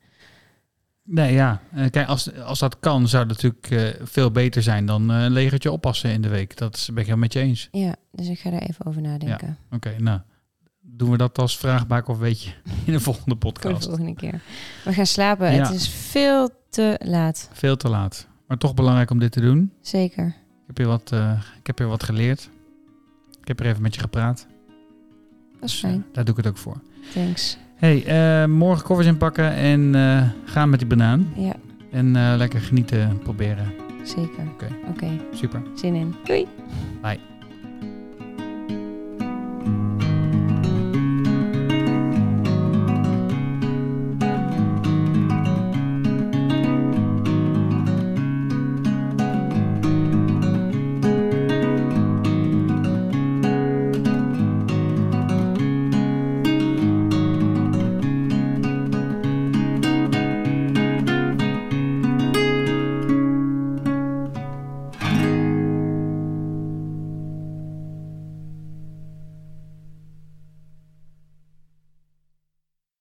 Nee, 1.04 1.34
ja. 1.34 1.62
Eh, 1.72 1.90
kijk, 1.90 2.08
als, 2.08 2.34
als 2.36 2.60
dat 2.60 2.80
kan, 2.80 3.08
zou 3.08 3.28
het 3.28 3.32
natuurlijk 3.32 3.72
eh, 3.72 4.06
veel 4.08 4.32
beter 4.32 4.64
zijn 4.64 4.86
dan 4.86 5.12
eh, 5.12 5.24
een 5.24 5.32
legertje 5.32 5.72
oppassen 5.72 6.12
in 6.12 6.22
de 6.22 6.30
week. 6.30 6.58
Dat 6.58 6.84
ben 6.86 6.96
ik 6.96 7.10
helemaal 7.10 7.18
met 7.18 7.34
je 7.34 7.40
eens. 7.40 7.68
Ja, 7.72 7.96
dus 8.12 8.28
ik 8.28 8.40
ga 8.40 8.50
daar 8.50 8.62
even 8.62 8.86
over 8.86 9.02
nadenken. 9.02 9.58
Oké, 9.72 9.96
nou. 10.00 10.20
Doen 10.98 11.12
we 11.12 11.18
dat 11.18 11.38
als 11.40 11.58
vraagbaak 11.58 12.08
of 12.08 12.18
weet 12.18 12.42
je 12.44 12.50
in 12.86 12.94
de 12.94 13.00
volgende 13.00 13.36
Voor 13.40 13.52
de 13.54 13.60
podcast? 13.60 13.86
volgende 13.86 14.14
keer. 14.16 14.42
We 14.84 14.94
gaan 14.94 15.06
slapen. 15.06 15.54
Ja. 15.54 15.66
Het 15.66 15.74
is 15.76 15.90
veel 15.90 16.50
te 16.70 17.00
laat. 17.04 17.50
Veel 17.54 17.78
te 17.78 17.90
laat. 17.90 18.28
Maar 18.48 18.58
toch 18.58 18.74
belangrijk 18.74 19.10
om 19.10 19.20
dit 19.20 19.32
te 19.32 19.42
doen. 19.42 19.72
Zeker. 19.82 20.26
Ik 20.28 20.68
heb 20.68 20.78
hier 20.78 20.88
wat, 20.88 21.12
eh, 21.12 21.32
ik 21.60 21.68
heb 21.68 21.78
hier 21.78 21.88
wat 21.88 22.04
geleerd. 22.04 22.50
Ik 23.42 23.48
heb 23.48 23.60
er 23.60 23.66
even 23.66 23.82
met 23.82 23.96
je 23.96 24.02
gepraat. 24.02 24.48
Dat 25.60 25.70
is 25.70 25.72
Dus, 25.72 25.84
eh, 25.84 25.90
fijn. 25.90 26.06
daar 26.14 26.24
doe 26.26 26.36
ik 26.38 26.44
het 26.44 26.52
ook 26.54 26.58
voor. 26.58 26.82
Thanks. 27.14 27.58
hey, 27.76 28.06
eh, 28.42 28.48
morgen 28.50 28.84
koffers 28.86 29.08
inpakken 29.08 29.52
en 29.52 29.96
eh, 29.96 30.30
gaan 30.46 30.70
met 30.70 30.80
die 30.80 30.88
banaan. 30.88 31.34
Ja, 31.36 31.54
En 31.92 32.16
eh, 32.16 32.34
lekker 32.38 32.60
genieten 32.62 33.20
proberen. 33.24 33.74
zeker. 34.04 34.48
Oké. 34.54 34.68
Oké, 34.90 35.08
Super. 35.34 35.62
zin 35.76 35.96
in. 35.96 36.16
Doei. 36.24 36.48
Bye. 37.02 37.20